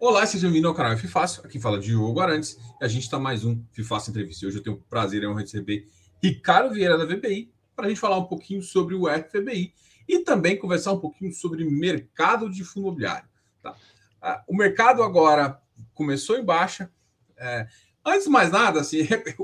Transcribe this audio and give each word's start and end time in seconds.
Olá, 0.00 0.24
seja 0.24 0.46
bem-vindo 0.46 0.68
ao 0.68 0.74
canal 0.74 0.92
F 0.92 1.08
Fácil. 1.08 1.44
Aqui 1.44 1.58
fala 1.58 1.76
Diogo 1.76 2.20
Arantes 2.20 2.56
e 2.80 2.84
a 2.84 2.86
gente 2.86 3.02
está 3.02 3.18
mais 3.18 3.44
um 3.44 3.60
Fácil 3.82 4.10
Entrevista. 4.10 4.46
Hoje 4.46 4.58
eu 4.58 4.62
tenho 4.62 4.76
o 4.76 4.80
prazer 4.82 5.24
em 5.24 5.34
receber 5.34 5.88
Ricardo 6.22 6.72
Vieira 6.72 6.96
da 6.96 7.04
VBI 7.04 7.52
para 7.74 7.86
a 7.86 7.88
gente 7.88 7.98
falar 7.98 8.16
um 8.16 8.26
pouquinho 8.26 8.62
sobre 8.62 8.94
o 8.94 9.08
FVBI 9.08 9.74
e 10.08 10.20
também 10.20 10.56
conversar 10.56 10.92
um 10.92 11.00
pouquinho 11.00 11.32
sobre 11.32 11.64
mercado 11.64 12.48
de 12.48 12.62
fundo 12.62 12.86
imobiliário. 12.86 13.28
Tá? 13.60 13.74
Ah, 14.22 14.44
o 14.46 14.56
mercado 14.56 15.02
agora 15.02 15.60
começou 15.94 16.38
em 16.38 16.44
baixa. 16.44 16.88
É, 17.36 17.66
antes 18.06 18.22
de 18.22 18.30
mais 18.30 18.52
nada, 18.52 18.80
assim, 18.80 18.98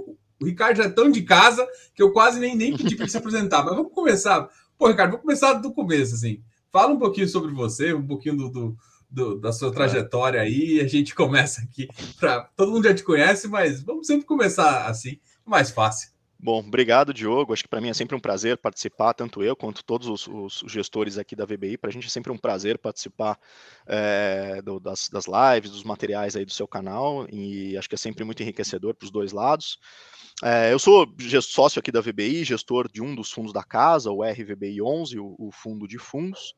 o 0.41 0.45
Ricardo 0.45 0.77
já 0.77 0.84
é 0.84 0.89
tão 0.89 1.11
de 1.11 1.23
casa 1.23 1.66
que 1.96 2.02
eu 2.02 2.12
quase 2.12 2.39
nem, 2.39 2.55
nem 2.55 2.77
pedi 2.77 2.95
para 2.95 3.07
ele 3.07 3.11
se 3.11 3.18
apresentar. 3.18 3.64
Mas 3.64 3.75
vamos 3.75 3.93
começar. 3.93 4.48
Pô, 4.79 4.86
Ricardo, 4.86 5.11
vamos 5.11 5.25
começar 5.25 5.55
do 5.55 5.73
começo, 5.73 6.14
assim. 6.14 6.45
Fala 6.71 6.93
um 6.93 6.98
pouquinho 6.98 7.27
sobre 7.27 7.52
você, 7.52 7.93
um 7.93 8.07
pouquinho 8.07 8.36
do, 8.36 8.48
do 8.48 8.79
do, 9.15 9.39
da 9.39 9.53
sua 9.53 9.73
trajetória 9.73 10.41
aí. 10.41 10.81
A 10.81 10.89
gente 10.89 11.14
começa 11.14 11.63
aqui. 11.63 11.89
Pra, 12.18 12.43
todo 12.57 12.72
mundo 12.72 12.85
já 12.85 12.95
te 12.95 13.05
conhece, 13.05 13.49
mas 13.49 13.82
vamos 13.82 14.07
sempre 14.07 14.27
começar 14.27 14.86
assim, 14.86 15.18
mais 15.46 15.71
fácil. 15.71 16.13
Bom, 16.39 16.59
obrigado, 16.59 17.14
Diogo. 17.14 17.55
Acho 17.55 17.63
que 17.63 17.69
para 17.69 17.81
mim 17.81 17.89
é 17.89 17.95
sempre 17.95 18.14
um 18.14 18.21
prazer 18.21 18.58
participar, 18.58 19.14
tanto 19.14 19.43
eu 19.43 19.57
quanto 19.57 19.82
todos 19.82 20.08
os, 20.08 20.27
os 20.27 20.63
gestores 20.71 21.17
aqui 21.17 21.35
da 21.35 21.46
VBI. 21.46 21.79
Para 21.79 21.89
a 21.89 21.93
gente 21.93 22.07
é 22.07 22.11
sempre 22.11 22.31
um 22.31 22.36
prazer 22.36 22.77
participar 22.77 23.39
é, 23.86 24.61
do, 24.61 24.79
das, 24.79 25.08
das, 25.08 25.25
lives, 25.27 25.71
dos 25.71 25.85
materiais 25.85 26.36
aí 26.36 26.44
do 26.44 26.53
seu 26.53 26.69
canal, 26.69 27.27
e 27.33 27.79
acho 27.79 27.89
que 27.89 27.94
é 27.94 27.99
sempre 27.99 28.25
muito 28.25 28.43
enriquecedor 28.43 28.94
para 28.94 29.07
os 29.07 29.11
dois 29.11 29.33
lados. 29.33 29.79
É, 30.43 30.71
eu 30.71 30.79
sou 30.79 31.07
sócio 31.41 31.79
aqui 31.79 31.91
da 31.91 32.03
VBI, 32.03 32.44
gestor 32.44 32.91
de 32.92 33.00
um 33.00 33.14
dos 33.14 33.31
fundos 33.31 33.53
da 33.53 33.64
casa, 33.64 34.11
o 34.11 34.22
RVBI 34.22 34.83
11, 34.83 35.19
o, 35.19 35.34
o 35.39 35.50
fundo 35.50 35.89
de 35.89 35.97
fundos. 35.97 36.55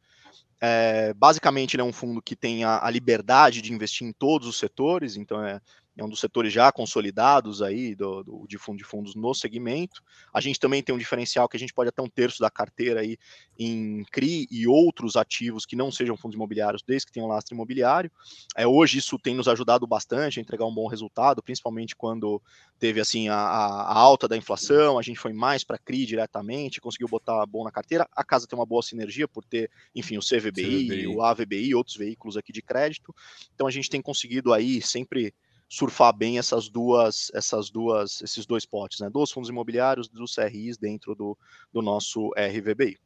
É, 0.60 1.12
basicamente, 1.14 1.74
ele 1.74 1.82
é 1.82 1.84
um 1.84 1.92
fundo 1.92 2.22
que 2.22 2.34
tem 2.34 2.64
a, 2.64 2.84
a, 2.84 2.90
liberdade 2.90 3.60
de 3.60 3.72
investir 3.72 4.06
em 4.06 4.12
todos 4.12 4.48
os 4.48 4.58
setores, 4.58 5.16
então 5.16 5.44
é, 5.44 5.60
é 5.96 6.04
um 6.04 6.08
dos 6.08 6.20
setores 6.20 6.52
já 6.52 6.70
consolidados 6.70 7.62
aí 7.62 7.94
do, 7.94 8.22
do, 8.22 8.46
de 8.46 8.58
fundo 8.58 8.76
de 8.76 8.84
fundos 8.84 9.14
no 9.14 9.34
segmento. 9.34 10.02
A 10.32 10.40
gente 10.40 10.60
também 10.60 10.82
tem 10.82 10.94
um 10.94 10.98
diferencial 10.98 11.48
que 11.48 11.56
a 11.56 11.60
gente 11.60 11.72
pode 11.72 11.88
até 11.88 12.02
um 12.02 12.08
terço 12.08 12.38
da 12.40 12.50
carteira 12.50 13.00
aí 13.00 13.16
em 13.58 14.04
CRI 14.12 14.46
e 14.50 14.66
outros 14.66 15.16
ativos 15.16 15.64
que 15.64 15.74
não 15.74 15.90
sejam 15.90 16.16
fundos 16.16 16.34
imobiliários, 16.34 16.82
desde 16.86 17.06
que 17.06 17.12
tenham 17.12 17.28
lastro 17.28 17.54
imobiliário. 17.54 18.10
É, 18.54 18.66
hoje 18.66 18.98
isso 18.98 19.18
tem 19.18 19.34
nos 19.34 19.48
ajudado 19.48 19.86
bastante 19.86 20.38
a 20.38 20.42
entregar 20.42 20.66
um 20.66 20.74
bom 20.74 20.86
resultado, 20.86 21.42
principalmente 21.42 21.96
quando 21.96 22.42
teve 22.78 23.00
assim 23.00 23.28
a, 23.28 23.34
a 23.34 23.98
alta 23.98 24.28
da 24.28 24.36
inflação, 24.36 24.98
a 24.98 25.02
gente 25.02 25.18
foi 25.18 25.32
mais 25.32 25.64
para 25.64 25.78
CRI 25.78 26.04
diretamente, 26.04 26.80
conseguiu 26.80 27.08
botar 27.08 27.44
bom 27.46 27.64
na 27.64 27.70
carteira. 27.70 28.06
A 28.14 28.22
casa 28.22 28.46
tem 28.46 28.58
uma 28.58 28.66
boa 28.66 28.82
sinergia 28.82 29.26
por 29.26 29.44
ter, 29.44 29.70
enfim, 29.94 30.18
o 30.18 30.20
CVBI, 30.20 30.88
CVBI. 30.88 31.06
o 31.06 31.22
AVBI, 31.22 31.74
outros 31.74 31.96
veículos 31.96 32.36
aqui 32.36 32.52
de 32.52 32.60
crédito. 32.60 33.14
Então 33.54 33.66
a 33.66 33.70
gente 33.70 33.88
tem 33.88 34.02
conseguido 34.02 34.52
aí 34.52 34.82
sempre 34.82 35.32
surfar 35.68 36.16
bem 36.16 36.38
essas 36.38 36.68
duas, 36.68 37.30
essas 37.34 37.70
duas, 37.70 38.22
esses 38.22 38.46
dois 38.46 38.64
potes, 38.64 39.00
né? 39.00 39.10
Dos 39.10 39.32
fundos 39.32 39.50
imobiliários, 39.50 40.08
dos 40.08 40.34
CRIs 40.34 40.76
dentro 40.76 41.14
do, 41.14 41.36
do 41.72 41.82
nosso 41.82 42.30
RVBI. 42.36 42.98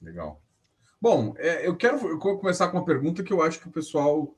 Legal. 0.00 0.40
Bom, 1.00 1.34
é, 1.36 1.66
eu 1.66 1.76
quero 1.76 2.06
eu 2.08 2.18
começar 2.18 2.68
com 2.68 2.78
uma 2.78 2.84
pergunta 2.84 3.22
que 3.22 3.32
eu 3.32 3.42
acho 3.42 3.60
que 3.60 3.68
o 3.68 3.72
pessoal. 3.72 4.34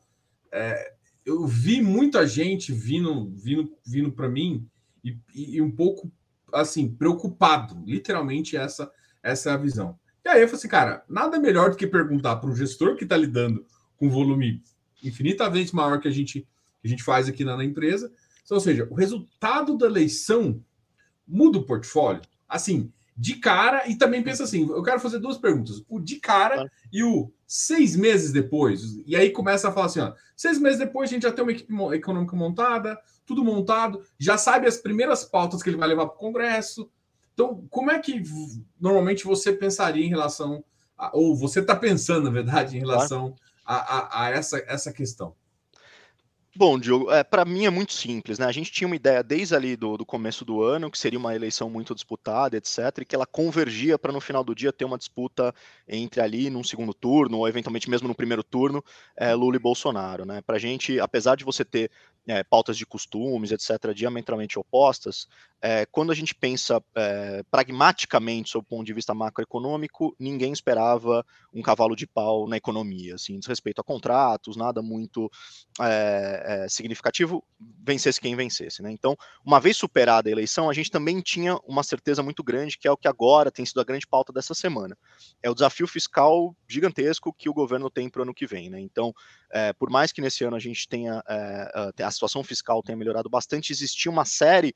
É, 0.53 0.95
eu 1.25 1.47
vi 1.47 1.83
muita 1.83 2.27
gente 2.27 2.73
vindo, 2.73 3.31
vindo, 3.31 3.77
vindo 3.87 4.11
para 4.11 4.29
mim 4.29 4.67
e, 5.05 5.17
e, 5.35 5.63
um 5.63 5.71
pouco 5.71 6.11
assim 6.53 6.89
preocupado. 6.89 7.83
Literalmente 7.87 8.57
essa 8.57 8.91
essa 9.23 9.51
é 9.51 9.53
a 9.53 9.57
visão. 9.57 9.99
E 10.25 10.29
aí 10.29 10.41
eu 10.43 10.49
falei 10.49 10.59
assim, 10.59 10.69
cara, 10.69 11.05
nada 11.09 11.39
melhor 11.39 11.71
do 11.71 11.77
que 11.77 11.87
perguntar 11.87 12.37
para 12.37 12.51
o 12.51 12.57
gestor 12.57 12.97
que 12.97 13.05
está 13.05 13.17
lidando 13.17 13.65
com 13.97 14.11
volume 14.11 14.63
infinitamente 15.03 15.75
maior 15.75 16.01
que 16.01 16.09
a 16.09 16.11
gente 16.11 16.47
que 16.81 16.89
a 16.89 16.91
gente 16.91 17.03
faz 17.03 17.29
aqui 17.29 17.45
na, 17.45 17.57
na 17.57 17.65
empresa. 17.65 18.13
Então, 18.45 18.57
ou 18.57 18.61
seja, 18.61 18.87
o 18.91 18.95
resultado 18.95 19.77
da 19.77 19.87
eleição 19.87 20.63
muda 21.27 21.59
o 21.59 21.65
portfólio. 21.65 22.23
Assim, 22.49 22.93
de 23.17 23.37
cara, 23.37 23.89
e 23.89 23.97
também 23.97 24.23
pensa 24.23 24.45
assim: 24.45 24.69
eu 24.69 24.83
quero 24.83 24.99
fazer 24.99 25.19
duas 25.19 25.39
perguntas. 25.39 25.85
O 25.89 26.01
de 26.01 26.17
cara 26.17 26.71
e 26.93 27.05
o 27.05 27.31
seis 27.47 27.95
meses 27.95 28.33
depois. 28.33 28.97
E 29.07 29.15
aí 29.15 29.31
começa 29.31 29.69
a 29.69 29.73
falar 29.73 29.87
assim: 29.87 30.01
ó, 30.01 30.15
seis 30.35 30.59
meses 30.59 30.79
depois 30.79 31.11
a 31.11 31.13
gente 31.13 31.23
já 31.25 31.33
tem 31.33 31.45
uma 31.45 31.53
equipe 31.53 31.73
econômica 31.95 32.35
montada, 32.35 32.99
tudo 33.27 33.45
montado, 33.45 34.03
já 34.19 34.39
sabe 34.39 34.67
as 34.67 34.79
primeiras 34.79 35.23
pautas 35.23 35.63
que 35.63 35.69
ele 35.69 35.77
vai 35.77 35.89
levar 35.89 36.07
para 36.07 36.17
o 36.17 36.19
Congresso. 36.19 36.91
Então, 37.35 37.67
como 37.71 37.91
é 37.91 37.99
que 37.99 38.23
normalmente 38.81 39.25
você 39.25 39.53
pensaria 39.53 40.05
em 40.05 40.09
relação, 40.09 40.65
a, 40.97 41.17
ou 41.17 41.37
você 41.37 41.61
está 41.61 41.77
pensando, 41.77 42.25
na 42.25 42.31
verdade, 42.31 42.77
em 42.77 42.81
relação 42.81 43.35
a, 43.65 43.77
a, 43.77 44.25
a 44.25 44.31
essa, 44.31 44.65
essa 44.67 44.93
questão? 44.93 45.35
Bom, 46.57 46.81
Diogo, 46.81 47.13
é, 47.13 47.23
para 47.23 47.45
mim 47.45 47.65
é 47.65 47.71
muito 47.71 47.93
simples, 47.93 48.37
né? 48.39 48.45
A 48.45 48.51
gente 48.53 48.73
tinha 48.73 48.87
uma 48.87 48.97
ideia 48.97 49.23
desde 49.23 49.55
ali 49.55 49.77
do, 49.77 49.97
do 49.97 50.05
começo 50.05 50.45
do 50.45 50.61
ano 50.63 50.91
que 50.91 50.99
seria 50.99 51.19
uma 51.19 51.35
eleição 51.35 51.71
muito 51.71 51.95
disputada, 51.95 52.57
etc., 52.57 52.99
e 53.01 53.05
que 53.05 53.15
ela 53.15 53.25
convergia 53.25 53.97
para 53.97 54.13
no 54.13 54.21
final 54.21 54.43
do 54.43 54.53
dia 54.53 54.73
ter 54.73 54.85
uma 54.85 54.99
disputa 54.99 55.55
entre 55.87 56.21
ali 56.21 56.51
num 56.51 56.65
segundo 56.65 56.93
turno, 56.93 57.39
ou 57.39 57.49
eventualmente 57.49 57.89
mesmo 57.89 58.09
no 58.09 58.17
primeiro 58.17 58.43
turno, 58.43 58.83
é, 59.17 59.33
Lula 59.33 59.57
e 59.57 59.61
Bolsonaro, 59.61 60.25
né? 60.25 60.43
Para 60.43 60.57
a 60.57 60.59
gente, 60.59 60.99
apesar 60.99 61.37
de 61.37 61.45
você 61.45 61.65
ter 61.65 61.89
é, 62.27 62.43
pautas 62.45 62.77
de 62.77 62.87
costumes, 62.87 63.51
etc., 63.51 63.93
diametralmente 63.95 64.59
opostas, 64.59 65.27
é, 65.63 65.85
quando 65.87 66.11
a 66.11 66.15
gente 66.15 66.35
pensa 66.35 66.83
é, 66.95 67.43
pragmaticamente 67.51 68.51
sob 68.51 68.65
o 68.65 68.69
ponto 68.69 68.87
de 68.87 68.95
vista 68.95 69.13
macroeconômico, 69.13 70.15
ninguém 70.19 70.53
esperava 70.53 71.25
um 71.53 71.61
cavalo 71.61 71.95
de 71.95 72.07
pau 72.07 72.49
na 72.49 72.57
economia, 72.57 73.17
assim, 73.17 73.39
respeito 73.47 73.81
a 73.81 73.85
contratos, 73.85 74.57
nada 74.57 74.81
muito 74.81 75.31
é, 75.81 76.67
significativo, 76.69 77.45
vencesse 77.85 78.21
quem 78.21 78.35
vencesse. 78.35 78.83
Né? 78.83 78.91
Então, 78.91 79.15
uma 79.45 79.61
vez 79.61 79.77
superada 79.77 80.31
a 80.31 80.33
eleição, 80.33 80.71
a 80.71 80.73
gente 80.73 80.91
também 80.91 81.21
tinha 81.21 81.57
uma 81.67 81.83
certeza 81.83 82.23
muito 82.23 82.43
grande, 82.43 82.79
que 82.79 82.89
é 82.89 82.91
o 82.91 82.97
que 82.97 83.09
agora 83.09 83.51
tem 83.51 83.67
sido 83.67 83.81
a 83.81 83.85
grande 83.85 84.07
pauta 84.07 84.33
dessa 84.33 84.55
semana. 84.55 84.97
É 85.43 85.51
o 85.51 85.55
desafio 85.55 85.87
fiscal 85.87 86.57
gigantesco 86.67 87.35
que 87.35 87.51
o 87.51 87.55
governo 87.55 87.91
tem 87.91 88.09
para 88.09 88.21
o 88.21 88.23
ano 88.23 88.35
que 88.35 88.47
vem. 88.47 88.71
Né? 88.71 88.81
Então, 88.81 89.15
é, 89.51 89.73
por 89.73 89.91
mais 89.91 90.13
que 90.13 90.21
nesse 90.21 90.45
ano 90.45 90.57
a 90.57 90.61
gente 90.61 90.89
tenha 90.89 91.23
a 92.03 92.11
situação 92.11 92.43
fiscal 92.43 92.83
tenha 92.83 92.97
melhorado 92.97 93.29
bastante, 93.29 93.73
existia 93.73 94.11
uma 94.11 94.25
série 94.25 94.75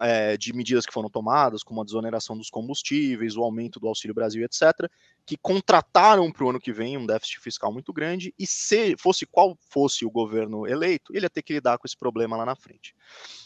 é, 0.00 0.36
de 0.36 0.52
medidas 0.52 0.86
que 0.86 0.92
foram 0.92 1.10
tomadas, 1.10 1.62
como 1.62 1.80
a 1.80 1.84
desoneração 1.84 2.36
dos 2.36 2.50
combustíveis, 2.50 3.36
o 3.36 3.42
aumento 3.42 3.78
do 3.78 3.88
Auxílio 3.88 4.14
Brasil, 4.14 4.44
etc., 4.44 4.90
que 5.26 5.36
contrataram 5.36 6.30
para 6.30 6.44
o 6.44 6.50
ano 6.50 6.60
que 6.60 6.72
vem 6.72 6.96
um 6.96 7.06
déficit 7.06 7.40
fiscal 7.40 7.72
muito 7.72 7.92
grande, 7.92 8.34
e 8.38 8.46
se 8.46 8.96
fosse 8.98 9.26
qual 9.26 9.56
fosse 9.70 10.04
o 10.04 10.10
governo 10.10 10.66
eleito, 10.66 11.14
ele 11.14 11.26
ia 11.26 11.30
ter 11.30 11.42
que 11.42 11.52
lidar 11.52 11.78
com 11.78 11.86
esse 11.86 11.96
problema 11.96 12.36
lá 12.36 12.44
na 12.44 12.56
frente. 12.56 12.94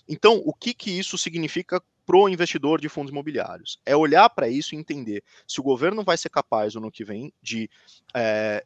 Então, 0.09 0.43
o 0.45 0.53
que, 0.53 0.73
que 0.75 0.91
isso 0.91 1.19
significa 1.19 1.83
para 2.07 2.17
o 2.17 2.29
investidor 2.29 2.81
de 2.81 2.89
fundos 2.89 3.13
imobiliários? 3.13 3.79
É 3.85 3.95
olhar 3.95 4.29
para 4.31 4.49
isso 4.49 4.75
e 4.75 4.79
entender 4.79 5.23
se 5.47 5.61
o 5.61 5.63
governo 5.63 6.03
vai 6.03 6.17
ser 6.17 6.31
capaz 6.31 6.75
no 6.75 6.81
ano 6.81 6.91
que 6.91 7.05
vem 7.05 7.33
de 7.43 7.69
é, 8.15 8.65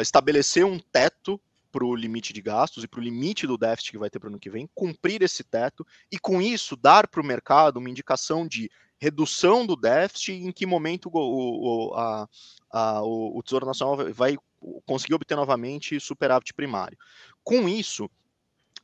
estabelecer 0.00 0.64
um 0.64 0.78
teto 0.78 1.40
para 1.72 1.84
o 1.84 1.96
limite 1.96 2.32
de 2.32 2.42
gastos 2.42 2.84
e 2.84 2.88
para 2.88 3.00
o 3.00 3.02
limite 3.02 3.46
do 3.46 3.56
déficit 3.56 3.92
que 3.92 3.98
vai 3.98 4.10
ter 4.10 4.18
para 4.18 4.28
o 4.28 4.30
ano 4.30 4.38
que 4.38 4.50
vem, 4.50 4.68
cumprir 4.74 5.22
esse 5.22 5.42
teto 5.42 5.86
e, 6.10 6.18
com 6.18 6.40
isso, 6.40 6.76
dar 6.76 7.08
para 7.08 7.20
o 7.20 7.24
mercado 7.24 7.78
uma 7.78 7.88
indicação 7.88 8.46
de 8.46 8.70
redução 9.00 9.66
do 9.66 9.74
déficit 9.74 10.32
em 10.32 10.52
que 10.52 10.66
momento 10.66 11.10
o, 11.12 11.90
o, 11.90 11.94
a, 11.94 12.28
a, 12.70 13.02
o 13.02 13.42
Tesouro 13.42 13.66
Nacional 13.66 14.12
vai 14.12 14.36
conseguir 14.86 15.14
obter 15.14 15.34
novamente 15.34 15.98
superávit 15.98 16.54
primário. 16.54 16.96
Com 17.42 17.68
isso, 17.68 18.08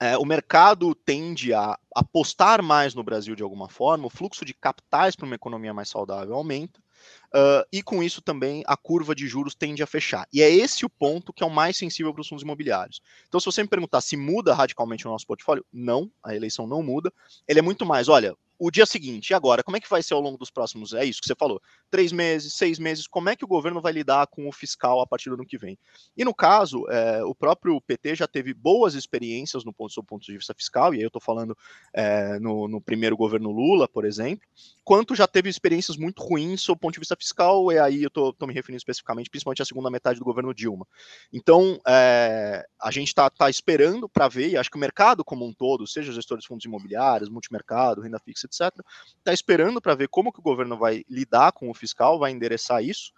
é, 0.01 0.17
o 0.17 0.25
mercado 0.25 0.95
tende 0.95 1.53
a 1.53 1.79
apostar 1.95 2.63
mais 2.63 2.95
no 2.95 3.05
Brasil 3.05 3.37
de 3.37 3.43
alguma 3.43 3.69
forma, 3.69 4.07
o 4.07 4.11
fluxo 4.11 4.45
de 4.45 4.55
capitais 4.55 5.15
para 5.15 5.27
uma 5.27 5.35
economia 5.35 5.75
mais 5.75 5.89
saudável 5.89 6.35
aumenta, 6.35 6.81
Uh, 7.29 7.65
e 7.73 7.83
com 7.83 8.03
isso 8.03 8.23
também 8.23 8.63
a 8.67 8.77
curva 8.77 9.15
de 9.15 9.27
juros 9.27 9.55
tende 9.55 9.83
a 9.83 9.87
fechar. 9.87 10.27
E 10.33 10.43
é 10.43 10.51
esse 10.51 10.85
o 10.85 10.89
ponto 10.91 11.33
que 11.33 11.43
é 11.43 11.47
o 11.47 11.51
mais 11.51 11.77
sensível 11.77 12.13
para 12.13 12.23
os 12.23 12.29
fundos 12.29 12.43
imobiliários. 12.43 13.01
Então, 13.29 13.39
se 13.39 13.47
você 13.47 13.63
me 13.63 13.69
perguntar 13.69 14.01
se 14.01 14.17
muda 14.17 14.55
radicalmente 14.55 15.07
o 15.07 15.11
nosso 15.11 15.27
portfólio, 15.27 15.65
não, 15.73 16.11
a 16.23 16.35
eleição 16.35 16.67
não 16.67 16.83
muda. 16.83 17.13
Ele 17.47 17.59
é 17.59 17.63
muito 17.63 17.85
mais, 17.85 18.09
olha, 18.09 18.35
o 18.59 18.71
dia 18.71 18.85
seguinte, 18.85 19.31
e 19.31 19.35
agora, 19.35 19.63
como 19.63 19.77
é 19.77 19.81
que 19.81 19.89
vai 19.89 20.03
ser 20.03 20.15
ao 20.15 20.21
longo 20.21 20.37
dos 20.37 20.51
próximos? 20.51 20.93
É 20.93 21.05
isso 21.05 21.21
que 21.21 21.27
você 21.29 21.35
falou. 21.35 21.61
Três 21.91 22.11
meses, 22.11 22.55
seis 22.55 22.79
meses, 22.79 23.07
como 23.07 23.29
é 23.29 23.37
que 23.37 23.45
o 23.45 23.49
governo 23.49 23.81
vai 23.81 23.93
lidar 23.93 24.27
com 24.27 24.49
o 24.49 24.53
fiscal 24.53 25.01
a 25.01 25.07
partir 25.07 25.29
do 25.29 25.37
ano 25.37 25.47
que 25.47 25.57
vem? 25.57 25.79
E 26.17 26.25
no 26.25 26.35
caso, 26.35 26.85
é, 26.91 27.23
o 27.23 27.35
próprio 27.35 27.81
PT 27.81 28.17
já 28.17 28.27
teve 28.27 28.53
boas 28.53 28.95
experiências 28.95 29.65
no 29.65 29.73
ponto, 29.73 30.03
ponto 30.03 30.27
de 30.27 30.37
vista 30.37 30.53
fiscal, 30.55 30.93
e 30.93 30.99
aí 30.99 31.03
eu 31.05 31.09
estou 31.09 31.23
falando 31.23 31.57
é, 31.95 32.39
no, 32.41 32.67
no, 32.67 32.81
primeiro 32.81 33.17
governo 33.17 33.51
Lula, 33.53 33.87
por 33.87 34.05
exemplo, 34.05 34.47
quanto 34.83 35.15
já 35.15 35.27
teve 35.27 35.49
experiências 35.49 35.97
muito 35.97 36.23
ruins 36.23 36.67
do 36.67 36.77
ponto 36.77 36.95
de 36.95 37.01
vista 37.01 37.17
fiscal, 37.17 37.71
e 37.71 37.79
aí 37.79 38.03
eu 38.03 38.09
estou 38.09 38.35
me 38.43 38.55
referindo 38.55 38.79
especificamente, 38.79 39.31
principalmente 39.31 39.63
a 39.63 39.67
segunda 39.67 39.91
metade 39.91 40.19
do 40.19 40.25
governo 40.25 40.53
Dilma. 40.53 40.87
Então, 41.33 41.79
é, 41.87 42.67
a 42.81 42.91
gente 42.91 43.09
está 43.09 43.31
tá 43.31 43.49
esperando 43.49 44.09
para 44.09 44.27
ver, 44.27 44.49
e 44.49 44.57
acho 44.57 44.71
que 44.71 44.77
o 44.77 44.81
mercado 44.81 45.25
como 45.25 45.47
um 45.47 45.53
todo, 45.53 45.87
seja 45.87 46.13
gestores 46.13 46.43
de 46.43 46.49
fundos 46.49 46.65
imobiliários, 46.65 47.31
multimercado, 47.31 48.01
renda 48.01 48.19
fixa, 48.19 48.48
etc., 48.49 48.85
está 49.19 49.33
esperando 49.33 49.81
para 49.81 49.95
ver 49.95 50.09
como 50.09 50.33
que 50.33 50.41
o 50.41 50.43
governo 50.43 50.77
vai 50.77 51.05
lidar 51.09 51.53
com 51.53 51.71
o 51.71 51.75
fiscal, 51.75 52.19
vai 52.19 52.33
endereçar 52.33 52.83
isso, 52.83 53.13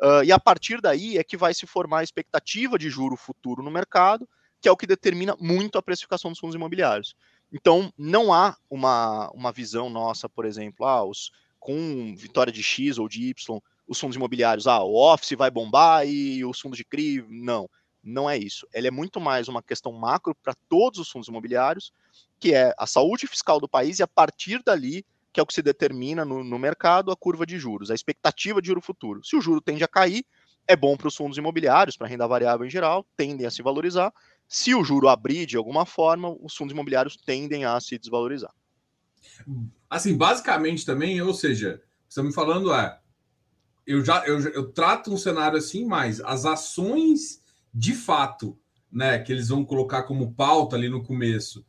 uh, 0.00 0.24
e 0.24 0.32
a 0.32 0.38
partir 0.38 0.80
daí 0.80 1.18
é 1.18 1.24
que 1.24 1.36
vai 1.36 1.52
se 1.52 1.66
formar 1.66 2.00
a 2.00 2.04
expectativa 2.04 2.78
de 2.78 2.88
juro 2.88 3.16
futuro 3.16 3.62
no 3.62 3.70
mercado, 3.70 4.28
que 4.60 4.68
é 4.68 4.72
o 4.72 4.76
que 4.76 4.86
determina 4.86 5.36
muito 5.38 5.78
a 5.78 5.82
precificação 5.82 6.30
dos 6.30 6.40
fundos 6.40 6.56
imobiliários. 6.56 7.14
Então, 7.52 7.92
não 7.96 8.32
há 8.32 8.56
uma, 8.68 9.30
uma 9.30 9.52
visão 9.52 9.88
nossa, 9.88 10.28
por 10.28 10.44
exemplo, 10.44 10.86
ah, 10.86 11.04
os, 11.04 11.30
com 11.58 12.14
vitória 12.16 12.52
de 12.52 12.62
X 12.62 12.98
ou 12.98 13.08
de 13.08 13.28
Y, 13.28 13.60
os 13.86 14.00
fundos 14.00 14.16
imobiliários, 14.16 14.66
ah, 14.66 14.82
o 14.82 14.94
Office 14.94 15.36
vai 15.36 15.50
bombar 15.50 16.06
e 16.06 16.44
os 16.44 16.60
fundos 16.60 16.78
de 16.78 16.84
CRI, 16.84 17.24
não. 17.28 17.68
Não 18.06 18.30
é 18.30 18.38
isso. 18.38 18.68
Ele 18.72 18.86
é 18.86 18.90
muito 18.90 19.20
mais 19.20 19.48
uma 19.48 19.60
questão 19.60 19.90
macro 19.90 20.32
para 20.36 20.54
todos 20.68 21.00
os 21.00 21.10
fundos 21.10 21.26
imobiliários, 21.26 21.92
que 22.38 22.54
é 22.54 22.72
a 22.78 22.86
saúde 22.86 23.26
fiscal 23.26 23.58
do 23.58 23.68
país 23.68 23.98
e 23.98 24.02
a 24.02 24.06
partir 24.06 24.62
dali 24.64 25.04
que 25.32 25.40
é 25.40 25.42
o 25.42 25.46
que 25.46 25.52
se 25.52 25.60
determina 25.60 26.24
no, 26.24 26.42
no 26.42 26.58
mercado 26.58 27.10
a 27.10 27.16
curva 27.16 27.44
de 27.44 27.58
juros, 27.58 27.90
a 27.90 27.94
expectativa 27.94 28.62
de 28.62 28.68
juro 28.68 28.80
futuro. 28.80 29.22
Se 29.22 29.36
o 29.36 29.40
juro 29.40 29.60
tende 29.60 29.84
a 29.84 29.88
cair, 29.88 30.24
é 30.66 30.74
bom 30.74 30.96
para 30.96 31.08
os 31.08 31.16
fundos 31.16 31.36
imobiliários, 31.36 31.94
para 31.94 32.06
a 32.06 32.10
renda 32.10 32.26
variável 32.26 32.64
em 32.64 32.70
geral, 32.70 33.04
tendem 33.16 33.44
a 33.44 33.50
se 33.50 33.60
valorizar. 33.60 34.14
Se 34.48 34.74
o 34.74 34.82
juro 34.82 35.08
abrir 35.08 35.44
de 35.44 35.56
alguma 35.56 35.84
forma, 35.84 36.34
os 36.40 36.56
fundos 36.56 36.72
imobiliários 36.72 37.16
tendem 37.18 37.66
a 37.66 37.78
se 37.80 37.98
desvalorizar. 37.98 38.54
Assim, 39.90 40.16
basicamente 40.16 40.86
também, 40.86 41.20
ou 41.20 41.34
seja, 41.34 41.82
estamos 42.08 42.34
falando 42.34 42.72
é, 42.72 42.98
eu 43.86 44.02
já 44.02 44.24
eu, 44.26 44.38
eu 44.38 44.72
trato 44.72 45.12
um 45.12 45.18
cenário 45.18 45.58
assim, 45.58 45.84
mas 45.84 46.20
as 46.20 46.46
ações 46.46 47.42
de 47.76 47.92
fato, 47.92 48.58
né, 48.90 49.18
que 49.18 49.30
eles 49.30 49.50
vão 49.50 49.62
colocar 49.62 50.04
como 50.04 50.32
pauta 50.32 50.74
ali 50.74 50.88
no 50.88 51.04
começo, 51.04 51.62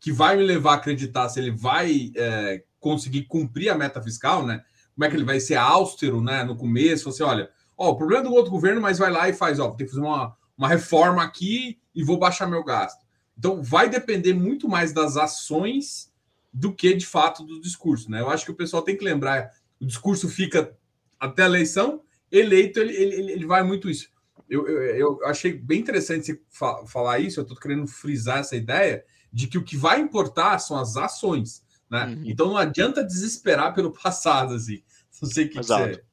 que 0.00 0.10
vai 0.10 0.36
me 0.36 0.42
levar 0.42 0.72
a 0.72 0.74
acreditar 0.74 1.28
se 1.28 1.38
ele 1.38 1.52
vai 1.52 2.10
é, 2.16 2.64
conseguir 2.80 3.26
cumprir 3.26 3.68
a 3.68 3.78
meta 3.78 4.02
fiscal, 4.02 4.44
né? 4.44 4.64
Como 4.92 5.04
é 5.04 5.08
que 5.08 5.14
ele 5.14 5.24
vai 5.24 5.38
ser 5.38 5.54
austero, 5.54 6.20
né? 6.20 6.42
No 6.42 6.56
começo, 6.56 7.12
você 7.12 7.22
olha, 7.22 7.48
ó, 7.78 7.90
o 7.90 7.96
problema 7.96 8.24
do 8.24 8.34
outro 8.34 8.50
governo, 8.50 8.80
mas 8.80 8.98
vai 8.98 9.12
lá 9.12 9.28
e 9.28 9.32
faz, 9.32 9.60
ó, 9.60 9.70
tem 9.70 9.86
que 9.86 9.92
fazer 9.92 10.04
uma, 10.04 10.36
uma 10.58 10.66
reforma 10.66 11.22
aqui 11.22 11.78
e 11.94 12.02
vou 12.02 12.18
baixar 12.18 12.48
meu 12.48 12.64
gasto. 12.64 13.00
Então, 13.38 13.62
vai 13.62 13.88
depender 13.88 14.34
muito 14.34 14.68
mais 14.68 14.92
das 14.92 15.16
ações 15.16 16.12
do 16.52 16.74
que 16.74 16.92
de 16.92 17.06
fato 17.06 17.44
do 17.44 17.60
discurso, 17.60 18.10
né? 18.10 18.20
Eu 18.20 18.28
acho 18.28 18.44
que 18.44 18.50
o 18.50 18.56
pessoal 18.56 18.82
tem 18.82 18.96
que 18.96 19.04
lembrar, 19.04 19.48
o 19.80 19.86
discurso 19.86 20.28
fica 20.28 20.76
até 21.20 21.44
a 21.44 21.46
eleição, 21.46 22.02
eleito 22.32 22.80
ele, 22.80 22.96
ele, 22.96 23.32
ele 23.32 23.46
vai 23.46 23.62
muito 23.62 23.88
isso. 23.88 24.10
Eu, 24.52 24.68
eu, 24.68 25.18
eu 25.20 25.26
achei 25.26 25.54
bem 25.54 25.80
interessante 25.80 26.26
você 26.26 26.40
falar 26.86 27.18
isso, 27.18 27.40
eu 27.40 27.42
estou 27.42 27.56
querendo 27.56 27.86
frisar 27.86 28.40
essa 28.40 28.54
ideia 28.54 29.02
de 29.32 29.46
que 29.46 29.56
o 29.56 29.64
que 29.64 29.78
vai 29.78 29.98
importar 29.98 30.58
são 30.58 30.76
as 30.76 30.94
ações. 30.94 31.64
Né? 31.90 32.04
Uhum. 32.04 32.22
Então 32.26 32.48
não 32.48 32.58
adianta 32.58 33.02
desesperar 33.02 33.74
pelo 33.74 33.90
passado, 33.90 34.54
assim. 34.54 34.82
Não 35.22 35.30
sei 35.30 35.44
o 35.44 35.50
que, 35.50 35.58
exato. 35.58 35.98
que. 35.98 36.04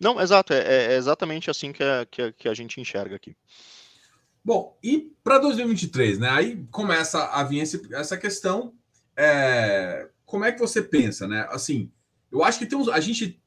Não, 0.00 0.20
exato, 0.20 0.52
é, 0.52 0.94
é, 0.94 0.96
exatamente 0.96 1.48
assim 1.48 1.72
que 1.72 1.84
a, 1.84 2.04
que, 2.04 2.20
a, 2.20 2.32
que 2.32 2.48
a 2.48 2.54
gente 2.54 2.80
enxerga 2.80 3.14
aqui. 3.14 3.36
Bom, 4.44 4.76
e 4.82 5.12
para 5.22 5.38
2023, 5.38 6.18
né? 6.18 6.30
Aí 6.30 6.66
começa 6.70 7.26
a 7.26 7.44
vir 7.44 7.60
esse, 7.60 7.80
essa 7.94 8.16
questão. 8.16 8.74
É, 9.16 10.08
como 10.24 10.44
é 10.44 10.50
que 10.50 10.58
você 10.58 10.82
pensa, 10.82 11.28
né? 11.28 11.46
Assim, 11.50 11.92
eu 12.32 12.42
acho 12.42 12.58
que 12.58 12.66
temos 12.66 12.88
a 12.88 12.98
gente 12.98 13.40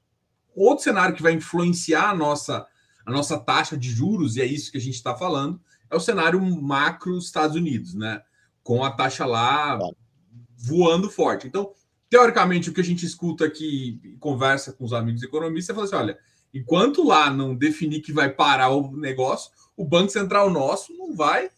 outro 0.56 0.84
cenário 0.84 1.16
que 1.16 1.22
vai 1.22 1.34
influenciar 1.34 2.10
a 2.10 2.16
nossa 2.16 2.66
a 3.10 3.12
nossa 3.12 3.40
taxa 3.40 3.76
de 3.76 3.90
juros 3.90 4.36
e 4.36 4.42
é 4.42 4.46
isso 4.46 4.72
que 4.72 4.78
a 4.78 4.82
gente 4.82 4.94
está 4.94 5.16
falando 5.16 5.60
é 5.90 5.96
o 5.96 6.00
cenário 6.00 6.40
macro 6.40 7.18
Estados 7.18 7.56
Unidos, 7.56 7.96
né? 7.96 8.22
Com 8.62 8.84
a 8.84 8.92
taxa 8.92 9.26
lá 9.26 9.80
voando 10.56 11.10
forte. 11.10 11.48
Então, 11.48 11.74
teoricamente, 12.08 12.70
o 12.70 12.74
que 12.74 12.82
a 12.82 12.84
gente 12.84 13.06
escuta 13.06 13.46
aqui, 13.46 14.16
conversa 14.20 14.72
com 14.72 14.86
os 14.86 14.94
amigos 14.94 15.24
economistas, 15.24 15.72
é 15.72 15.74
falar 15.74 15.86
assim: 15.88 15.96
olha, 15.96 16.20
enquanto 16.54 17.04
lá 17.04 17.32
não 17.32 17.56
definir 17.56 18.02
que 18.02 18.14
vai 18.14 18.30
parar 18.30 18.70
o 18.70 18.96
negócio, 18.96 19.52
o 19.76 19.84
Banco 19.84 20.12
Central 20.12 20.52
nosso 20.52 20.96
não 20.96 21.16
vai. 21.16 21.50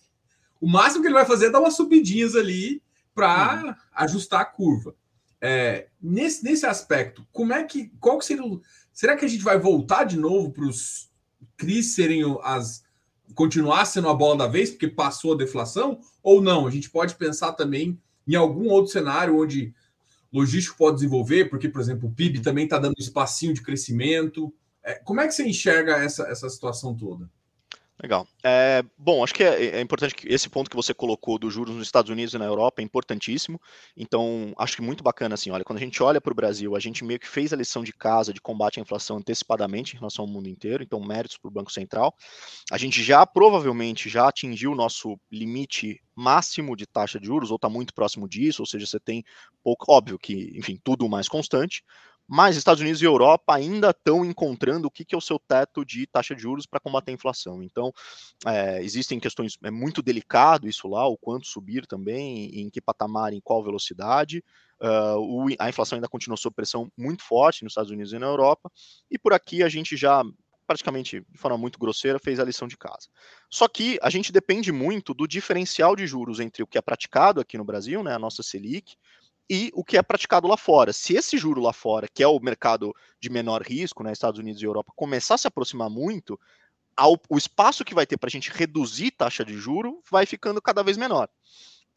O 0.61 0.69
máximo 0.69 1.01
que 1.01 1.07
ele 1.07 1.15
vai 1.15 1.25
fazer 1.25 1.47
é 1.47 1.49
dar 1.49 1.59
umas 1.59 1.75
subidinhas 1.75 2.35
ali 2.35 2.81
para 3.13 3.65
uhum. 3.65 3.75
ajustar 3.93 4.39
a 4.39 4.45
curva. 4.45 4.95
É, 5.41 5.87
nesse, 6.01 6.43
nesse 6.43 6.65
aspecto, 6.65 7.27
como 7.33 7.51
é 7.51 7.63
que. 7.65 7.91
Qual 7.99 8.17
que 8.17 8.25
seria 8.25 8.43
Será 8.93 9.17
que 9.17 9.25
a 9.25 9.27
gente 9.27 9.43
vai 9.43 9.57
voltar 9.57 10.05
de 10.05 10.17
novo 10.17 10.51
para 10.51 10.65
os 10.65 11.10
CRIs 11.61 11.93
serem 11.93 12.23
as. 12.43 12.83
continuar 13.35 13.85
sendo 13.85 14.09
a 14.09 14.13
bola 14.13 14.39
da 14.39 14.47
vez, 14.47 14.71
porque 14.71 14.87
passou 14.87 15.33
a 15.33 15.37
deflação? 15.37 15.99
Ou 16.23 16.41
não? 16.41 16.65
A 16.65 16.71
gente 16.71 16.89
pode 16.89 17.15
pensar 17.15 17.53
também 17.53 17.99
em 18.27 18.35
algum 18.35 18.67
outro 18.69 18.91
cenário 18.91 19.39
onde 19.39 19.73
logístico 20.33 20.77
pode 20.77 20.95
desenvolver, 20.95 21.49
porque, 21.49 21.69
por 21.69 21.81
exemplo, 21.81 22.09
o 22.09 22.11
PIB 22.11 22.39
também 22.41 22.63
está 22.63 22.79
dando 22.79 22.95
espacinho 22.97 23.53
de 23.53 23.61
crescimento. 23.61 24.51
É, 24.83 24.95
como 24.95 25.21
é 25.21 25.27
que 25.27 25.33
você 25.33 25.47
enxerga 25.47 25.97
essa, 25.97 26.23
essa 26.23 26.49
situação 26.49 26.95
toda? 26.95 27.29
Legal. 28.01 28.27
É, 28.43 28.83
bom, 28.97 29.23
acho 29.23 29.31
que 29.31 29.43
é, 29.43 29.77
é, 29.77 29.81
importante 29.81 30.15
que 30.15 30.27
esse 30.27 30.49
ponto 30.49 30.71
que 30.71 30.75
você 30.75 30.91
colocou 30.91 31.37
dos 31.37 31.53
juros 31.53 31.75
nos 31.75 31.85
Estados 31.85 32.09
Unidos 32.09 32.33
e 32.33 32.37
na 32.39 32.45
Europa 32.45 32.81
é 32.81 32.83
importantíssimo. 32.83 33.61
Então, 33.95 34.55
acho 34.57 34.75
que 34.75 34.81
muito 34.81 35.03
bacana 35.03 35.35
assim. 35.35 35.51
Olha, 35.51 35.63
quando 35.63 35.77
a 35.77 35.81
gente 35.81 36.01
olha 36.01 36.19
para 36.19 36.31
o 36.31 36.35
Brasil, 36.35 36.75
a 36.75 36.79
gente 36.79 37.03
meio 37.03 37.19
que 37.19 37.27
fez 37.27 37.53
a 37.53 37.55
lição 37.55 37.83
de 37.83 37.93
casa 37.93 38.33
de 38.33 38.41
combate 38.41 38.79
à 38.79 38.81
inflação 38.81 39.17
antecipadamente 39.17 39.95
em 39.95 39.99
relação 39.99 40.25
ao 40.25 40.31
mundo 40.31 40.49
inteiro. 40.49 40.81
Então, 40.81 40.99
méritos 40.99 41.37
para 41.37 41.49
o 41.49 41.53
Banco 41.53 41.71
Central. 41.71 42.15
A 42.71 42.77
gente 42.77 43.03
já 43.03 43.23
provavelmente 43.23 44.09
já 44.09 44.27
atingiu 44.27 44.71
o 44.71 44.75
nosso 44.75 45.15
limite 45.31 46.01
máximo 46.15 46.75
de 46.75 46.87
taxa 46.87 47.19
de 47.19 47.27
juros, 47.27 47.51
ou 47.51 47.55
está 47.55 47.69
muito 47.69 47.93
próximo 47.93 48.27
disso, 48.27 48.63
ou 48.63 48.65
seja, 48.65 48.87
você 48.87 48.99
tem 48.99 49.23
pouco, 49.63 49.91
óbvio 49.91 50.17
que, 50.17 50.51
enfim, 50.57 50.79
tudo 50.83 51.07
mais 51.07 51.29
constante, 51.29 51.83
mas 52.33 52.55
Estados 52.55 52.79
Unidos 52.79 53.01
e 53.01 53.05
Europa 53.05 53.53
ainda 53.53 53.89
estão 53.89 54.23
encontrando 54.23 54.87
o 54.87 54.91
que, 54.91 55.03
que 55.03 55.13
é 55.13 55.17
o 55.17 55.21
seu 55.21 55.37
teto 55.37 55.83
de 55.83 56.07
taxa 56.07 56.33
de 56.33 56.41
juros 56.41 56.65
para 56.65 56.79
combater 56.79 57.11
a 57.11 57.13
inflação. 57.13 57.61
Então, 57.61 57.91
é, 58.45 58.81
existem 58.81 59.19
questões, 59.19 59.57
é 59.61 59.69
muito 59.69 60.01
delicado 60.01 60.65
isso 60.65 60.87
lá, 60.87 61.05
o 61.05 61.17
quanto 61.17 61.45
subir 61.45 61.85
também, 61.85 62.45
em 62.57 62.69
que 62.69 62.79
patamar, 62.79 63.33
em 63.33 63.41
qual 63.41 63.61
velocidade. 63.61 64.41
Uh, 64.79 65.19
o, 65.19 65.47
a 65.59 65.67
inflação 65.67 65.97
ainda 65.97 66.07
continua 66.07 66.37
sob 66.37 66.55
pressão 66.55 66.89
muito 66.97 67.21
forte 67.21 67.65
nos 67.65 67.71
Estados 67.71 67.91
Unidos 67.91 68.13
e 68.13 68.17
na 68.17 68.27
Europa, 68.27 68.71
e 69.11 69.19
por 69.19 69.33
aqui 69.33 69.61
a 69.61 69.67
gente 69.67 69.97
já 69.97 70.23
praticamente 70.65 71.25
de 71.29 71.37
forma 71.37 71.57
muito 71.57 71.77
grosseira, 71.77 72.17
fez 72.17 72.39
a 72.39 72.45
lição 72.45 72.65
de 72.65 72.77
casa. 72.77 73.09
Só 73.49 73.67
que 73.67 73.99
a 74.01 74.09
gente 74.09 74.31
depende 74.31 74.71
muito 74.71 75.13
do 75.13 75.27
diferencial 75.27 75.97
de 75.97 76.07
juros 76.07 76.39
entre 76.39 76.63
o 76.63 76.67
que 76.67 76.77
é 76.77 76.81
praticado 76.81 77.41
aqui 77.41 77.57
no 77.57 77.65
Brasil, 77.65 78.01
né, 78.01 78.15
a 78.15 78.19
nossa 78.19 78.41
Selic, 78.41 78.95
e 79.51 79.69
o 79.73 79.83
que 79.83 79.97
é 79.97 80.01
praticado 80.01 80.47
lá 80.47 80.55
fora. 80.55 80.93
Se 80.93 81.13
esse 81.13 81.37
juro 81.37 81.59
lá 81.59 81.73
fora, 81.73 82.07
que 82.07 82.23
é 82.23 82.27
o 82.27 82.39
mercado 82.39 82.95
de 83.19 83.29
menor 83.29 83.61
risco, 83.61 84.01
né, 84.01 84.13
Estados 84.13 84.39
Unidos 84.39 84.61
e 84.61 84.65
Europa, 84.65 84.93
começar 84.95 85.35
a 85.35 85.37
se 85.37 85.45
aproximar 85.45 85.89
muito, 85.89 86.39
ao, 86.95 87.19
o 87.29 87.37
espaço 87.37 87.83
que 87.83 87.93
vai 87.93 88.05
ter 88.05 88.15
para 88.15 88.29
a 88.29 88.31
gente 88.31 88.49
reduzir 88.49 89.11
taxa 89.11 89.43
de 89.43 89.57
juro 89.57 90.01
vai 90.09 90.25
ficando 90.25 90.61
cada 90.61 90.81
vez 90.81 90.95
menor. 90.95 91.27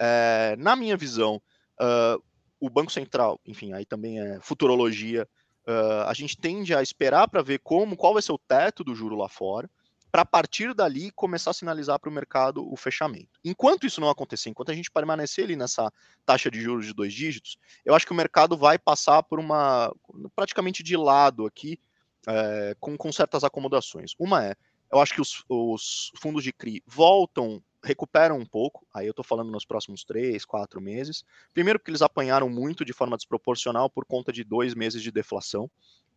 É, 0.01 0.57
na 0.59 0.75
minha 0.75 0.97
visão, 0.97 1.41
uh, 1.81 2.21
o 2.59 2.69
Banco 2.69 2.91
Central, 2.91 3.41
enfim, 3.47 3.73
aí 3.73 3.87
também 3.87 4.19
é 4.19 4.41
futurologia, 4.41 5.29
uh, 5.69 6.09
a 6.09 6.13
gente 6.13 6.37
tende 6.37 6.75
a 6.75 6.83
esperar 6.83 7.29
para 7.29 7.41
ver 7.41 7.61
como, 7.61 7.97
qual 7.97 8.15
vai 8.15 8.23
ser 8.23 8.33
o 8.33 8.39
teto 8.39 8.83
do 8.83 8.97
juro 8.97 9.15
lá 9.15 9.29
fora 9.29 9.71
para 10.15 10.25
partir 10.25 10.73
dali 10.73 11.11
começar 11.11 11.51
a 11.51 11.55
sinalizar 11.55 11.99
para 11.99 12.09
o 12.09 12.13
mercado 12.13 12.73
o 12.73 12.77
fechamento. 12.77 13.41
Enquanto 13.45 13.85
isso 13.85 14.01
não 14.01 14.09
acontecer, 14.09 14.49
enquanto 14.49 14.71
a 14.71 14.75
gente 14.75 14.89
permanecer 14.89 15.43
ali 15.43 15.57
nessa 15.57 15.93
taxa 16.25 16.49
de 16.49 16.61
juros 16.61 16.87
de 16.87 16.95
dois 16.95 17.13
dígitos, 17.13 17.59
eu 17.85 17.97
acho 17.97 18.07
que 18.07 18.13
o 18.13 18.15
mercado 18.15 18.57
vai 18.57 18.79
passar 18.79 19.25
por 19.25 19.41
uma 19.41 19.93
praticamente 20.37 20.85
de 20.85 20.97
lado 20.97 21.45
aqui, 21.45 21.81
é, 22.29 22.77
com, 22.79 22.97
com 22.97 23.11
certas 23.11 23.43
acomodações. 23.43 24.13
Uma 24.17 24.45
é, 24.45 24.55
eu 24.93 25.01
acho 25.01 25.15
que 25.15 25.21
os, 25.21 25.45
os 25.49 26.13
fundos 26.23 26.45
de 26.45 26.53
CRI 26.53 26.81
voltam 26.87 27.61
recuperam 27.83 28.39
um 28.39 28.47
pouco, 28.47 28.87
aí 28.95 29.07
eu 29.07 29.11
estou 29.11 29.25
falando 29.25 29.51
nos 29.51 29.65
próximos 29.65 30.05
três, 30.05 30.45
quatro 30.45 30.81
meses. 30.81 31.25
Primeiro, 31.53 31.79
porque 31.79 31.91
eles 31.91 32.03
apanharam 32.03 32.49
muito 32.49 32.85
de 32.85 32.93
forma 32.93 33.17
desproporcional 33.17 33.91
por 33.91 34.05
conta 34.05 34.33
de 34.33 34.45
dois 34.45 34.75
meses 34.75 35.03
de 35.03 35.11
deflação 35.11 35.69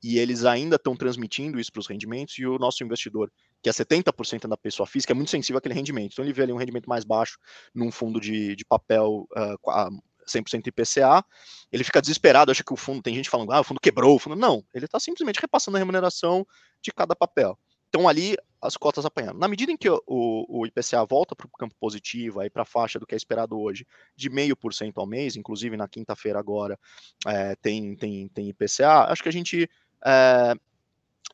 e 0.04 0.20
eles 0.20 0.46
ainda 0.46 0.76
estão 0.76 0.96
transmitindo 0.96 1.60
isso 1.60 1.72
para 1.72 1.80
os 1.80 1.88
rendimentos, 1.88 2.38
e 2.38 2.46
o 2.46 2.58
nosso 2.58 2.84
investidor, 2.84 3.32
que 3.62 3.70
é 3.70 3.72
70% 3.72 4.48
da 4.48 4.58
pessoa 4.58 4.86
física, 4.86 5.14
é 5.14 5.16
muito 5.16 5.32
sensível 5.32 5.58
àquele 5.58 5.74
rendimento. 5.74 6.14
Então 6.14 6.24
ele 6.24 6.34
vê 6.34 6.44
ali 6.44 6.54
um 6.54 6.58
rendimento 6.58 6.88
mais 6.88 7.04
baixo 7.04 7.38
num 7.74 7.92
fundo 7.92 8.20
de, 8.20 8.56
de 8.56 8.66
papel 8.66 9.28
uh, 9.36 10.02
100% 10.28 10.68
IPCA, 10.68 11.26
ele 11.72 11.84
fica 11.84 12.02
desesperado, 12.02 12.52
acha 12.52 12.64
que 12.64 12.74
o 12.74 12.78
fundo, 12.78 13.02
tem 13.02 13.16
gente 13.16 13.30
falando, 13.30 13.52
ah, 13.52 13.62
o 13.62 13.64
fundo 13.64 13.80
quebrou, 13.80 14.16
o 14.16 14.20
fundo, 14.20 14.36
não, 14.36 14.64
ele 14.74 14.86
está 14.86 15.00
simplesmente 15.00 15.40
repassando 15.40 15.78
a 15.78 15.80
remuneração 15.80 16.46
de 16.82 16.92
cada 16.92 17.16
papel. 17.16 17.58
Então 17.90 18.08
ali 18.08 18.36
as 18.62 18.76
cotas 18.76 19.06
apanhando. 19.06 19.38
Na 19.38 19.48
medida 19.48 19.72
em 19.72 19.78
que 19.78 19.90
o, 19.90 20.02
o 20.08 20.66
IPCA 20.66 21.06
volta 21.06 21.36
para 21.36 21.46
o 21.46 21.50
campo 21.58 21.76
positivo, 21.80 22.40
aí 22.40 22.50
para 22.50 22.64
a 22.64 22.66
faixa 22.66 23.00
do 23.00 23.06
que 23.06 23.14
é 23.14 23.18
esperado 23.18 23.58
hoje, 23.58 23.86
de 24.16 24.30
meio 24.30 24.56
por 24.58 24.74
cento 24.74 25.00
ao 25.00 25.08
mês, 25.08 25.36
inclusive 25.36 25.78
na 25.78 25.88
quinta-feira 25.88 26.40
agora 26.40 26.78
é, 27.26 27.56
tem, 27.56 27.96
tem, 27.96 28.28
tem 28.30 28.50
IPCA, 28.50 29.06
acho 29.10 29.24
que 29.24 29.30
a 29.30 29.34
gente 29.34 29.70
é, 30.06 30.54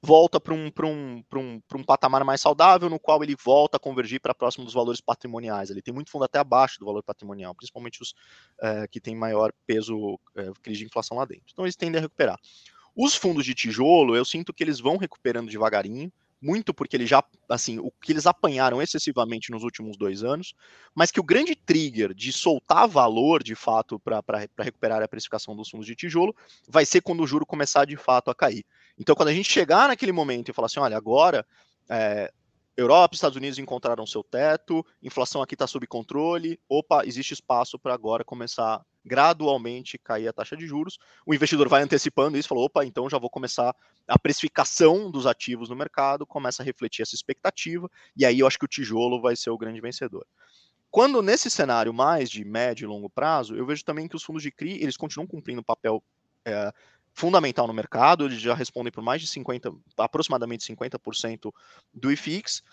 volta 0.01 0.39
para 0.39 0.53
um, 0.53 0.70
um, 0.84 1.24
um, 1.34 1.62
um 1.75 1.84
patamar 1.84 2.25
mais 2.25 2.41
saudável, 2.41 2.89
no 2.89 3.00
qual 3.00 3.24
ele 3.24 3.36
volta 3.41 3.77
a 3.77 3.79
convergir 3.79 4.20
para 4.20 4.36
próximo 4.36 4.65
dos 4.65 4.74
valores 4.74 5.00
patrimoniais. 5.00 5.70
Ele 5.70 5.82
tem 5.82 5.93
muito 5.93 6.12
fundo 6.12 6.25
até 6.25 6.39
abaixo 6.39 6.77
do 6.77 6.86
valor 6.86 7.01
patrimonial, 7.01 7.55
principalmente 7.55 8.01
os 8.01 8.13
é, 8.62 8.86
que 8.88 9.00
têm 9.00 9.15
maior 9.15 9.53
peso, 9.65 10.20
é, 10.36 10.51
crise 10.62 10.79
de 10.79 10.86
inflação 10.86 11.17
lá 11.17 11.25
dentro. 11.25 11.46
Então 11.51 11.63
eles 11.63 11.77
tendem 11.77 12.00
a 12.00 12.01
recuperar. 12.01 12.38
Os 12.96 13.15
fundos 13.15 13.46
de 13.46 13.55
tijolo, 13.55 14.15
eu 14.15 14.25
sinto 14.25 14.53
que 14.53 14.63
eles 14.63 14.79
vão 14.79 14.98
recuperando 14.98 15.50
devagarinho, 15.50 16.12
muito 16.43 16.73
porque 16.73 16.97
ele 16.97 17.07
já, 17.07 17.23
assim, 17.47 17.79
o 17.79 17.89
que 17.89 18.12
eles 18.12 18.27
apanharam 18.27 18.81
excessivamente 18.81 19.50
nos 19.50 19.63
últimos 19.63 19.95
dois 19.97 20.23
anos, 20.23 20.53
mas 20.93 21.09
que 21.09 21.19
o 21.19 21.23
grande 21.23 21.55
trigger 21.55 22.13
de 22.13 22.33
soltar 22.33 22.85
valor, 22.88 23.41
de 23.41 23.55
fato, 23.55 23.97
para 23.97 24.21
recuperar 24.59 25.01
a 25.01 25.07
precificação 25.07 25.55
dos 25.55 25.69
fundos 25.69 25.88
de 25.88 25.95
tijolo, 25.95 26.35
vai 26.67 26.85
ser 26.85 27.01
quando 27.01 27.23
o 27.23 27.27
juro 27.27 27.45
começar, 27.45 27.85
de 27.85 27.95
fato, 27.95 28.29
a 28.29 28.35
cair. 28.35 28.65
Então, 29.00 29.15
quando 29.15 29.29
a 29.29 29.33
gente 29.33 29.50
chegar 29.50 29.88
naquele 29.88 30.12
momento 30.12 30.50
e 30.50 30.53
falar 30.53 30.65
assim, 30.65 30.81
olha, 30.81 30.97
agora 30.97 31.45
é, 31.89 32.31
Europa 32.75 33.15
Estados 33.15 33.37
Unidos 33.37 33.59
encontraram 33.59 34.05
seu 34.05 34.23
teto, 34.23 34.85
inflação 35.01 35.41
aqui 35.41 35.53
está 35.53 35.67
sob 35.67 35.85
controle, 35.85 36.59
opa, 36.67 37.05
existe 37.05 37.33
espaço 37.33 37.77
para 37.77 37.93
agora 37.93 38.23
começar 38.23 38.83
gradualmente 39.05 39.97
cair 39.97 40.27
a 40.27 40.33
taxa 40.33 40.55
de 40.55 40.65
juros. 40.65 40.97
O 41.25 41.33
investidor 41.33 41.67
vai 41.67 41.83
antecipando 41.83 42.37
isso, 42.37 42.47
falou, 42.47 42.65
opa, 42.65 42.85
então 42.85 43.09
já 43.09 43.19
vou 43.19 43.29
começar 43.29 43.75
a 44.07 44.17
precificação 44.17 45.11
dos 45.11 45.27
ativos 45.27 45.69
no 45.69 45.75
mercado, 45.75 46.25
começa 46.25 46.63
a 46.63 46.65
refletir 46.65 47.01
essa 47.01 47.15
expectativa, 47.15 47.89
e 48.15 48.25
aí 48.25 48.39
eu 48.39 48.47
acho 48.47 48.57
que 48.57 48.65
o 48.65 48.67
tijolo 48.67 49.21
vai 49.21 49.35
ser 49.35 49.49
o 49.49 49.57
grande 49.57 49.81
vencedor. 49.81 50.25
Quando 50.89 51.21
nesse 51.21 51.49
cenário 51.49 51.93
mais 51.93 52.29
de 52.29 52.45
médio 52.45 52.85
e 52.85 52.87
longo 52.87 53.09
prazo, 53.09 53.55
eu 53.55 53.65
vejo 53.65 53.83
também 53.83 54.07
que 54.07 54.15
os 54.15 54.23
fundos 54.23 54.43
de 54.43 54.51
CRI, 54.51 54.81
eles 54.81 54.95
continuam 54.95 55.27
cumprindo 55.27 55.61
um 55.61 55.63
papel 55.63 56.03
é, 56.45 56.71
fundamental 57.13 57.67
no 57.67 57.74
mercado, 57.74 58.25
eles 58.25 58.39
já 58.39 58.53
respondem 58.53 58.91
por 58.91 59.03
mais 59.03 59.22
de 59.22 59.27
50, 59.27 59.72
aproximadamente 59.98 60.65
50% 60.65 61.53
do 61.93 62.12
IFIX, 62.12 62.63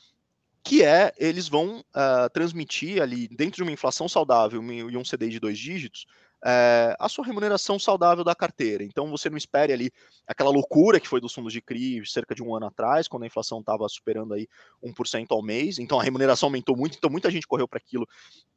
que 0.62 0.82
é 0.82 1.12
eles 1.18 1.48
vão 1.48 1.80
uh, 1.80 2.30
transmitir 2.32 3.02
ali, 3.02 3.28
dentro 3.28 3.56
de 3.56 3.62
uma 3.62 3.72
inflação 3.72 4.08
saudável 4.08 4.62
e 4.62 4.96
um 4.96 5.02
CDI 5.02 5.30
de 5.30 5.40
dois 5.40 5.58
dígitos, 5.58 6.06
uh, 6.44 6.96
a 6.98 7.08
sua 7.08 7.24
remuneração 7.24 7.78
saudável 7.78 8.24
da 8.24 8.34
carteira. 8.34 8.84
Então 8.84 9.10
você 9.10 9.30
não 9.30 9.36
espere 9.36 9.72
ali 9.72 9.90
aquela 10.26 10.50
loucura 10.50 11.00
que 11.00 11.08
foi 11.08 11.20
dos 11.20 11.32
fundos 11.32 11.52
de 11.52 11.60
CRI 11.60 12.04
cerca 12.06 12.34
de 12.34 12.42
um 12.42 12.54
ano 12.54 12.66
atrás, 12.66 13.08
quando 13.08 13.22
a 13.22 13.26
inflação 13.26 13.60
estava 13.60 13.88
superando 13.88 14.34
aí 14.34 14.46
1% 14.82 15.26
ao 15.30 15.42
mês. 15.42 15.78
Então 15.78 15.98
a 15.98 16.02
remuneração 16.02 16.48
aumentou 16.48 16.76
muito, 16.76 16.96
então 16.96 17.10
muita 17.10 17.30
gente 17.30 17.46
correu 17.46 17.68
para 17.68 17.78
aquilo 17.78 18.06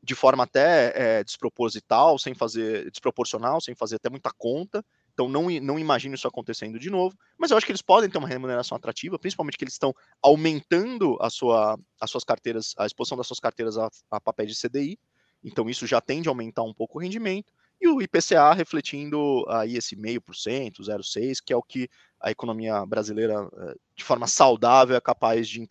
de 0.02 0.16
forma 0.16 0.44
até 0.44 0.94
é, 0.96 1.24
desproposital, 1.24 2.20
sem 2.20 2.34
fazer 2.34 2.90
desproporcional, 2.92 3.62
sem 3.62 3.76
fazer 3.76 3.96
até 3.96 4.10
muita 4.10 4.32
conta. 4.38 4.84
Então 5.14 5.30
não, 5.30 5.50
não 5.62 5.78
imagino 5.78 6.16
isso 6.16 6.28
acontecendo 6.28 6.80
de 6.80 6.90
novo, 6.90 7.16
mas 7.38 7.52
eu 7.52 7.58
acho 7.58 7.66
que 7.66 7.72
eles 7.72 7.82
podem 7.82 8.10
ter 8.10 8.18
uma 8.18 8.28
remuneração 8.28 8.76
atrativa, 8.76 9.20
principalmente 9.20 9.58
que 9.58 9.64
eles 9.64 9.76
estão 9.76 9.94
aumentando 10.22 11.18
a 11.22 11.30
sua, 11.30 11.80
as 12.02 12.10
suas 12.10 12.24
carteiras, 12.24 12.74
a 12.78 12.86
exposição 12.86 13.18
das 13.18 13.28
suas 13.28 13.40
carteiras 13.40 13.78
a, 13.78 13.90
a 14.10 14.20
papéis 14.20 14.50
de 14.50 14.60
CDI, 14.60 15.00
então 15.44 15.70
isso 15.70 15.86
já 15.86 16.02
tende 16.02 16.28
a 16.28 16.32
aumentar 16.32 16.64
um 16.64 16.74
pouco 16.74 16.98
o 16.98 17.02
rendimento, 17.02 17.54
e 17.84 17.88
o 17.90 18.02
IPCA 18.02 18.54
refletindo 18.54 19.44
aí 19.50 19.76
esse 19.76 19.94
meio 19.96 20.22
por 20.22 20.36
cento, 20.36 20.82
0,6, 20.82 21.40
que 21.46 21.52
é 21.52 21.56
o 21.58 21.62
que 21.62 21.90
a 22.18 22.32
economia 22.32 22.86
brasileira, 22.86 23.34
eh, 23.58 23.76
de 23.94 24.06
forma 24.06 24.26
saudável, 24.26 24.96
é 24.96 25.02
capaz 25.02 25.50
de 25.50 25.62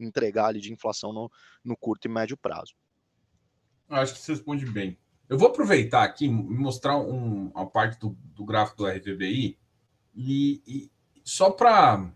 entregar 0.00 0.46
ali 0.46 0.60
de 0.60 0.72
inflação 0.72 1.12
no, 1.12 1.30
no 1.64 1.76
curto 1.76 2.06
e 2.06 2.10
médio 2.10 2.36
prazo. 2.36 2.74
Acho 3.88 4.14
que 4.14 4.18
você 4.18 4.32
responde 4.32 4.66
bem. 4.66 4.98
Eu 5.34 5.38
vou 5.38 5.48
aproveitar 5.48 6.04
aqui 6.04 6.26
e 6.26 6.30
mostrar 6.30 6.96
um, 6.96 7.50
uma 7.52 7.66
parte 7.66 7.98
do, 7.98 8.16
do 8.36 8.44
gráfico 8.44 8.76
do 8.76 8.86
RVBI 8.86 9.58
e, 10.14 10.62
e 10.64 10.90
só 11.24 11.50
para 11.50 12.08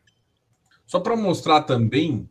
só 0.86 1.00
para 1.00 1.16
mostrar 1.16 1.62
também 1.62 2.30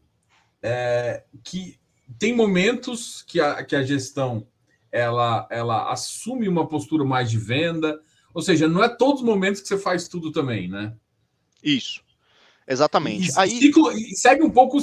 é, 0.64 1.26
que 1.44 1.78
tem 2.18 2.34
momentos 2.34 3.22
que 3.22 3.42
a, 3.42 3.66
que 3.66 3.76
a 3.76 3.84
gestão 3.84 4.48
ela, 4.90 5.46
ela 5.52 5.92
assume 5.92 6.48
uma 6.48 6.66
postura 6.66 7.04
mais 7.04 7.30
de 7.30 7.38
venda, 7.38 8.00
ou 8.34 8.42
seja, 8.42 8.66
não 8.66 8.82
é 8.82 8.88
todos 8.88 9.22
os 9.22 9.28
momentos 9.28 9.60
que 9.60 9.68
você 9.68 9.78
faz 9.78 10.08
tudo 10.08 10.32
também, 10.32 10.70
né? 10.70 10.96
Isso, 11.62 12.02
exatamente. 12.66 13.30
E, 13.30 13.34
Aí 13.38 13.60
ciclo, 13.60 13.92
segue 14.16 14.42
um 14.42 14.50
pouco 14.50 14.78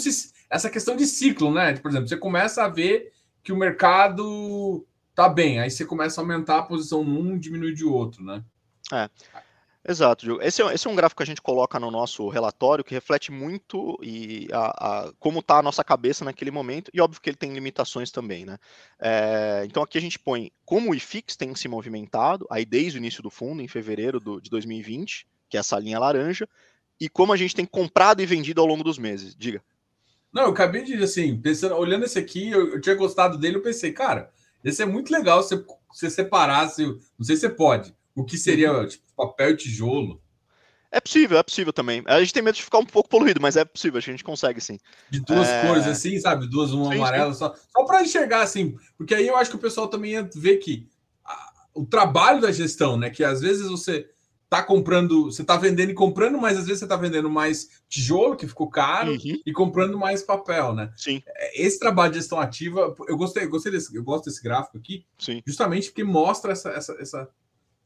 essa 0.50 0.68
questão 0.68 0.94
de 0.94 1.06
ciclo, 1.06 1.50
né? 1.50 1.74
Por 1.78 1.90
exemplo, 1.90 2.08
você 2.08 2.16
começa 2.18 2.62
a 2.62 2.68
ver 2.68 3.10
que 3.42 3.52
o 3.52 3.56
mercado 3.56 4.86
tá 5.14 5.28
bem. 5.28 5.60
Aí 5.60 5.70
você 5.70 5.84
começa 5.84 6.20
a 6.20 6.24
aumentar 6.24 6.58
a 6.58 6.62
posição 6.62 7.04
num, 7.04 7.38
diminui 7.38 7.72
de 7.72 7.84
outro, 7.84 8.24
né? 8.24 8.44
É. 8.92 9.08
Exato, 9.86 10.24
Diogo. 10.24 10.42
Esse, 10.42 10.62
é, 10.62 10.74
esse 10.74 10.86
é 10.86 10.90
um 10.90 10.96
gráfico 10.96 11.18
que 11.18 11.22
a 11.22 11.26
gente 11.26 11.42
coloca 11.42 11.78
no 11.78 11.90
nosso 11.90 12.26
relatório 12.28 12.82
que 12.82 12.94
reflete 12.94 13.30
muito 13.30 13.98
e 14.02 14.48
a, 14.50 14.68
a 15.08 15.12
como 15.18 15.40
está 15.40 15.58
a 15.58 15.62
nossa 15.62 15.84
cabeça 15.84 16.24
naquele 16.24 16.50
momento, 16.50 16.90
e 16.94 17.02
óbvio 17.02 17.20
que 17.20 17.28
ele 17.28 17.36
tem 17.36 17.52
limitações 17.52 18.10
também, 18.10 18.46
né? 18.46 18.56
É, 18.98 19.62
então 19.66 19.82
aqui 19.82 19.98
a 19.98 20.00
gente 20.00 20.18
põe 20.18 20.50
como 20.64 20.90
o 20.90 20.94
IFIX 20.94 21.36
tem 21.36 21.54
se 21.54 21.68
movimentado, 21.68 22.46
aí 22.50 22.64
desde 22.64 22.96
o 22.96 23.00
início 23.00 23.22
do 23.22 23.28
fundo, 23.28 23.60
em 23.60 23.68
fevereiro 23.68 24.18
do, 24.18 24.40
de 24.40 24.48
2020, 24.48 25.26
que 25.50 25.58
é 25.58 25.60
essa 25.60 25.78
linha 25.78 25.98
laranja, 25.98 26.48
e 26.98 27.06
como 27.06 27.34
a 27.34 27.36
gente 27.36 27.54
tem 27.54 27.66
comprado 27.66 28.22
e 28.22 28.26
vendido 28.26 28.62
ao 28.62 28.66
longo 28.66 28.84
dos 28.84 28.96
meses. 28.96 29.36
Diga. 29.36 29.62
Não, 30.32 30.44
eu 30.44 30.48
acabei 30.48 30.82
de, 30.82 30.94
assim, 31.02 31.36
pensando, 31.36 31.74
olhando 31.74 32.06
esse 32.06 32.18
aqui, 32.18 32.50
eu, 32.50 32.72
eu 32.72 32.80
tinha 32.80 32.94
gostado 32.94 33.36
dele, 33.36 33.56
eu 33.56 33.62
pensei, 33.62 33.92
cara, 33.92 34.32
esse 34.64 34.82
é 34.82 34.86
muito 34.86 35.12
legal 35.12 35.42
se 35.42 35.62
você 35.92 36.10
separasse, 36.10 36.84
não 36.84 37.24
sei 37.24 37.36
se 37.36 37.42
você 37.42 37.50
pode, 37.50 37.94
o 38.14 38.24
que 38.24 38.38
seria 38.38 38.72
uhum. 38.72 38.86
tipo, 38.86 39.04
papel 39.14 39.50
e 39.50 39.56
tijolo. 39.56 40.20
É 40.90 41.00
possível, 41.00 41.36
é 41.38 41.42
possível 41.42 41.72
também. 41.72 42.04
A 42.06 42.20
gente 42.20 42.32
tem 42.32 42.42
medo 42.42 42.54
de 42.54 42.62
ficar 42.62 42.78
um 42.78 42.86
pouco 42.86 43.08
poluído, 43.08 43.40
mas 43.40 43.56
é 43.56 43.64
possível, 43.64 43.98
a 43.98 44.00
gente 44.00 44.22
consegue 44.22 44.60
sim. 44.60 44.78
De 45.10 45.20
duas 45.20 45.48
é... 45.48 45.66
cores 45.66 45.86
assim, 45.86 46.18
sabe? 46.20 46.48
Duas, 46.48 46.70
uma 46.70 46.92
sim, 46.92 46.98
amarela, 46.98 47.32
sim. 47.32 47.38
só, 47.40 47.54
só 47.54 47.84
para 47.84 48.02
enxergar 48.02 48.42
assim, 48.42 48.76
porque 48.96 49.14
aí 49.14 49.26
eu 49.26 49.36
acho 49.36 49.50
que 49.50 49.56
o 49.56 49.60
pessoal 49.60 49.88
também 49.88 50.14
vê 50.36 50.56
que 50.56 50.88
a, 51.24 51.52
o 51.74 51.84
trabalho 51.84 52.40
da 52.40 52.52
gestão, 52.52 52.96
né? 52.96 53.10
Que 53.10 53.24
às 53.24 53.40
vezes 53.40 53.68
você 53.68 54.08
tá 54.48 54.62
comprando, 54.62 55.24
você 55.24 55.42
tá 55.42 55.56
vendendo 55.56 55.90
e 55.90 55.94
comprando, 55.94 56.38
mas 56.38 56.56
às 56.56 56.66
vezes 56.66 56.80
você 56.80 56.86
tá 56.86 56.96
vendendo 56.96 57.28
mais 57.28 57.82
tijolo, 57.88 58.36
que 58.36 58.46
ficou 58.46 58.68
caro, 58.68 59.12
uhum. 59.12 59.40
e 59.44 59.52
comprando 59.52 59.98
mais 59.98 60.22
papel, 60.22 60.74
né? 60.74 60.92
Sim. 60.96 61.22
É, 61.26 61.62
esse 61.62 61.78
trabalho 61.78 62.12
de 62.12 62.18
gestão 62.18 62.38
ativa, 62.38 62.94
eu 63.08 63.16
gostei, 63.16 63.44
eu 63.44 63.50
gostei 63.50 63.72
desse, 63.72 63.94
eu 63.94 64.04
gosto 64.04 64.26
desse 64.26 64.42
gráfico 64.42 64.78
aqui, 64.78 65.04
Sim. 65.18 65.42
justamente 65.46 65.88
porque 65.88 66.04
mostra 66.04 66.52
essa, 66.52 66.70
essa, 66.70 66.92
essa 67.00 67.28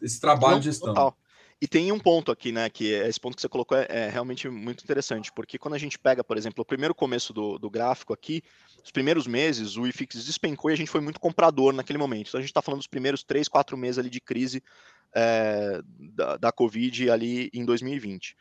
esse 0.01 0.21
trabalho 0.21 0.55
Não, 0.55 0.61
de 0.61 0.67
gestão. 0.67 0.95
Total. 0.95 1.17
E 1.61 1.67
tem 1.67 1.91
um 1.91 1.99
ponto 1.99 2.31
aqui, 2.31 2.53
né, 2.53 2.71
que 2.71 2.95
é, 2.95 3.09
esse 3.09 3.19
ponto 3.19 3.35
que 3.35 3.43
você 3.43 3.49
colocou 3.49 3.77
é, 3.77 3.87
é, 3.89 4.09
realmente 4.09 4.49
muito 4.49 4.85
interessante, 4.85 5.33
porque 5.33 5.59
quando 5.59 5.75
a 5.75 5.79
gente 5.79 5.99
pega, 5.99 6.23
por 6.23 6.37
exemplo, 6.37 6.63
o 6.63 6.65
primeiro 6.65 6.95
começo 6.95 7.33
do, 7.33 7.59
do 7.59 7.69
gráfico 7.69 8.13
aqui, 8.13 8.43
os 8.85 8.93
primeiros 8.93 9.27
meses, 9.27 9.77
o 9.77 9.85
IFIX 9.85 10.25
despencou 10.25 10.71
e 10.71 10.75
a 10.75 10.77
gente 10.77 10.91
foi 10.91 11.01
muito 11.01 11.19
comprador 11.19 11.73
naquele 11.73 11.99
momento. 11.99 12.29
Então 12.29 12.39
a 12.39 12.43
gente 12.43 12.51
está 12.51 12.63
falando 12.63 12.79
dos 12.79 12.87
primeiros 12.87 13.25
três, 13.25 13.49
quatro 13.49 13.77
meses 13.77 13.99
ali 13.99 14.09
de 14.09 14.21
crise 14.21 14.63
é, 15.15 15.81
da, 16.15 16.37
da 16.37 16.53
Covid 16.53 17.11
ali 17.11 17.51
em 17.53 17.65
2020. 17.65 18.37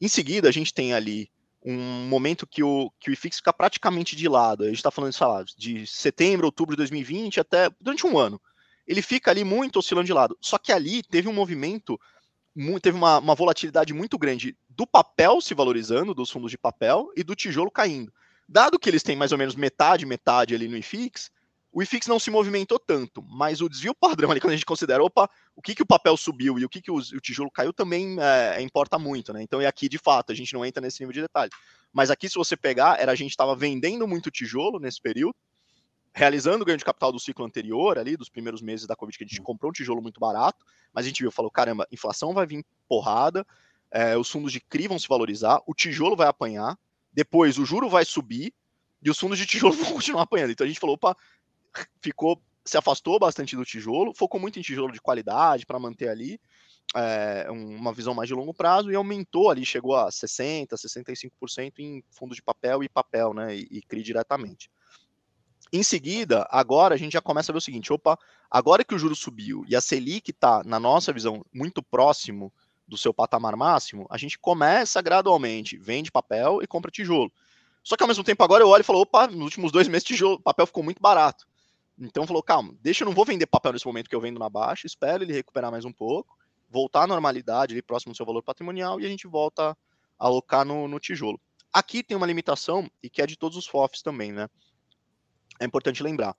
Em 0.00 0.08
seguida, 0.08 0.48
a 0.48 0.52
gente 0.52 0.72
tem 0.72 0.92
ali 0.92 1.30
um 1.62 2.08
momento 2.08 2.46
que 2.46 2.62
o, 2.62 2.90
que 2.98 3.10
o 3.10 3.12
IFIX 3.12 3.36
fica 3.36 3.52
praticamente 3.52 4.16
de 4.16 4.28
lado. 4.28 4.64
A 4.64 4.66
gente 4.66 4.76
está 4.76 4.90
falando, 4.90 5.12
sei 5.12 5.26
lá, 5.26 5.44
de 5.56 5.86
setembro, 5.86 6.46
outubro 6.46 6.74
de 6.74 6.78
2020 6.78 7.40
até 7.40 7.70
durante 7.80 8.06
um 8.06 8.18
ano. 8.18 8.40
Ele 8.86 9.02
fica 9.02 9.30
ali 9.30 9.44
muito 9.44 9.78
oscilando 9.78 10.06
de 10.06 10.12
lado. 10.12 10.36
Só 10.40 10.58
que 10.58 10.72
ali 10.72 11.02
teve 11.02 11.28
um 11.28 11.32
movimento 11.32 12.00
teve 12.82 12.96
uma, 12.96 13.18
uma, 13.18 13.34
volatilidade 13.34 13.94
muito 13.94 14.18
grande 14.18 14.56
do 14.68 14.86
papel 14.86 15.40
se 15.40 15.54
valorizando, 15.54 16.14
dos 16.14 16.30
fundos 16.30 16.50
de 16.50 16.58
papel, 16.58 17.10
e 17.16 17.22
do 17.22 17.36
tijolo 17.36 17.70
caindo. 17.70 18.12
Dado 18.48 18.78
que 18.78 18.88
eles 18.88 19.02
têm 19.02 19.16
mais 19.16 19.32
ou 19.32 19.38
menos 19.38 19.54
metade, 19.54 20.04
metade 20.04 20.54
ali 20.54 20.66
no 20.66 20.76
IFIX, 20.76 21.30
o 21.72 21.82
IFIX 21.82 22.06
não 22.08 22.18
se 22.18 22.30
movimentou 22.30 22.78
tanto, 22.78 23.22
mas 23.22 23.60
o 23.60 23.68
desvio 23.68 23.94
padrão 23.94 24.30
ali, 24.30 24.40
quando 24.40 24.52
a 24.52 24.56
gente 24.56 24.66
considera, 24.66 25.02
opa, 25.02 25.28
o 25.54 25.62
que, 25.62 25.74
que 25.74 25.82
o 25.82 25.86
papel 25.86 26.16
subiu 26.16 26.58
e 26.58 26.64
o 26.64 26.68
que, 26.68 26.82
que 26.82 26.90
o, 26.90 26.96
o 26.96 27.20
tijolo 27.20 27.50
caiu, 27.50 27.72
também 27.72 28.16
é, 28.20 28.60
importa 28.60 28.98
muito, 28.98 29.32
né? 29.32 29.42
Então, 29.42 29.60
é 29.60 29.66
aqui, 29.66 29.88
de 29.88 29.98
fato, 29.98 30.32
a 30.32 30.34
gente 30.34 30.52
não 30.52 30.64
entra 30.64 30.80
nesse 30.80 31.00
nível 31.00 31.12
de 31.12 31.22
detalhe. 31.22 31.50
Mas 31.92 32.10
aqui, 32.10 32.28
se 32.28 32.34
você 32.34 32.56
pegar, 32.56 33.00
era 33.00 33.12
a 33.12 33.14
gente 33.14 33.30
estava 33.30 33.54
vendendo 33.54 34.06
muito 34.06 34.30
tijolo 34.30 34.78
nesse 34.78 35.00
período, 35.00 35.34
realizando 36.12 36.62
o 36.62 36.64
ganho 36.64 36.78
de 36.78 36.84
capital 36.84 37.12
do 37.12 37.20
ciclo 37.20 37.44
anterior, 37.44 37.98
ali, 37.98 38.16
dos 38.16 38.28
primeiros 38.28 38.60
meses 38.60 38.86
da 38.86 38.96
Covid, 38.96 39.16
que 39.16 39.24
a 39.24 39.26
gente 39.26 39.40
comprou 39.42 39.70
um 39.70 39.72
tijolo 39.72 40.02
muito 40.02 40.18
barato, 40.18 40.64
mas 40.92 41.04
a 41.04 41.08
gente 41.08 41.22
viu, 41.22 41.30
falou, 41.30 41.50
caramba, 41.50 41.86
inflação 41.92 42.34
vai 42.34 42.46
vir 42.46 42.64
porrada, 42.88 43.46
é, 43.92 44.16
os 44.16 44.28
fundos 44.28 44.52
de 44.52 44.60
CRI 44.60 44.88
vão 44.88 44.98
se 44.98 45.08
valorizar, 45.08 45.60
o 45.66 45.74
tijolo 45.74 46.16
vai 46.16 46.26
apanhar, 46.26 46.76
depois 47.12 47.58
o 47.58 47.64
juro 47.64 47.88
vai 47.88 48.04
subir, 48.04 48.52
e 49.02 49.10
os 49.10 49.18
fundos 49.18 49.38
de 49.38 49.46
tijolo 49.46 49.74
vão 49.74 49.94
continuar 49.94 50.22
apanhando. 50.22 50.50
Então 50.50 50.64
a 50.64 50.68
gente 50.68 50.80
falou, 50.80 50.94
opa, 50.94 51.16
ficou, 52.00 52.40
se 52.64 52.76
afastou 52.76 53.18
bastante 53.18 53.56
do 53.56 53.64
tijolo, 53.64 54.14
focou 54.14 54.40
muito 54.40 54.58
em 54.58 54.62
tijolo 54.62 54.92
de 54.92 55.00
qualidade 55.00 55.66
para 55.66 55.78
manter 55.78 56.08
ali 56.08 56.40
é, 56.94 57.46
uma 57.50 57.92
visão 57.92 58.14
mais 58.14 58.28
de 58.28 58.34
longo 58.34 58.52
prazo 58.52 58.90
e 58.90 58.94
aumentou 58.94 59.50
ali, 59.50 59.64
chegou 59.64 59.96
a 59.96 60.08
60%, 60.08 60.68
65% 60.70 61.72
em 61.78 62.02
fundo 62.10 62.34
de 62.34 62.42
papel 62.42 62.82
e 62.82 62.88
papel, 62.88 63.32
né? 63.32 63.56
E, 63.56 63.68
e 63.70 63.82
CRI 63.82 64.02
diretamente. 64.02 64.70
Em 65.72 65.82
seguida, 65.84 66.46
agora 66.50 66.94
a 66.94 66.98
gente 66.98 67.12
já 67.12 67.20
começa 67.20 67.52
a 67.52 67.54
ver 67.54 67.58
o 67.58 67.62
seguinte: 67.62 67.92
opa, 67.92 68.18
agora 68.50 68.84
que 68.84 68.94
o 68.94 68.98
juro 68.98 69.14
subiu 69.14 69.64
e 69.68 69.76
a 69.76 69.80
Selic 69.80 70.30
está, 70.30 70.62
na 70.64 70.80
nossa 70.80 71.12
visão, 71.12 71.44
muito 71.52 71.82
próximo 71.82 72.52
do 72.88 72.98
seu 72.98 73.14
patamar 73.14 73.54
máximo, 73.54 74.04
a 74.10 74.18
gente 74.18 74.36
começa 74.36 75.00
gradualmente, 75.00 75.76
vende 75.76 76.10
papel 76.10 76.60
e 76.60 76.66
compra 76.66 76.90
tijolo. 76.90 77.32
Só 77.84 77.96
que 77.96 78.02
ao 78.02 78.08
mesmo 78.08 78.24
tempo 78.24 78.42
agora 78.42 78.64
eu 78.64 78.68
olho 78.68 78.80
e 78.80 78.84
falo, 78.84 79.00
opa, 79.00 79.28
nos 79.28 79.44
últimos 79.44 79.70
dois 79.70 79.86
meses 79.86 80.02
tijolo, 80.02 80.40
papel 80.40 80.66
ficou 80.66 80.82
muito 80.82 81.00
barato. 81.00 81.46
Então 82.00 82.26
falou, 82.26 82.42
calma, 82.42 82.74
deixa 82.80 83.04
eu 83.04 83.06
não 83.06 83.14
vou 83.14 83.26
vender 83.26 83.46
papel 83.46 83.74
nesse 83.74 83.86
momento 83.86 84.08
que 84.08 84.16
eu 84.16 84.20
vendo 84.20 84.38
na 84.38 84.48
baixa, 84.48 84.86
espero 84.86 85.22
ele 85.22 85.34
recuperar 85.34 85.70
mais 85.70 85.84
um 85.84 85.92
pouco, 85.92 86.38
voltar 86.68 87.02
à 87.02 87.06
normalidade 87.06 87.74
ali 87.74 87.82
próximo 87.82 88.12
do 88.12 88.16
seu 88.16 88.24
valor 88.24 88.42
patrimonial 88.42 88.98
e 89.00 89.04
a 89.04 89.08
gente 89.08 89.26
volta 89.26 89.76
a 90.18 90.26
alocar 90.26 90.64
no, 90.64 90.88
no 90.88 90.98
tijolo. 90.98 91.38
Aqui 91.72 92.02
tem 92.02 92.16
uma 92.16 92.26
limitação, 92.26 92.90
e 93.02 93.10
que 93.10 93.20
é 93.20 93.26
de 93.26 93.36
todos 93.36 93.56
os 93.56 93.66
FOFs 93.66 94.02
também, 94.02 94.32
né? 94.32 94.48
É 95.60 95.64
importante 95.66 96.02
lembrar. 96.02 96.34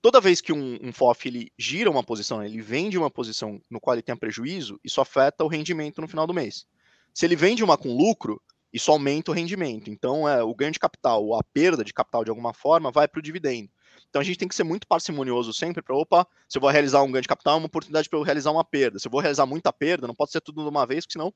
Toda 0.00 0.20
vez 0.20 0.40
que 0.40 0.52
um, 0.52 0.78
um 0.82 0.92
FOF 0.92 1.28
ele 1.28 1.52
gira 1.58 1.90
uma 1.90 2.02
posição, 2.02 2.42
ele 2.42 2.60
vende 2.60 2.98
uma 2.98 3.10
posição 3.10 3.60
no 3.70 3.80
qual 3.80 3.94
ele 3.94 4.02
tem 4.02 4.16
prejuízo, 4.16 4.80
isso 4.82 5.00
afeta 5.00 5.44
o 5.44 5.48
rendimento 5.48 6.00
no 6.00 6.08
final 6.08 6.26
do 6.26 6.34
mês. 6.34 6.66
Se 7.12 7.26
ele 7.26 7.36
vende 7.36 7.62
uma 7.62 7.76
com 7.76 7.94
lucro, 7.94 8.40
isso 8.72 8.90
aumenta 8.90 9.30
o 9.30 9.34
rendimento. 9.34 9.90
Então, 9.90 10.28
é, 10.28 10.42
o 10.42 10.54
ganho 10.54 10.72
de 10.72 10.78
capital, 10.78 11.24
ou 11.24 11.34
a 11.34 11.42
perda 11.42 11.84
de 11.84 11.92
capital 11.92 12.24
de 12.24 12.30
alguma 12.30 12.52
forma, 12.52 12.90
vai 12.90 13.06
para 13.06 13.18
o 13.18 13.22
dividendo. 13.22 13.70
Então, 14.16 14.22
a 14.22 14.24
gente 14.24 14.38
tem 14.38 14.48
que 14.48 14.54
ser 14.54 14.64
muito 14.64 14.86
parcimonioso 14.86 15.52
sempre 15.52 15.82
para, 15.82 15.94
opa, 15.94 16.26
se 16.48 16.56
eu 16.56 16.60
vou 16.62 16.70
realizar 16.70 17.02
um 17.02 17.12
ganho 17.12 17.20
de 17.20 17.28
capital, 17.28 17.56
é 17.56 17.58
uma 17.58 17.66
oportunidade 17.66 18.08
para 18.08 18.18
eu 18.18 18.22
realizar 18.22 18.50
uma 18.50 18.64
perda. 18.64 18.98
Se 18.98 19.06
eu 19.06 19.10
vou 19.10 19.20
realizar 19.20 19.44
muita 19.44 19.70
perda, 19.70 20.06
não 20.06 20.14
pode 20.14 20.32
ser 20.32 20.40
tudo 20.40 20.62
de 20.62 20.68
uma 20.70 20.86
vez, 20.86 21.04
porque 21.04 21.12
senão 21.12 21.34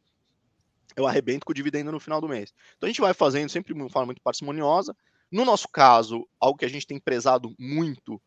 eu 0.96 1.06
arrebento 1.06 1.44
com 1.44 1.52
o 1.52 1.54
dividendo 1.54 1.92
no 1.92 2.00
final 2.00 2.22
do 2.22 2.28
mês. 2.28 2.54
Então, 2.78 2.87
a 2.87 2.90
gente 2.90 3.02
vai 3.02 3.12
fazendo 3.12 3.50
sempre 3.50 3.75
de 3.75 3.78
uma 3.78 3.90
forma 3.90 4.06
muito 4.06 4.22
parcimoniosa. 4.22 4.96
No 5.30 5.44
nosso 5.44 5.68
caso, 5.68 6.26
algo 6.40 6.58
que 6.58 6.64
a 6.64 6.70
gente 6.70 6.87
tem 6.87 6.99
prezado 6.99 7.54
muito 7.58 8.18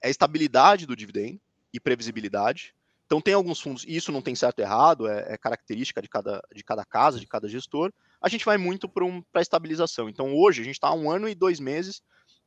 é 0.00 0.08
a 0.08 0.10
estabilidade 0.10 0.86
do 0.86 0.96
dividendo 0.96 1.38
e 1.70 1.78
previsibilidade. 1.78 2.74
Então, 3.04 3.20
tem 3.20 3.34
alguns 3.34 3.60
fundos, 3.60 3.84
e 3.84 3.94
isso 3.94 4.10
não 4.10 4.22
tem 4.22 4.34
certo 4.34 4.60
ou 4.60 4.64
errado, 4.64 5.06
é, 5.06 5.34
é 5.34 5.36
característica 5.36 6.00
de 6.00 6.08
cada, 6.08 6.42
de 6.54 6.64
cada 6.64 6.82
casa, 6.82 7.20
de 7.20 7.26
cada 7.26 7.46
gestor. 7.46 7.92
A 8.22 8.28
gente 8.30 8.46
vai 8.46 8.56
muito 8.56 8.88
para 8.88 9.04
um, 9.04 9.22
a 9.34 9.42
estabilização. 9.42 10.08
Então, 10.08 10.34
hoje, 10.34 10.62
a 10.62 10.64
gente 10.64 10.76
está 10.76 10.94
um 10.94 11.10
ano 11.10 11.28
e 11.28 11.34
dois 11.34 11.60
meses 11.60 12.02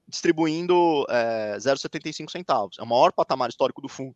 distribuindo 0.08 1.06
é, 1.10 1.58
0,75 1.58 2.30
centavos. 2.30 2.78
É 2.80 2.84
o 2.84 2.88
maior 2.88 3.12
patamar 3.12 3.50
histórico 3.50 3.82
do 3.82 3.88
fundo. 3.88 4.16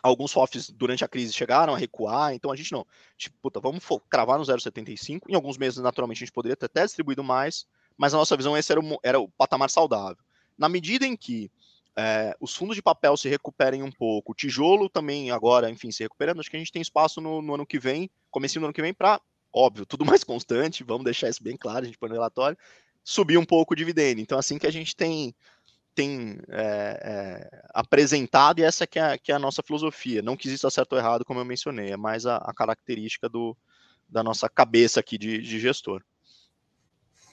Alguns 0.00 0.32
FOFs 0.32 0.70
durante 0.70 1.04
a 1.04 1.08
crise 1.08 1.32
chegaram 1.32 1.74
a 1.74 1.78
recuar, 1.78 2.32
então 2.32 2.52
a 2.52 2.56
gente 2.56 2.70
não. 2.70 2.86
Tipo, 3.16 3.36
puta, 3.42 3.58
vamos 3.58 3.84
cravar 4.08 4.38
no 4.38 4.44
0,75. 4.44 5.22
Em 5.28 5.34
alguns 5.34 5.58
meses, 5.58 5.78
naturalmente, 5.80 6.18
a 6.18 6.24
gente 6.26 6.32
poderia 6.32 6.56
ter 6.56 6.66
até 6.66 6.84
distribuído 6.84 7.24
mais, 7.24 7.66
mas 7.96 8.14
a 8.14 8.16
nossa 8.16 8.36
visão 8.36 8.56
esse 8.56 8.70
era 8.70 8.80
o, 8.80 9.00
era 9.02 9.18
o 9.18 9.28
patamar 9.28 9.70
saudável. 9.70 10.22
Na 10.56 10.68
medida 10.68 11.04
em 11.04 11.16
que 11.16 11.50
é, 11.98 12.32
os 12.40 12.54
fundos 12.54 12.76
de 12.76 12.82
papel 12.82 13.16
se 13.16 13.28
recuperem 13.28 13.82
um 13.82 13.90
pouco, 13.90 14.30
o 14.30 14.34
tijolo 14.34 14.88
também 14.88 15.32
agora, 15.32 15.68
enfim, 15.68 15.90
se 15.90 16.04
recuperando, 16.04 16.38
acho 16.38 16.48
que 16.48 16.56
a 16.56 16.60
gente 16.60 16.70
tem 16.70 16.80
espaço 16.80 17.20
no, 17.20 17.42
no 17.42 17.54
ano 17.54 17.66
que 17.66 17.76
vem, 17.76 18.08
comecinho 18.30 18.60
do 18.60 18.66
ano 18.66 18.72
que 18.72 18.80
vem, 18.80 18.94
para, 18.94 19.20
óbvio, 19.52 19.84
tudo 19.84 20.04
mais 20.06 20.22
constante, 20.22 20.84
vamos 20.84 21.04
deixar 21.04 21.28
isso 21.28 21.42
bem 21.42 21.56
claro, 21.56 21.80
a 21.80 21.84
gente 21.86 21.98
põe 21.98 22.08
no 22.08 22.14
relatório, 22.14 22.56
subir 23.08 23.38
um 23.38 23.44
pouco 23.44 23.72
o 23.72 23.76
dividendo. 23.76 24.20
Então, 24.20 24.38
assim 24.38 24.58
que 24.58 24.66
a 24.66 24.70
gente 24.70 24.94
tem, 24.94 25.34
tem 25.94 26.38
é, 26.50 27.00
é, 27.02 27.62
apresentado, 27.72 28.58
e 28.58 28.62
essa 28.62 28.86
que 28.86 28.98
é, 28.98 29.16
que 29.16 29.32
é, 29.32 29.34
a 29.34 29.38
nossa 29.38 29.62
filosofia. 29.62 30.20
Não 30.20 30.36
que 30.36 30.46
exista 30.46 30.68
certo 30.68 30.92
ou 30.92 30.98
errado, 30.98 31.24
como 31.24 31.40
eu 31.40 31.44
mencionei, 31.44 31.90
é 31.90 31.96
mais 31.96 32.26
a, 32.26 32.36
a 32.36 32.52
característica 32.52 33.26
do, 33.26 33.56
da 34.06 34.22
nossa 34.22 34.46
cabeça 34.46 35.00
aqui 35.00 35.16
de, 35.16 35.38
de 35.38 35.58
gestor. 35.58 36.02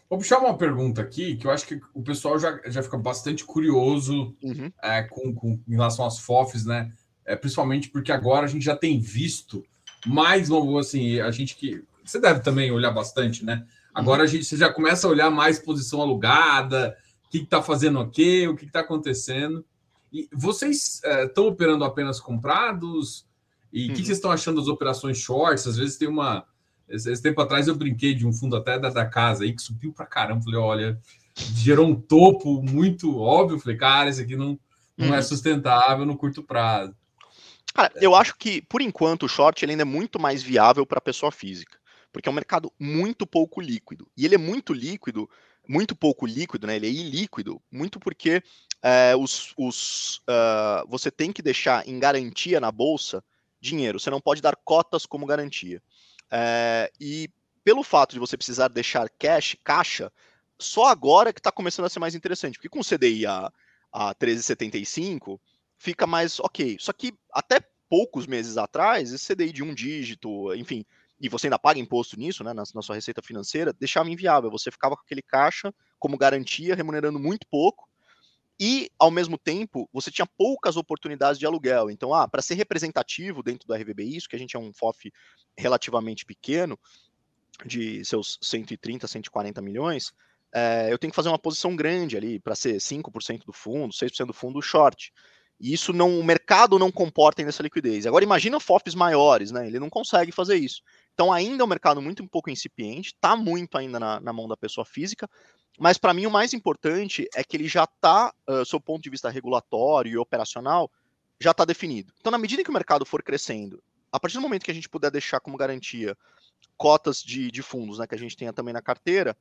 Vou 0.09 0.17
puxar 0.17 0.39
uma 0.39 0.57
pergunta 0.57 1.01
aqui 1.01 1.35
que 1.35 1.45
eu 1.45 1.51
acho 1.51 1.67
que 1.67 1.77
o 1.93 2.01
pessoal 2.01 2.39
já, 2.39 2.57
já 2.67 2.81
fica 2.81 2.97
bastante 2.97 3.43
curioso 3.43 4.33
uhum. 4.41 4.71
é, 4.81 5.03
com, 5.03 5.35
com, 5.35 5.59
em 5.67 5.73
relação 5.73 6.05
às 6.05 6.19
FOFs, 6.19 6.65
né? 6.65 6.89
É, 7.25 7.35
principalmente 7.35 7.89
porque 7.89 8.13
agora 8.13 8.45
a 8.45 8.49
gente 8.49 8.63
já 8.63 8.77
tem 8.77 8.97
visto 8.97 9.65
mais, 10.05 10.49
assim, 10.79 11.19
a 11.19 11.31
gente 11.31 11.53
que. 11.57 11.83
Você 12.01 12.21
deve 12.21 12.39
também 12.39 12.71
olhar 12.71 12.91
bastante, 12.91 13.43
né? 13.43 13.65
Agora 13.95 14.23
a 14.23 14.27
gente 14.27 14.55
já 14.57 14.71
começa 14.71 15.07
a 15.07 15.09
olhar 15.09 15.31
mais 15.31 15.57
posição 15.57 16.01
alugada, 16.01 16.95
o 17.25 17.29
que 17.29 17.37
está 17.37 17.61
fazendo 17.61 17.99
aqui, 17.99 18.47
o 18.47 18.55
que 18.55 18.65
está 18.65 18.81
acontecendo. 18.81 19.65
E 20.11 20.27
vocês 20.33 21.01
estão 21.25 21.45
é, 21.45 21.47
operando 21.47 21.83
apenas 21.85 22.19
comprados? 22.19 23.25
E 23.71 23.85
o 23.85 23.89
uhum. 23.89 23.95
que, 23.95 24.05
vocês 24.05 24.17
estão 24.17 24.31
achando 24.31 24.59
das 24.59 24.67
operações 24.67 25.17
shorts? 25.17 25.65
Às 25.65 25.77
vezes 25.77 25.97
tem 25.97 26.07
uma 26.07 26.45
esse, 26.87 27.21
tempo 27.21 27.41
atrás 27.41 27.67
eu 27.67 27.75
brinquei 27.75 28.13
de 28.13 28.27
um 28.27 28.33
fundo 28.33 28.55
até 28.55 28.77
da, 28.77 28.89
da 28.89 29.05
casa 29.05 29.43
aí 29.43 29.53
que 29.53 29.61
subiu 29.61 29.91
para 29.91 30.05
caramba. 30.05 30.43
Falei, 30.43 30.59
olha, 30.59 30.99
gerou 31.35 31.87
um 31.87 31.95
topo 31.95 32.61
muito 32.61 33.17
óbvio. 33.19 33.59
Falei, 33.59 33.77
cara, 33.77 34.09
esse 34.09 34.21
aqui 34.21 34.35
não, 34.35 34.59
não 34.97 35.07
é 35.07 35.09
uhum. 35.11 35.15
é 35.15 35.21
sustentável 35.21 36.05
no 36.05 36.17
curto 36.17 36.43
prazo. 36.43 36.95
Cara, 37.73 37.91
eu 37.95 38.15
acho 38.15 38.37
que, 38.37 38.61
por 38.61 38.81
enquanto, 38.81 39.23
o 39.23 39.29
short 39.29 39.65
ainda 39.65 39.81
é 39.81 39.85
muito 39.85 40.19
mais 40.19 40.41
viável 40.41 40.85
para 40.85 40.99
a 40.99 41.01
pessoa 41.01 41.31
física, 41.31 41.77
porque 42.15 42.29
é 42.29 42.31
um 42.31 42.35
mercado 42.35 42.71
muito 42.79 43.27
pouco 43.27 43.59
líquido. 43.59 44.09
E 44.15 44.23
ele 44.23 44.35
é 44.35 44.37
muito 44.37 44.71
líquido, 44.71 45.29
muito 45.67 45.93
pouco 45.93 46.25
líquido, 46.25 46.65
né? 46.65 46.77
Ele 46.77 46.87
é 46.87 46.89
ilíquido, 46.89 47.61
muito 47.69 47.99
porque 47.99 48.41
é, 48.81 49.13
os, 49.17 49.53
os, 49.57 50.19
uh, 50.19 50.87
você 50.87 51.11
tem 51.11 51.33
que 51.33 51.41
deixar 51.41 51.85
em 51.85 51.99
garantia 51.99 52.61
na 52.61 52.71
bolsa 52.71 53.21
dinheiro. 53.59 53.99
Você 53.99 54.09
não 54.09 54.21
pode 54.21 54.41
dar 54.41 54.55
cotas 54.55 55.05
como 55.05 55.25
garantia. 55.25 55.83
É, 56.31 56.89
e 57.01 57.29
pelo 57.65 57.83
fato 57.83 58.13
de 58.13 58.19
você 58.19 58.37
precisar 58.37 58.69
deixar 58.69 59.09
cash, 59.09 59.57
caixa, 59.61 60.09
só 60.57 60.85
agora 60.85 61.33
que 61.33 61.41
está 61.41 61.51
começando 61.51 61.85
a 61.85 61.89
ser 61.89 61.99
mais 61.99 62.15
interessante. 62.15 62.53
Porque 62.53 62.69
com 62.69 62.79
o 62.79 62.85
CDI 62.85 63.25
a, 63.25 63.51
a 63.91 64.15
13,75 64.15 65.37
fica 65.77 66.07
mais 66.07 66.39
ok. 66.39 66.77
Só 66.79 66.93
que 66.93 67.13
até 67.29 67.59
poucos 67.89 68.25
meses 68.25 68.55
atrás, 68.55 69.11
esse 69.11 69.35
CDI 69.35 69.51
de 69.51 69.63
um 69.63 69.73
dígito, 69.73 70.55
enfim, 70.55 70.85
e 71.19 71.29
você 71.29 71.47
ainda 71.47 71.59
paga 71.59 71.79
imposto 71.79 72.17
nisso, 72.17 72.43
né, 72.43 72.53
na, 72.53 72.63
na 72.73 72.81
sua 72.81 72.95
receita 72.95 73.21
financeira, 73.21 73.73
deixava 73.73 74.09
inviável. 74.09 74.51
Você 74.51 74.69
ficava 74.69 74.95
com 74.95 75.03
aquele 75.03 75.21
caixa 75.21 75.73
como 75.97 76.17
garantia, 76.17 76.75
remunerando 76.75 77.19
muito 77.19 77.47
pouco, 77.49 77.87
e, 78.59 78.89
ao 78.97 79.11
mesmo 79.11 79.37
tempo, 79.37 79.89
você 79.91 80.09
tinha 80.09 80.25
poucas 80.25 80.77
oportunidades 80.77 81.37
de 81.37 81.45
aluguel. 81.45 81.89
Então, 81.89 82.13
ah, 82.13 82.27
para 82.27 82.41
ser 82.41 82.55
representativo 82.55 83.43
dentro 83.43 83.67
do 83.67 83.73
RVBI, 83.73 84.15
isso 84.15 84.29
que 84.29 84.35
a 84.35 84.39
gente 84.39 84.55
é 84.55 84.59
um 84.59 84.71
FOF 84.73 85.11
relativamente 85.57 86.25
pequeno, 86.25 86.79
de 87.65 88.03
seus 88.03 88.37
130, 88.41 89.07
140 89.07 89.61
milhões, 89.61 90.13
é, 90.53 90.91
eu 90.91 90.97
tenho 90.97 91.11
que 91.11 91.15
fazer 91.15 91.29
uma 91.29 91.39
posição 91.39 91.75
grande 91.75 92.15
ali 92.15 92.39
para 92.39 92.55
ser 92.55 92.79
5% 92.79 93.45
do 93.45 93.51
fundo, 93.53 93.93
6% 93.93 94.27
do 94.27 94.33
fundo 94.33 94.61
short. 94.61 95.11
E 95.59 95.73
isso 95.73 95.91
não, 95.93 96.19
o 96.19 96.23
mercado 96.23 96.79
não 96.79 96.91
comporta 96.91 97.41
ainda 97.41 97.49
essa 97.49 97.63
liquidez. 97.63 98.05
Agora 98.05 98.23
imagina 98.23 98.59
FOFs 98.59 98.95
maiores, 98.95 99.51
né? 99.51 99.67
Ele 99.67 99.79
não 99.79 99.89
consegue 99.89 100.31
fazer 100.31 100.55
isso. 100.55 100.81
Então 101.15 101.31
ainda 101.31 101.63
é 101.63 101.65
um 101.65 101.69
mercado 101.69 102.01
muito 102.01 102.21
um 102.21 102.27
pouco 102.27 102.49
incipiente, 102.49 103.13
está 103.13 103.35
muito 103.35 103.77
ainda 103.77 103.99
na, 103.99 104.19
na, 104.19 104.33
mão 104.33 104.47
da 104.49 104.57
pessoa 104.57 104.85
física, 104.85 105.29
mas 105.79 105.97
para 105.97 106.13
mim 106.13 106.25
o 106.25 106.31
mais 106.31 106.53
importante 106.53 107.27
é 107.33 107.43
que 107.43 107.55
ele 107.55 107.67
já 107.67 107.85
está, 107.85 108.33
uh, 108.47 108.81
ponto 108.81 109.01
de 109.01 109.09
vista 109.09 109.29
regulatório 109.29 110.11
e 110.11 110.17
operacional, 110.17 110.91
já 111.39 111.51
está 111.51 111.63
definido. 111.63 112.13
Então, 112.19 112.31
na 112.31 112.37
medida 112.37 112.63
que 112.63 112.69
o 112.69 112.73
mercado 112.73 113.05
for 113.05 113.23
crescendo, 113.23 113.81
a 114.11 114.19
partir 114.19 114.35
do 114.35 114.41
momento 114.41 114.63
que 114.63 114.71
a 114.71 114.73
gente 114.73 114.89
puder 114.89 115.09
deixar 115.09 115.39
como 115.39 115.57
garantia 115.57 116.17
cotas 116.77 117.21
de, 117.21 117.49
de 117.49 117.61
fundos, 117.61 117.99
né, 117.99 118.07
que 118.07 118.15
a 118.15 118.17
gente 118.17 118.35
tenha 118.35 118.51
também 118.51 118.73
na 118.73 118.81
carteira, 118.81 119.37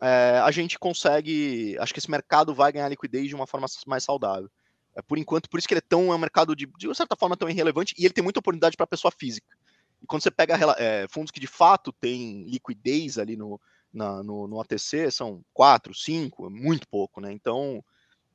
é, 0.00 0.40
a 0.42 0.50
gente 0.50 0.78
consegue, 0.78 1.76
acho 1.78 1.92
que 1.92 1.98
esse 1.98 2.10
mercado 2.10 2.54
vai 2.54 2.72
ganhar 2.72 2.88
liquidez 2.88 3.28
de 3.28 3.34
uma 3.34 3.46
forma 3.46 3.66
mais 3.86 4.04
saudável. 4.04 4.50
É, 4.94 5.02
por 5.02 5.18
enquanto, 5.18 5.48
por 5.48 5.58
isso 5.58 5.68
que 5.68 5.74
ele 5.74 5.80
é 5.80 5.88
tão, 5.88 6.12
é 6.12 6.14
um 6.14 6.18
mercado 6.18 6.56
de, 6.56 6.66
de 6.78 6.94
certa 6.94 7.16
forma 7.16 7.36
tão 7.36 7.48
irrelevante 7.48 7.94
e 7.98 8.04
ele 8.04 8.14
tem 8.14 8.24
muita 8.24 8.40
oportunidade 8.40 8.76
para 8.76 8.84
a 8.84 8.88
pessoa 8.88 9.12
física. 9.12 9.56
E 10.02 10.06
quando 10.06 10.22
você 10.22 10.30
pega 10.30 10.56
é, 10.78 11.06
fundos 11.08 11.30
que 11.30 11.40
de 11.40 11.46
fato 11.46 11.92
têm 11.92 12.44
liquidez 12.44 13.18
ali 13.18 13.36
no, 13.36 13.60
na, 13.92 14.22
no, 14.22 14.46
no 14.46 14.60
ATC, 14.60 15.10
são 15.10 15.44
quatro, 15.52 15.94
cinco, 15.94 16.46
é 16.46 16.50
muito 16.50 16.86
pouco, 16.88 17.20
né? 17.20 17.32
Então, 17.32 17.84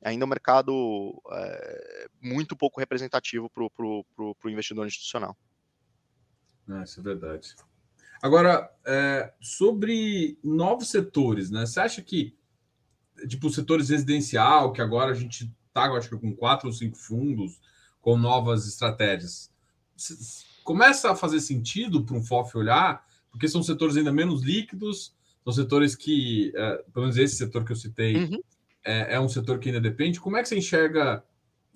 ainda 0.02 0.24
é 0.24 0.26
um 0.26 0.28
mercado 0.28 1.22
é, 1.32 2.08
muito 2.20 2.56
pouco 2.56 2.80
representativo 2.80 3.48
para 3.50 3.64
o 3.64 4.50
investidor 4.50 4.86
institucional. 4.86 5.36
É, 6.68 6.82
isso 6.82 7.00
é 7.00 7.02
verdade. 7.02 7.54
Agora, 8.22 8.70
é, 8.86 9.32
sobre 9.40 10.38
novos 10.42 10.88
setores, 10.88 11.50
né? 11.50 11.66
Você 11.66 11.80
acha 11.80 12.02
que, 12.02 12.36
tipo, 13.28 13.50
setores 13.50 13.90
residencial, 13.90 14.72
que 14.72 14.80
agora 14.80 15.12
a 15.12 15.14
gente 15.14 15.52
está, 15.68 15.84
acho 15.92 16.08
que 16.08 16.16
com 16.16 16.34
quatro 16.34 16.68
ou 16.68 16.72
cinco 16.72 16.96
fundos, 16.96 17.60
com 18.00 18.16
novas 18.16 18.66
estratégias, 18.66 19.50
começa 20.64 21.12
a 21.12 21.14
fazer 21.14 21.40
sentido 21.40 22.04
para 22.04 22.16
um 22.16 22.24
FOF 22.24 22.56
olhar, 22.56 23.06
porque 23.30 23.46
são 23.46 23.62
setores 23.62 23.96
ainda 23.96 24.10
menos 24.10 24.42
líquidos, 24.42 25.14
são 25.44 25.52
setores 25.52 25.94
que, 25.94 26.52
é, 26.56 26.76
pelo 26.92 27.04
menos 27.04 27.18
esse 27.18 27.36
setor 27.36 27.64
que 27.64 27.70
eu 27.70 27.76
citei, 27.76 28.16
uhum. 28.16 28.40
é, 28.82 29.14
é, 29.14 29.20
um 29.20 29.28
setor 29.28 29.58
que 29.58 29.68
ainda 29.68 29.80
depende. 29.80 30.18
Como 30.18 30.36
é 30.36 30.42
que 30.42 30.48
você 30.48 30.56
enxerga 30.56 31.22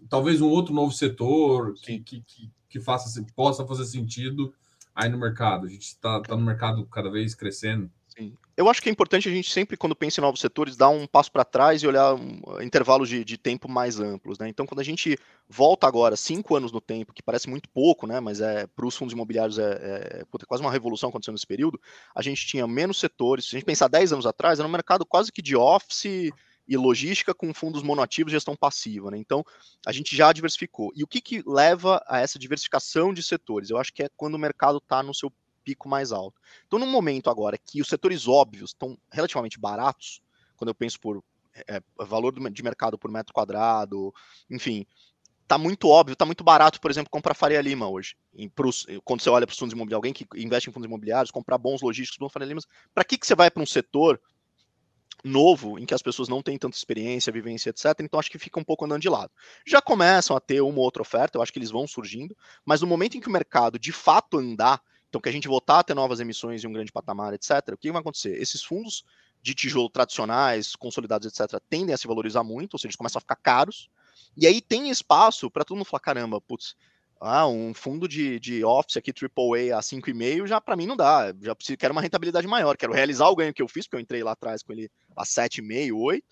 talvez 0.09 0.40
um 0.40 0.48
outro 0.48 0.74
novo 0.74 0.90
setor 0.90 1.74
que, 1.74 2.01
que, 2.01 2.22
que, 2.22 2.51
que 2.68 2.81
faça, 2.81 3.24
possa 3.37 3.66
fazer 3.66 3.85
sentido 3.85 4.55
aí 4.94 5.11
no 5.11 5.18
mercado? 5.18 5.66
A 5.66 5.68
gente 5.68 5.88
está 5.88 6.20
tá 6.22 6.35
no 6.35 6.42
mercado 6.42 6.87
cada 6.87 7.11
vez 7.11 7.35
crescendo. 7.35 7.90
Eu 8.58 8.68
acho 8.68 8.82
que 8.82 8.88
é 8.88 8.92
importante 8.92 9.28
a 9.28 9.30
gente 9.30 9.52
sempre, 9.52 9.76
quando 9.76 9.94
pensa 9.94 10.20
em 10.20 10.22
novos 10.22 10.40
setores, 10.40 10.76
dar 10.76 10.88
um 10.88 11.06
passo 11.06 11.30
para 11.30 11.44
trás 11.44 11.80
e 11.80 11.86
olhar 11.86 12.14
um, 12.14 12.60
intervalos 12.60 13.08
de, 13.08 13.24
de, 13.24 13.38
tempo 13.38 13.68
mais 13.68 14.00
amplos. 14.00 14.36
Né? 14.36 14.48
Então, 14.48 14.66
quando 14.66 14.80
a 14.80 14.84
gente 14.84 15.16
volta 15.48 15.86
agora 15.86 16.16
cinco 16.16 16.56
anos 16.56 16.72
no 16.72 16.80
tempo, 16.80 17.12
que 17.12 17.22
parece 17.22 17.48
muito 17.48 17.68
pouco, 17.68 18.04
né? 18.04 18.18
mas 18.18 18.40
é 18.40 18.66
para 18.66 18.84
os 18.84 18.96
fundos 18.96 19.14
imobiliários 19.14 19.60
é, 19.60 19.62
é, 19.62 20.20
é, 20.22 20.44
quase 20.44 20.60
uma 20.60 20.72
revolução 20.72 21.08
acontecendo 21.08 21.34
nesse 21.34 21.46
período, 21.46 21.80
a 22.12 22.20
gente 22.20 22.44
tinha 22.48 22.66
menos 22.66 22.98
setores. 22.98 23.44
Se 23.44 23.54
a 23.54 23.60
gente 23.60 23.64
pensar 23.66 23.86
10 23.86 24.14
anos 24.14 24.26
atrás, 24.26 24.58
era 24.58 24.66
um 24.66 24.72
mercado 24.72 25.06
quase 25.06 25.30
que 25.30 25.40
de 25.40 25.54
office 25.54 26.32
e 26.66 26.76
logística 26.76 27.32
com 27.32 27.54
fundos 27.54 27.84
monoativos 27.84 28.32
e 28.32 28.34
gestão 28.34 28.56
passiva. 28.56 29.08
Né? 29.12 29.18
Então, 29.18 29.44
a 29.86 29.92
gente 29.92 30.16
já 30.16 30.32
diversificou. 30.32 30.90
E 30.96 31.04
o 31.04 31.06
que, 31.06 31.20
que 31.20 31.44
leva 31.46 32.02
a 32.08 32.18
essa 32.18 32.40
diversificação 32.40 33.14
de 33.14 33.22
setores? 33.22 33.70
Eu 33.70 33.78
acho 33.78 33.94
que 33.94 34.02
é 34.02 34.08
quando 34.16 34.34
o 34.34 34.38
mercado 34.38 34.78
está 34.78 35.00
no 35.00 35.14
seu 35.14 35.32
pico 35.68 35.87
mais 35.87 36.12
alto. 36.12 36.40
Então, 36.66 36.78
no 36.78 36.87
momento 36.87 37.28
agora 37.28 37.59
que 37.59 37.83
os 37.83 37.88
setores 37.88 38.26
óbvios 38.26 38.70
estão 38.70 38.96
relativamente 39.12 39.61
baratos, 39.61 40.22
quando 40.57 40.70
eu 40.70 40.74
penso 40.74 40.98
por 40.98 41.22
é, 41.68 41.83
valor 41.98 42.33
de 42.50 42.62
mercado 42.62 42.96
por 42.96 43.11
metro 43.11 43.35
quadrado, 43.35 44.14
enfim, 44.48 44.87
tá 45.46 45.59
muito 45.59 45.87
óbvio, 45.88 46.16
tá 46.16 46.24
muito 46.24 46.42
barato, 46.42 46.81
por 46.81 46.90
exemplo, 46.90 47.11
comprar 47.11 47.35
Faria 47.35 47.61
Lima 47.61 47.87
hoje. 47.87 48.16
Pros, 48.54 48.87
quando 49.04 49.20
você 49.20 49.28
olha 49.28 49.46
para 49.46 49.52
os 49.52 49.59
fundos 49.59 49.74
imobiliários, 49.74 49.98
alguém 49.98 50.12
que 50.14 50.26
investe 50.42 50.70
em 50.70 50.72
fundos 50.72 50.87
imobiliários, 50.87 51.31
comprar 51.31 51.59
bons 51.59 51.83
logísticos, 51.83 52.18
bons 52.18 52.33
Faria 52.33 52.48
Lima, 52.48 52.62
para 52.94 53.04
que, 53.04 53.18
que 53.18 53.26
você 53.26 53.35
vai 53.35 53.50
para 53.50 53.62
um 53.62 53.66
setor 53.66 54.18
novo, 55.22 55.78
em 55.78 55.85
que 55.85 55.94
as 55.94 56.02
pessoas 56.02 56.28
não 56.28 56.42
têm 56.42 56.57
tanta 56.57 56.76
experiência, 56.76 57.33
vivência, 57.33 57.70
etc. 57.70 57.87
Então 58.00 58.18
acho 58.18 58.31
que 58.31 58.38
fica 58.38 58.59
um 58.59 58.64
pouco 58.64 58.85
andando 58.85 59.02
de 59.02 59.09
lado. 59.09 59.31
Já 59.66 59.83
começam 59.83 60.37
a 60.37 60.40
ter 60.40 60.61
uma 60.61 60.78
ou 60.78 60.85
outra 60.85 61.02
oferta, 61.02 61.37
eu 61.37 61.42
acho 61.42 61.52
que 61.52 61.59
eles 61.59 61.70
vão 61.70 61.87
surgindo, 61.87 62.37
mas 62.64 62.81
no 62.81 62.87
momento 62.87 63.16
em 63.16 63.20
que 63.20 63.28
o 63.28 63.33
mercado 63.33 63.78
de 63.78 63.92
fato 63.92 64.38
andar, 64.38 64.81
então 65.08 65.20
que 65.20 65.28
a 65.28 65.32
gente 65.32 65.48
voltar 65.48 65.80
a 65.80 65.84
ter 65.84 65.94
novas 65.94 66.20
emissões 66.20 66.62
em 66.62 66.66
um 66.66 66.72
grande 66.72 66.92
patamar, 66.92 67.34
etc., 67.34 67.50
o 67.72 67.76
que 67.76 67.90
vai 67.90 68.00
acontecer? 68.00 68.40
Esses 68.40 68.62
fundos 68.62 69.04
de 69.42 69.54
tijolo 69.54 69.88
tradicionais, 69.88 70.74
consolidados, 70.76 71.26
etc., 71.26 71.60
tendem 71.68 71.94
a 71.94 71.98
se 71.98 72.06
valorizar 72.06 72.44
muito, 72.44 72.74
ou 72.74 72.78
seja, 72.78 72.88
eles 72.88 72.96
começam 72.96 73.18
a 73.18 73.20
ficar 73.20 73.36
caros, 73.36 73.88
e 74.36 74.46
aí 74.46 74.60
tem 74.60 74.90
espaço 74.90 75.50
para 75.50 75.64
todo 75.64 75.76
mundo 75.76 75.86
falar: 75.86 76.00
caramba, 76.00 76.40
putz, 76.40 76.76
ah, 77.20 77.48
um 77.48 77.74
fundo 77.74 78.06
de, 78.06 78.38
de 78.38 78.64
Office 78.64 78.96
aqui, 78.96 79.12
AAA 79.12 79.76
a 79.76 79.80
5,5, 79.80 80.46
já 80.46 80.60
para 80.60 80.76
mim 80.76 80.86
não 80.86 80.96
dá. 80.96 81.34
Já 81.40 81.54
preciso, 81.54 81.76
quero 81.76 81.92
uma 81.92 82.00
rentabilidade 82.00 82.46
maior, 82.46 82.76
quero 82.76 82.92
realizar 82.92 83.28
o 83.28 83.36
ganho 83.36 83.52
que 83.52 83.62
eu 83.62 83.68
fiz, 83.68 83.86
porque 83.86 83.96
eu 83.96 84.00
entrei 84.00 84.22
lá 84.22 84.32
atrás 84.32 84.62
com 84.62 84.72
ele 84.72 84.90
a 85.16 85.24
7,5, 85.24 85.96
8, 85.96 86.24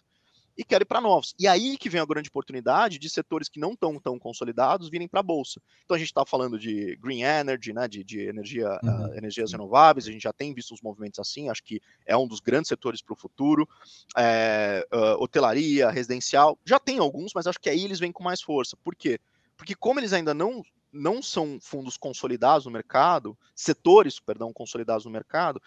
e 0.56 0.64
quero 0.64 0.82
ir 0.82 0.86
para 0.86 1.00
novos. 1.00 1.34
E 1.38 1.46
aí 1.46 1.76
que 1.76 1.88
vem 1.88 2.00
a 2.00 2.06
grande 2.06 2.28
oportunidade 2.28 2.98
de 2.98 3.10
setores 3.10 3.48
que 3.48 3.60
não 3.60 3.72
estão 3.72 3.98
tão 4.00 4.18
consolidados 4.18 4.88
virem 4.88 5.06
para 5.06 5.20
a 5.20 5.22
bolsa. 5.22 5.60
Então 5.84 5.94
a 5.94 5.98
gente 5.98 6.08
está 6.08 6.24
falando 6.24 6.58
de 6.58 6.96
green 6.96 7.22
energy, 7.22 7.72
né, 7.72 7.86
de, 7.86 8.02
de 8.02 8.20
energia, 8.20 8.78
uhum. 8.82 9.08
uh, 9.08 9.14
energias 9.14 9.52
renováveis, 9.52 10.06
a 10.06 10.12
gente 10.12 10.22
já 10.22 10.32
tem 10.32 10.54
visto 10.54 10.72
uns 10.72 10.80
movimentos 10.80 11.18
assim, 11.18 11.50
acho 11.50 11.62
que 11.62 11.80
é 12.06 12.16
um 12.16 12.26
dos 12.26 12.40
grandes 12.40 12.68
setores 12.68 13.02
para 13.02 13.12
o 13.12 13.16
futuro. 13.16 13.68
É, 14.16 14.86
uh, 14.92 15.22
hotelaria, 15.22 15.90
residencial, 15.90 16.58
já 16.64 16.78
tem 16.78 16.98
alguns, 16.98 17.32
mas 17.34 17.46
acho 17.46 17.60
que 17.60 17.68
aí 17.68 17.84
eles 17.84 17.98
vêm 17.98 18.12
com 18.12 18.24
mais 18.24 18.40
força. 18.40 18.76
Por 18.82 18.94
quê? 18.94 19.18
Porque 19.56 19.74
como 19.74 20.00
eles 20.00 20.12
ainda 20.12 20.32
não 20.32 20.62
não 20.92 21.22
são 21.22 21.58
fundos 21.60 21.96
consolidados 21.96 22.64
no 22.64 22.72
mercado, 22.72 23.36
setores, 23.54 24.18
perdão, 24.18 24.52
consolidados 24.52 25.04
no 25.04 25.10
mercado, 25.10 25.60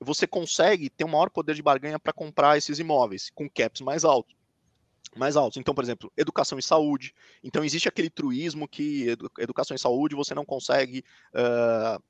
você 0.00 0.26
consegue 0.26 0.90
ter 0.90 1.04
um 1.04 1.08
maior 1.08 1.30
poder 1.30 1.54
de 1.54 1.62
barganha 1.62 1.98
para 1.98 2.12
comprar 2.12 2.58
esses 2.58 2.78
imóveis 2.78 3.30
com 3.34 3.48
caps 3.48 3.80
mais 3.80 4.04
altos. 4.04 4.34
Mais 5.16 5.36
altos. 5.36 5.56
Então, 5.58 5.74
por 5.74 5.84
exemplo, 5.84 6.12
educação 6.16 6.58
e 6.58 6.62
saúde. 6.62 7.14
Então, 7.42 7.64
existe 7.64 7.88
aquele 7.88 8.10
truísmo 8.10 8.66
que 8.66 9.16
educação 9.38 9.74
e 9.74 9.78
saúde 9.78 10.16
você 10.16 10.34
não 10.34 10.44
consegue 10.44 11.04
uh, 11.32 12.02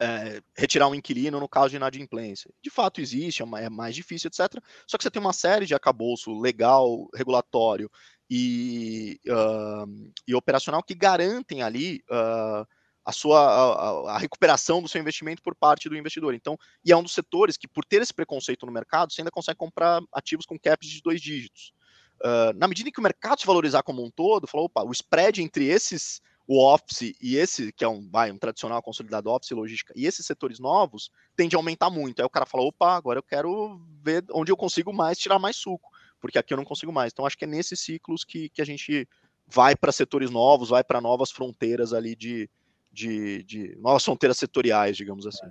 é, 0.00 0.40
retirar 0.56 0.88
um 0.88 0.94
inquilino 0.94 1.40
no 1.40 1.48
caso 1.48 1.70
de 1.70 1.76
inadimplência. 1.76 2.50
De 2.62 2.70
fato 2.70 3.00
existe, 3.00 3.42
é, 3.42 3.46
é 3.64 3.70
mais 3.70 3.94
difícil, 3.94 4.28
etc. 4.28 4.62
Só 4.86 4.96
que 4.96 5.02
você 5.02 5.10
tem 5.10 5.20
uma 5.20 5.32
série 5.32 5.66
de 5.66 5.74
acabouço 5.74 6.38
legal, 6.38 7.08
regulatório 7.14 7.90
e, 8.30 9.20
uh, 9.26 10.12
e 10.26 10.34
operacional 10.34 10.82
que 10.82 10.94
garantem 10.94 11.62
ali 11.62 12.02
uh, 12.10 12.66
a 13.08 13.12
sua 13.12 13.40
a, 13.40 14.16
a, 14.16 14.18
recuperação 14.18 14.82
do 14.82 14.88
seu 14.88 15.00
investimento 15.00 15.42
por 15.42 15.54
parte 15.54 15.88
do 15.88 15.96
investidor. 15.96 16.34
Então, 16.34 16.58
e 16.84 16.92
é 16.92 16.96
um 16.96 17.02
dos 17.02 17.14
setores 17.14 17.56
que, 17.56 17.66
por 17.66 17.82
ter 17.82 18.02
esse 18.02 18.12
preconceito 18.12 18.66
no 18.66 18.72
mercado, 18.72 19.10
você 19.10 19.22
ainda 19.22 19.30
consegue 19.30 19.56
comprar 19.56 20.02
ativos 20.12 20.44
com 20.44 20.58
caps 20.58 20.86
de 20.86 21.00
dois 21.00 21.18
dígitos. 21.18 21.72
Uh, 22.20 22.52
na 22.54 22.68
medida 22.68 22.90
em 22.90 22.92
que 22.92 23.00
o 23.00 23.02
mercado 23.02 23.40
se 23.40 23.46
valorizar 23.46 23.82
como 23.82 24.04
um 24.04 24.10
todo, 24.10 24.46
falou, 24.46 24.66
opa, 24.66 24.82
o 24.82 24.92
spread 24.92 25.42
entre 25.42 25.64
esses, 25.64 26.20
o 26.46 26.62
Office 26.62 27.16
e 27.18 27.36
esse, 27.36 27.72
que 27.72 27.82
é 27.82 27.88
um, 27.88 28.06
vai, 28.10 28.30
um 28.30 28.36
tradicional 28.36 28.82
consolidado 28.82 29.30
Office 29.30 29.52
logística, 29.52 29.94
e 29.96 30.04
esses 30.04 30.26
setores 30.26 30.58
novos, 30.58 31.10
tende 31.34 31.56
a 31.56 31.58
aumentar 31.58 31.88
muito. 31.88 32.20
Aí 32.20 32.26
o 32.26 32.30
cara 32.30 32.44
fala, 32.44 32.64
opa, 32.64 32.94
agora 32.94 33.20
eu 33.20 33.22
quero 33.22 33.80
ver 34.02 34.22
onde 34.32 34.52
eu 34.52 34.56
consigo 34.56 34.92
mais, 34.92 35.16
tirar 35.16 35.38
mais 35.38 35.56
suco, 35.56 35.88
porque 36.20 36.36
aqui 36.36 36.52
eu 36.52 36.58
não 36.58 36.64
consigo 36.64 36.92
mais. 36.92 37.10
Então, 37.10 37.24
acho 37.24 37.38
que 37.38 37.46
é 37.46 37.48
nesses 37.48 37.80
ciclos 37.80 38.22
que, 38.22 38.50
que 38.50 38.60
a 38.60 38.66
gente 38.66 39.08
vai 39.46 39.74
para 39.74 39.90
setores 39.90 40.30
novos, 40.30 40.68
vai 40.68 40.84
para 40.84 41.00
novas 41.00 41.30
fronteiras 41.30 41.94
ali 41.94 42.14
de, 42.14 42.50
de, 42.92 43.42
de 43.44 43.76
novas 43.76 44.04
fronteiras 44.04 44.38
setoriais, 44.38 44.96
digamos 44.96 45.26
assim. 45.26 45.46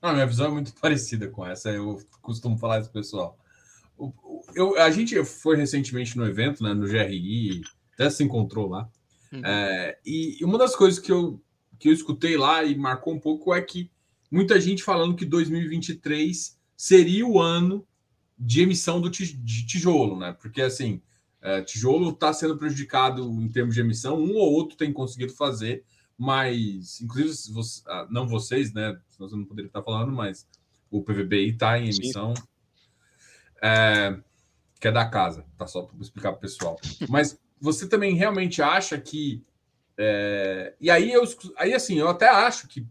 a 0.00 0.12
minha 0.12 0.26
visão 0.26 0.46
é 0.46 0.50
muito 0.50 0.74
parecida 0.80 1.28
com 1.28 1.46
essa, 1.46 1.70
eu 1.70 2.00
costumo 2.22 2.58
falar 2.58 2.80
isso, 2.80 2.90
pessoal. 2.90 3.38
Eu, 4.54 4.78
a 4.78 4.90
gente 4.90 5.22
foi 5.24 5.56
recentemente 5.56 6.16
no 6.16 6.26
evento, 6.26 6.62
né, 6.62 6.74
no 6.74 6.86
GRI, 6.86 7.62
até 7.94 8.10
se 8.10 8.24
encontrou 8.24 8.68
lá. 8.68 8.88
Uhum. 9.32 9.44
É, 9.44 9.98
e 10.04 10.38
uma 10.44 10.58
das 10.58 10.74
coisas 10.74 10.98
que 10.98 11.12
eu, 11.12 11.40
que 11.78 11.88
eu 11.88 11.92
escutei 11.92 12.36
lá 12.36 12.64
e 12.64 12.76
marcou 12.76 13.14
um 13.14 13.20
pouco 13.20 13.54
é 13.54 13.60
que 13.60 13.90
muita 14.30 14.60
gente 14.60 14.82
falando 14.82 15.14
que 15.14 15.24
2023 15.24 16.58
seria 16.76 17.26
o 17.26 17.40
ano 17.40 17.86
de 18.38 18.62
emissão 18.62 19.00
do 19.00 19.08
de 19.08 19.66
tijolo, 19.66 20.18
né? 20.18 20.32
Porque 20.32 20.60
assim, 20.60 21.00
é, 21.40 21.62
tijolo 21.62 22.10
está 22.10 22.32
sendo 22.32 22.56
prejudicado 22.56 23.22
em 23.40 23.48
termos 23.48 23.74
de 23.74 23.80
emissão, 23.80 24.18
um 24.18 24.34
ou 24.34 24.52
outro 24.52 24.76
tem 24.76 24.92
conseguido 24.92 25.32
fazer, 25.34 25.84
mas, 26.16 27.00
inclusive, 27.00 27.52
você, 27.52 27.82
ah, 27.86 28.06
não 28.10 28.26
vocês, 28.26 28.72
né? 28.72 28.98
Nós 29.18 29.32
não 29.32 29.44
poderia 29.44 29.68
estar 29.68 29.82
falando, 29.82 30.12
mas 30.12 30.46
o 30.90 31.02
PVBI 31.02 31.50
está 31.50 31.78
em 31.78 31.84
emissão. 31.84 32.34
É, 33.62 34.16
que 34.78 34.88
é 34.88 34.92
da 34.92 35.08
casa, 35.08 35.44
tá? 35.56 35.66
Só 35.66 35.82
para 35.82 35.98
explicar 36.00 36.30
para 36.32 36.38
o 36.38 36.40
pessoal. 36.40 36.78
Mas 37.08 37.38
você 37.60 37.88
também 37.88 38.14
realmente 38.14 38.62
acha 38.62 38.98
que. 38.98 39.42
É, 39.96 40.74
e 40.80 40.90
aí, 40.90 41.12
eu, 41.12 41.22
aí, 41.56 41.72
assim, 41.72 41.98
eu 41.98 42.08
até 42.08 42.28
acho 42.28 42.68
que 42.68 42.86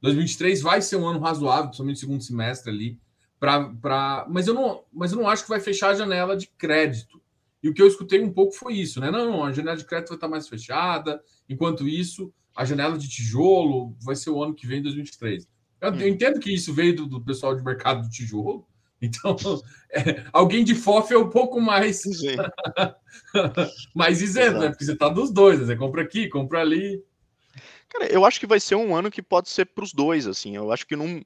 2023 0.00 0.62
vai 0.62 0.80
ser 0.82 0.96
um 0.96 1.06
ano 1.06 1.18
razoável, 1.18 1.72
somente 1.72 1.98
segundo 1.98 2.22
semestre 2.22 2.70
ali. 2.70 3.00
Pra, 3.40 4.24
mas, 4.28 4.46
eu 4.46 4.54
não, 4.54 4.84
mas 4.92 5.12
eu 5.12 5.18
não 5.18 5.28
acho 5.28 5.42
que 5.42 5.50
vai 5.50 5.60
fechar 5.60 5.90
a 5.90 5.94
janela 5.94 6.36
de 6.36 6.46
crédito. 6.46 7.20
E 7.62 7.68
o 7.68 7.74
que 7.74 7.82
eu 7.82 7.86
escutei 7.86 8.22
um 8.22 8.32
pouco 8.32 8.52
foi 8.52 8.74
isso, 8.74 9.00
né? 9.00 9.10
Não, 9.10 9.30
não, 9.30 9.44
a 9.44 9.52
janela 9.52 9.76
de 9.76 9.84
crédito 9.84 10.08
vai 10.08 10.16
estar 10.16 10.28
mais 10.28 10.48
fechada, 10.48 11.22
Enquanto 11.48 11.88
isso, 11.88 12.32
a 12.56 12.64
janela 12.64 12.96
de 12.96 13.08
tijolo 13.08 13.96
vai 14.00 14.16
ser 14.16 14.30
o 14.30 14.42
ano 14.42 14.54
que 14.54 14.66
vem, 14.66 14.82
2023. 14.82 15.46
Eu, 15.80 15.92
hum. 15.92 16.00
eu 16.00 16.08
entendo 16.08 16.40
que 16.40 16.52
isso 16.52 16.72
veio 16.72 16.96
do, 16.96 17.06
do, 17.06 17.20
pessoal 17.20 17.54
de 17.54 17.62
mercado 17.62 18.02
do 18.02 18.10
tijolo. 18.10 18.66
Então, 19.00 19.36
é, 19.92 20.24
alguém 20.32 20.64
de 20.64 20.74
FOF 20.74 21.12
é 21.12 21.18
um 21.18 21.28
pouco 21.28 21.60
mais 21.60 22.02
mais 23.94 24.22
isento, 24.22 24.58
né? 24.58 24.68
Porque 24.70 24.84
você 24.84 24.96
tá 24.96 25.08
dos 25.08 25.30
dois, 25.30 25.60
né? 25.60 25.66
você 25.66 25.76
compra 25.76 26.02
aqui, 26.02 26.28
compra 26.28 26.60
ali. 26.60 27.02
Cara, 27.88 28.06
eu 28.06 28.24
acho 28.24 28.40
que 28.40 28.46
vai 28.46 28.58
ser 28.58 28.74
um 28.74 28.96
ano 28.96 29.10
que 29.10 29.22
pode 29.22 29.48
ser 29.48 29.66
para 29.66 29.84
os 29.84 29.92
dois, 29.92 30.26
assim. 30.26 30.56
Eu 30.56 30.72
acho 30.72 30.86
que 30.86 30.96
não 30.96 31.22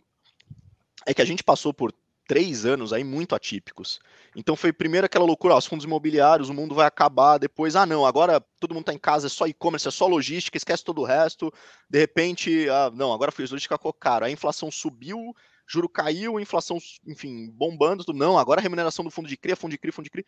é 1.06 1.14
que 1.14 1.22
a 1.22 1.24
gente 1.24 1.42
passou 1.42 1.72
por 1.72 1.92
três 2.28 2.66
anos 2.66 2.92
aí 2.92 3.02
muito 3.02 3.34
atípicos. 3.34 3.98
Então 4.36 4.54
foi 4.54 4.70
primeiro 4.70 5.06
aquela 5.06 5.24
loucura, 5.24 5.54
ó, 5.54 5.58
os 5.58 5.66
fundos 5.66 5.86
imobiliários, 5.86 6.50
o 6.50 6.54
mundo 6.54 6.74
vai 6.74 6.86
acabar, 6.86 7.38
depois, 7.38 7.74
ah 7.74 7.86
não, 7.86 8.04
agora 8.04 8.38
todo 8.60 8.74
mundo 8.74 8.82
está 8.82 8.92
em 8.92 8.98
casa, 8.98 9.26
é 9.26 9.30
só 9.30 9.46
e-commerce, 9.46 9.88
é 9.88 9.90
só 9.90 10.06
logística, 10.06 10.56
esquece 10.56 10.84
todo 10.84 11.00
o 11.00 11.04
resto. 11.04 11.50
De 11.88 11.98
repente, 11.98 12.68
ah, 12.68 12.92
não, 12.94 13.12
agora 13.12 13.32
foi 13.32 13.46
logística 13.46 13.78
ficou 13.78 13.94
caro, 13.94 14.26
a 14.26 14.30
inflação 14.30 14.70
subiu, 14.70 15.34
juro 15.66 15.88
caiu, 15.88 16.38
inflação, 16.38 16.78
enfim, 17.06 17.48
bombando, 17.50 18.04
não, 18.12 18.38
agora 18.38 18.60
a 18.60 18.62
remuneração 18.62 19.02
do 19.02 19.10
fundo 19.10 19.26
de 19.26 19.36
CRI, 19.36 19.56
fundo 19.56 19.70
de 19.70 19.78
CRI, 19.78 19.90
fundo 19.90 20.04
de 20.04 20.10
CRI. 20.10 20.26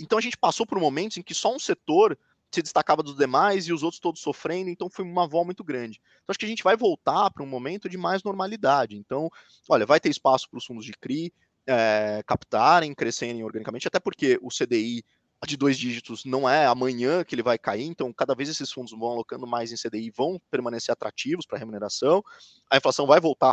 Então 0.00 0.18
a 0.18 0.22
gente 0.22 0.38
passou 0.38 0.66
por 0.66 0.80
momentos 0.80 1.18
em 1.18 1.22
que 1.22 1.34
só 1.34 1.54
um 1.54 1.58
setor 1.58 2.18
se 2.52 2.62
destacava 2.62 3.02
dos 3.02 3.16
demais 3.16 3.66
e 3.66 3.72
os 3.72 3.82
outros 3.82 4.00
todos 4.00 4.20
sofrendo, 4.20 4.70
então 4.70 4.88
foi 4.90 5.04
uma 5.04 5.26
vol 5.26 5.44
muito 5.44 5.64
grande. 5.64 6.00
Então 6.02 6.26
acho 6.28 6.38
que 6.38 6.44
a 6.44 6.48
gente 6.48 6.62
vai 6.62 6.76
voltar 6.76 7.30
para 7.30 7.42
um 7.42 7.46
momento 7.46 7.88
de 7.88 7.96
mais 7.96 8.22
normalidade. 8.22 8.96
Então, 8.96 9.30
olha, 9.68 9.86
vai 9.86 10.00
ter 10.00 10.08
espaço 10.08 10.48
para 10.50 10.58
os 10.58 10.64
fundos 10.64 10.84
de 10.84 10.92
CRI 10.92 11.32
é, 11.66 12.22
captarem, 12.26 12.94
crescerem 12.94 13.44
organicamente, 13.44 13.86
até 13.88 14.00
porque 14.00 14.38
o 14.42 14.48
CDI 14.48 15.04
de 15.46 15.56
dois 15.56 15.76
dígitos 15.76 16.24
não 16.24 16.48
é 16.48 16.66
amanhã 16.66 17.24
que 17.24 17.34
ele 17.34 17.42
vai 17.42 17.58
cair, 17.58 17.84
então 17.84 18.12
cada 18.12 18.34
vez 18.34 18.48
esses 18.48 18.70
fundos 18.70 18.92
vão 18.92 19.10
alocando 19.10 19.46
mais 19.46 19.72
em 19.72 19.76
CDI 19.76 20.10
vão 20.10 20.40
permanecer 20.50 20.92
atrativos 20.92 21.44
para 21.44 21.58
remuneração, 21.58 22.22
a 22.70 22.76
inflação 22.76 23.06
vai 23.06 23.20
voltar 23.20 23.52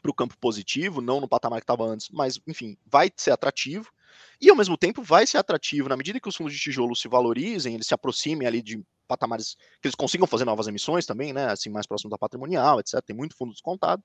para 0.00 0.10
o 0.10 0.14
campo 0.14 0.36
positivo, 0.38 1.00
não 1.00 1.20
no 1.20 1.28
patamar 1.28 1.60
que 1.60 1.64
estava 1.64 1.84
antes, 1.84 2.08
mas 2.10 2.40
enfim, 2.46 2.76
vai 2.86 3.10
ser 3.16 3.32
atrativo. 3.32 3.90
E 4.42 4.50
ao 4.50 4.56
mesmo 4.56 4.76
tempo 4.76 5.04
vai 5.04 5.24
ser 5.24 5.38
atrativo, 5.38 5.88
na 5.88 5.96
medida 5.96 6.18
que 6.18 6.28
os 6.28 6.34
fundos 6.34 6.52
de 6.52 6.58
tijolo 6.58 6.96
se 6.96 7.06
valorizem, 7.06 7.74
eles 7.74 7.86
se 7.86 7.94
aproximem 7.94 8.44
ali 8.44 8.60
de 8.60 8.82
patamares 9.06 9.54
que 9.80 9.86
eles 9.86 9.94
consigam 9.94 10.26
fazer 10.26 10.44
novas 10.44 10.66
emissões 10.66 11.06
também, 11.06 11.32
né? 11.32 11.46
Assim, 11.46 11.70
mais 11.70 11.86
próximo 11.86 12.10
da 12.10 12.18
patrimonial, 12.18 12.80
etc. 12.80 13.00
Tem 13.06 13.14
muito 13.14 13.36
fundo 13.36 13.52
descontado. 13.52 14.02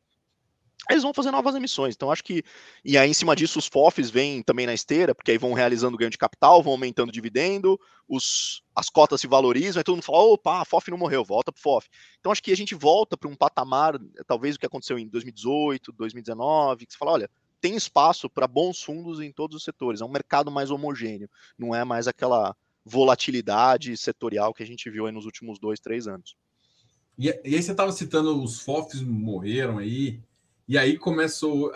Eles 0.87 1.01
vão 1.01 1.11
fazer 1.11 1.31
novas 1.31 1.55
emissões. 1.55 1.95
Então, 1.95 2.11
acho 2.11 2.23
que. 2.23 2.43
E 2.85 2.99
aí, 2.99 3.09
em 3.09 3.13
cima 3.15 3.35
disso, 3.35 3.57
os 3.57 3.65
FOFs 3.65 4.11
vêm 4.11 4.43
também 4.43 4.67
na 4.67 4.75
esteira, 4.75 5.15
porque 5.15 5.31
aí 5.31 5.39
vão 5.39 5.53
realizando 5.53 5.97
ganho 5.97 6.11
de 6.11 6.19
capital, 6.19 6.61
vão 6.61 6.73
aumentando 6.73 7.11
dividendo, 7.11 7.79
os, 8.07 8.61
as 8.75 8.91
cotas 8.91 9.19
se 9.19 9.25
valorizam, 9.25 9.81
e 9.81 9.83
todo 9.83 9.95
mundo 9.95 10.05
fala: 10.05 10.19
opa, 10.19 10.61
a 10.61 10.65
FOF 10.65 10.91
não 10.91 10.99
morreu, 10.99 11.25
volta 11.25 11.51
para 11.51 11.59
o 11.59 11.61
FOF. 11.63 11.89
Então, 12.19 12.31
acho 12.31 12.43
que 12.43 12.51
a 12.51 12.55
gente 12.55 12.75
volta 12.75 13.17
para 13.17 13.27
um 13.27 13.35
patamar, 13.35 13.95
talvez 14.27 14.55
o 14.55 14.59
que 14.59 14.67
aconteceu 14.67 14.99
em 14.99 15.07
2018, 15.07 15.91
2019, 15.93 16.85
que 16.85 16.93
você 16.93 16.97
fala: 16.97 17.13
olha, 17.13 17.31
tem 17.59 17.75
espaço 17.75 18.29
para 18.29 18.47
bons 18.47 18.81
fundos 18.81 19.19
em 19.19 19.31
todos 19.31 19.57
os 19.57 19.63
setores. 19.63 20.01
É 20.01 20.05
um 20.05 20.11
mercado 20.11 20.51
mais 20.51 20.71
homogêneo, 20.71 21.29
não 21.57 21.73
é 21.73 21.83
mais 21.83 22.07
aquela 22.07 22.55
volatilidade 22.85 23.95
setorial 23.97 24.53
que 24.53 24.63
a 24.63 24.65
gente 24.65 24.89
viu 24.89 25.05
aí 25.05 25.11
nos 25.11 25.25
últimos 25.25 25.59
dois, 25.59 25.79
três 25.79 26.07
anos. 26.07 26.35
E, 27.17 27.27
e 27.27 27.55
aí 27.55 27.61
você 27.61 27.71
estava 27.71 27.91
citando 27.91 28.41
os 28.41 28.61
FOFs 28.61 29.01
morreram 29.01 29.79
aí, 29.79 30.21
e 30.67 30.77
aí 30.77 30.97
começou. 30.97 31.71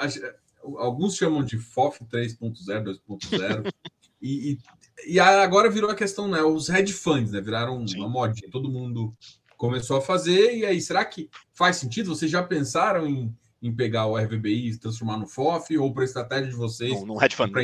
Alguns 0.78 1.16
chamam 1.16 1.44
de 1.44 1.58
FOF 1.58 2.06
3.0, 2.06 3.00
2.0, 3.10 3.74
e, 4.22 4.52
e, 4.52 5.14
e, 5.14 5.20
agora 5.20 5.70
virou 5.70 5.90
a 5.90 5.96
questão, 5.96 6.28
né? 6.28 6.44
Os 6.44 6.70
hedge 6.70 6.94
funds, 6.94 7.32
né? 7.32 7.42
Viraram 7.42 7.88
Sim. 7.88 7.98
uma 7.98 8.08
modinha, 8.08 8.52
todo 8.52 8.70
mundo 8.70 9.16
começou 9.58 9.98
a 9.98 10.02
fazer, 10.02 10.58
e 10.58 10.66
aí, 10.66 10.80
será 10.80 11.04
que 11.04 11.30
faz 11.54 11.78
sentido? 11.78 12.16
Vocês 12.16 12.30
já 12.30 12.44
pensaram 12.44 13.08
em, 13.08 13.36
em 13.62 13.74
pegar 13.74 14.08
o 14.08 14.18
RVBI 14.18 14.70
e 14.70 14.78
transformar 14.78 15.18
no 15.18 15.28
FOF, 15.28 15.78
ou 15.78 15.94
para 15.94 16.04
a 16.04 16.06
estratégia 16.06 16.50
de 16.50 16.56
vocês? 16.56 17.00
No, 17.02 17.06
no 17.14 17.24
hedge 17.24 17.36
fund. 17.36 17.52
Pra, 17.52 17.64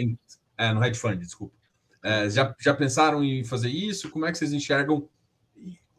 é, 0.57 0.73
no 0.73 0.83
hedge 0.83 0.99
fund, 0.99 1.17
desculpa. 1.17 1.55
É, 2.03 2.29
já, 2.29 2.55
já 2.59 2.73
pensaram 2.73 3.23
em 3.23 3.43
fazer 3.43 3.69
isso? 3.69 4.09
Como 4.09 4.25
é 4.25 4.31
que 4.31 4.37
vocês 4.37 4.53
enxergam 4.53 5.09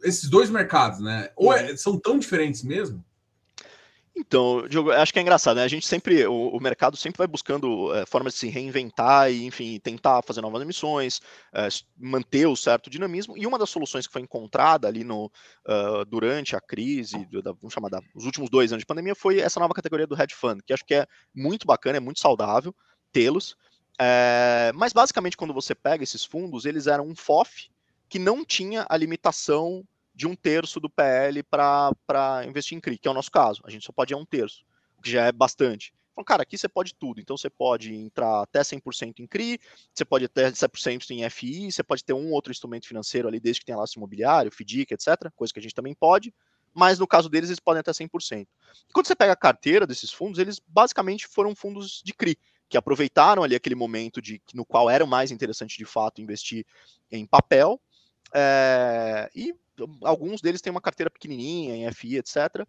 esses 0.03 0.29
dois 0.29 0.49
mercados, 0.49 1.01
né? 1.01 1.31
Ou 1.37 1.53
é, 1.53 1.77
são 1.77 1.99
tão 1.99 2.19
diferentes 2.19 2.63
mesmo? 2.63 3.05
Então, 4.21 4.67
Diogo, 4.67 4.91
acho 4.91 5.13
que 5.13 5.21
é 5.21 5.23
engraçado, 5.23 5.59
né? 5.59 5.63
A 5.63 5.69
gente 5.69 5.87
sempre, 5.87 6.27
o, 6.27 6.49
o 6.49 6.61
mercado 6.61 6.97
sempre 6.97 7.19
vai 7.19 7.27
buscando 7.29 7.95
é, 7.95 8.05
formas 8.05 8.33
de 8.33 8.41
se 8.41 8.49
reinventar 8.49 9.31
e, 9.31 9.47
enfim, 9.47 9.79
tentar 9.79 10.23
fazer 10.23 10.41
novas 10.41 10.61
emissões, 10.61 11.21
é, 11.53 11.69
manter 11.97 12.47
o 12.47 12.57
certo 12.57 12.91
dinamismo. 12.91 13.39
E 13.39 13.47
uma 13.47 13.57
das 13.57 13.71
soluções 13.71 14.09
que 14.09 14.13
foi 14.13 14.21
encontrada 14.21 14.89
ali 14.89 15.05
no, 15.05 15.27
uh, 15.27 16.05
durante 16.05 16.57
a 16.57 16.61
crise, 16.61 17.17
da, 17.45 17.53
vamos 17.53 17.73
chamar 17.73 17.91
da, 17.91 18.01
os 18.13 18.25
últimos 18.27 18.51
dois 18.51 18.73
anos 18.73 18.83
de 18.83 18.87
pandemia, 18.87 19.15
foi 19.15 19.39
essa 19.39 19.61
nova 19.61 19.73
categoria 19.73 20.07
do 20.07 20.21
hedge 20.21 20.35
fund, 20.35 20.61
que 20.67 20.73
acho 20.73 20.85
que 20.85 20.95
é 20.95 21.07
muito 21.33 21.65
bacana, 21.65 21.99
é 21.99 22.01
muito 22.01 22.19
saudável 22.19 22.75
tê-los. 23.13 23.57
É, 24.01 24.73
mas 24.75 24.93
basicamente, 24.93 25.37
quando 25.37 25.55
você 25.55 25.77
pega 25.77 26.03
esses 26.03 26.25
fundos, 26.25 26.65
eles 26.65 26.89
eram 26.89 27.07
um 27.07 27.15
FOF 27.15 27.71
que 28.09 28.19
não 28.19 28.45
tinha 28.45 28.85
a 28.89 28.97
limitação 28.97 29.85
de 30.19 30.27
um 30.27 30.35
terço 30.35 30.81
do 30.81 30.91
PL 30.91 31.45
para 31.45 32.43
investir 32.45 32.77
em 32.77 32.81
CRI, 32.81 32.99
que 32.99 33.07
é 33.07 33.11
o 33.11 33.15
nosso 33.15 33.31
caso. 33.31 33.63
A 33.65 33.71
gente 33.71 33.87
só 33.87 33.93
pode 33.93 34.13
ir 34.13 34.17
a 34.17 34.19
um 34.19 34.27
terço, 34.27 34.65
o 34.99 35.01
que 35.01 35.09
já 35.09 35.27
é 35.27 35.31
bastante. 35.31 35.95
Então, 36.11 36.25
cara, 36.25 36.43
aqui 36.43 36.59
você 36.59 36.69
pode 36.69 36.93
tudo. 36.97 37.21
Então, 37.21 37.37
você 37.37 37.49
pode 37.49 37.95
entrar 37.95 38.43
até 38.43 38.65
100% 38.65 39.21
em 39.21 39.29
CRI, 39.29 39.61
você 39.95 40.05
pode 40.05 40.25
até 40.25 40.51
100% 40.51 41.13
em 41.13 41.31
FI, 41.31 41.71
você 41.71 41.85
pode 41.85 42.05
ter 42.05 42.15
um 42.15 42.33
outro 42.33 42.51
instrumento 42.51 42.89
financeiro 42.89 43.29
ali, 43.29 43.39
desde 43.39 43.61
que 43.61 43.67
tenha 43.67 43.79
laço 43.79 43.97
imobiliário, 43.97 44.51
FDIC, 44.51 44.93
etc. 44.93 45.31
Coisa 45.37 45.53
que 45.53 45.61
a 45.61 45.63
gente 45.63 45.75
também 45.77 45.95
pode. 45.95 46.35
Mas 46.75 46.99
no 46.99 47.07
caso 47.07 47.29
deles, 47.29 47.49
eles 47.49 47.61
podem 47.61 47.79
até 47.79 47.93
100%. 47.93 48.49
E 48.89 48.93
quando 48.93 49.07
você 49.07 49.15
pega 49.15 49.35
a 49.35 49.37
carteira 49.37 49.87
desses 49.87 50.11
fundos, 50.11 50.41
eles 50.41 50.61
basicamente 50.67 51.29
foram 51.29 51.55
fundos 51.55 52.03
de 52.05 52.13
CRI, 52.13 52.37
que 52.69 52.77
aproveitaram 52.77 53.45
ali 53.45 53.55
aquele 53.55 53.77
momento 53.77 54.21
de 54.21 54.43
no 54.53 54.65
qual 54.65 54.91
era 54.91 55.07
mais 55.07 55.31
interessante 55.31 55.79
de 55.79 55.85
fato 55.85 56.21
investir 56.21 56.67
em 57.09 57.25
papel. 57.25 57.81
É, 58.35 59.31
e 59.35 59.55
alguns 60.03 60.41
deles 60.41 60.61
têm 60.61 60.71
uma 60.71 60.81
carteira 60.81 61.11
pequenininha 61.11 61.77
em 61.77 61.93
FI, 61.93 62.17
etc. 62.17 62.67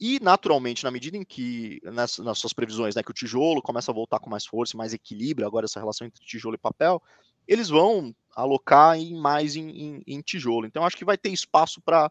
E, 0.00 0.18
naturalmente, 0.20 0.84
na 0.84 0.90
medida 0.90 1.16
em 1.16 1.24
que, 1.24 1.78
nas, 1.84 2.18
nas, 2.18 2.38
suas 2.38 2.54
previsões, 2.54 2.94
né, 2.94 3.02
que 3.02 3.10
o 3.10 3.14
tijolo 3.14 3.60
começa 3.60 3.90
a 3.90 3.94
voltar 3.94 4.18
com 4.18 4.30
mais 4.30 4.46
força, 4.46 4.76
mais 4.76 4.94
equilíbrio 4.94 5.46
agora 5.46 5.66
essa 5.66 5.78
relação 5.78 6.06
entre 6.06 6.24
tijolo 6.24 6.54
e 6.54 6.58
papel, 6.58 7.02
eles 7.46 7.68
vão 7.68 8.14
alocar 8.34 8.96
em, 8.96 9.14
mais 9.14 9.56
em, 9.56 9.68
em, 9.68 10.02
em 10.06 10.20
tijolo. 10.22 10.66
Então, 10.66 10.84
acho 10.84 10.96
que 10.96 11.04
vai 11.04 11.18
ter 11.18 11.30
espaço 11.30 11.82
para 11.82 12.10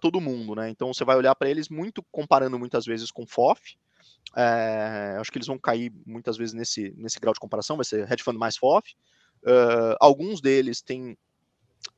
todo 0.00 0.20
mundo. 0.20 0.54
Né? 0.54 0.70
Então, 0.70 0.92
você 0.92 1.04
vai 1.04 1.16
olhar 1.16 1.34
para 1.34 1.50
eles 1.50 1.68
muito 1.68 2.04
comparando 2.12 2.56
muitas 2.56 2.84
vezes 2.84 3.10
com 3.10 3.26
FOF. 3.26 3.76
É, 4.36 5.16
acho 5.18 5.32
que 5.32 5.38
eles 5.38 5.48
vão 5.48 5.58
cair 5.58 5.92
muitas 6.06 6.36
vezes 6.36 6.54
nesse, 6.54 6.94
nesse 6.96 7.18
grau 7.18 7.34
de 7.34 7.40
comparação, 7.40 7.76
vai 7.76 7.84
ser 7.84 8.10
hedge 8.10 8.22
fund 8.22 8.38
mais 8.38 8.56
FOF. 8.56 8.94
Uh, 9.42 9.96
alguns 10.00 10.40
deles 10.40 10.80
têm 10.80 11.16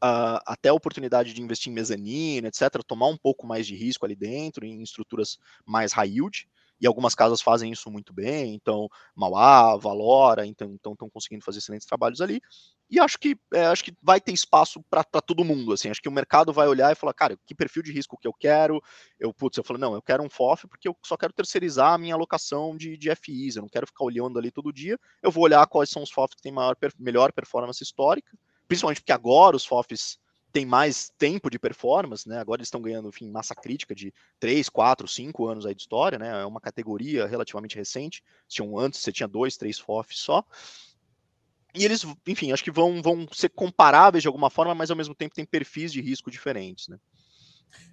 uh, 0.02 0.40
até 0.46 0.68
a 0.68 0.74
oportunidade 0.74 1.32
de 1.32 1.42
investir 1.42 1.70
em 1.70 1.74
mezanino, 1.74 2.46
etc., 2.46 2.82
tomar 2.86 3.08
um 3.08 3.16
pouco 3.16 3.46
mais 3.46 3.66
de 3.66 3.74
risco 3.74 4.04
ali 4.04 4.14
dentro, 4.14 4.64
em 4.64 4.82
estruturas 4.82 5.38
mais 5.64 5.92
high 5.92 6.08
yield, 6.08 6.48
e 6.80 6.86
algumas 6.86 7.14
casas 7.14 7.40
fazem 7.40 7.72
isso 7.72 7.90
muito 7.90 8.12
bem, 8.12 8.54
então 8.54 8.88
Mauá, 9.14 9.76
Valora, 9.76 10.46
então 10.46 10.74
estão 10.74 11.08
conseguindo 11.10 11.44
fazer 11.44 11.58
excelentes 11.58 11.86
trabalhos 11.86 12.20
ali, 12.20 12.40
e 12.88 13.00
acho 13.00 13.18
que 13.18 13.36
é, 13.52 13.66
acho 13.66 13.82
que 13.82 13.94
vai 14.02 14.20
ter 14.20 14.32
espaço 14.32 14.82
para 14.88 15.02
todo 15.04 15.44
mundo, 15.44 15.72
assim, 15.72 15.88
acho 15.88 16.02
que 16.02 16.08
o 16.08 16.12
mercado 16.12 16.52
vai 16.52 16.68
olhar 16.68 16.92
e 16.92 16.94
falar, 16.94 17.14
cara, 17.14 17.38
que 17.46 17.54
perfil 17.54 17.82
de 17.82 17.92
risco 17.92 18.18
que 18.18 18.28
eu 18.28 18.32
quero, 18.32 18.80
eu, 19.18 19.32
putz, 19.32 19.56
eu 19.56 19.64
falo, 19.64 19.78
não, 19.78 19.94
eu 19.94 20.02
quero 20.02 20.22
um 20.22 20.30
FOF 20.30 20.68
porque 20.68 20.88
eu 20.88 20.96
só 21.02 21.16
quero 21.16 21.32
terceirizar 21.32 21.94
a 21.94 21.98
minha 21.98 22.14
alocação 22.14 22.76
de, 22.76 22.96
de 22.96 23.10
FIs, 23.16 23.56
eu 23.56 23.62
não 23.62 23.68
quero 23.68 23.86
ficar 23.86 24.04
olhando 24.04 24.38
ali 24.38 24.50
todo 24.50 24.72
dia, 24.72 24.98
eu 25.22 25.30
vou 25.30 25.44
olhar 25.44 25.66
quais 25.66 25.90
são 25.90 26.02
os 26.02 26.10
FOFs 26.10 26.34
que 26.34 26.42
têm 26.42 26.52
maior, 26.52 26.76
melhor 26.98 27.32
performance 27.32 27.82
histórica, 27.82 28.36
principalmente 28.68 29.00
porque 29.00 29.12
agora 29.12 29.56
os 29.56 29.64
FOFs 29.64 30.18
têm 30.52 30.64
mais 30.64 31.12
tempo 31.18 31.50
de 31.50 31.58
performance, 31.58 32.26
né? 32.28 32.38
Agora 32.38 32.60
eles 32.60 32.68
estão 32.68 32.80
ganhando, 32.80 33.08
enfim, 33.08 33.30
massa 33.30 33.54
crítica 33.54 33.94
de 33.94 34.12
3, 34.40 34.68
4, 34.68 35.06
5 35.06 35.46
anos 35.46 35.66
aí 35.66 35.74
de 35.74 35.82
história, 35.82 36.18
né? 36.18 36.42
É 36.42 36.46
uma 36.46 36.60
categoria 36.60 37.26
relativamente 37.26 37.76
recente. 37.76 38.22
Tinham 38.48 38.78
antes, 38.78 39.00
você 39.00 39.12
tinha 39.12 39.28
dois, 39.28 39.56
três 39.56 39.78
FOFs 39.78 40.18
só. 40.18 40.42
E 41.74 41.84
eles, 41.84 42.06
enfim, 42.26 42.52
acho 42.52 42.64
que 42.64 42.70
vão, 42.70 43.02
vão 43.02 43.28
ser 43.32 43.50
comparáveis 43.50 44.22
de 44.22 44.28
alguma 44.28 44.48
forma, 44.48 44.74
mas 44.74 44.90
ao 44.90 44.96
mesmo 44.96 45.14
tempo 45.14 45.34
tem 45.34 45.44
perfis 45.44 45.92
de 45.92 46.00
risco 46.00 46.30
diferentes, 46.30 46.88
né? 46.88 46.98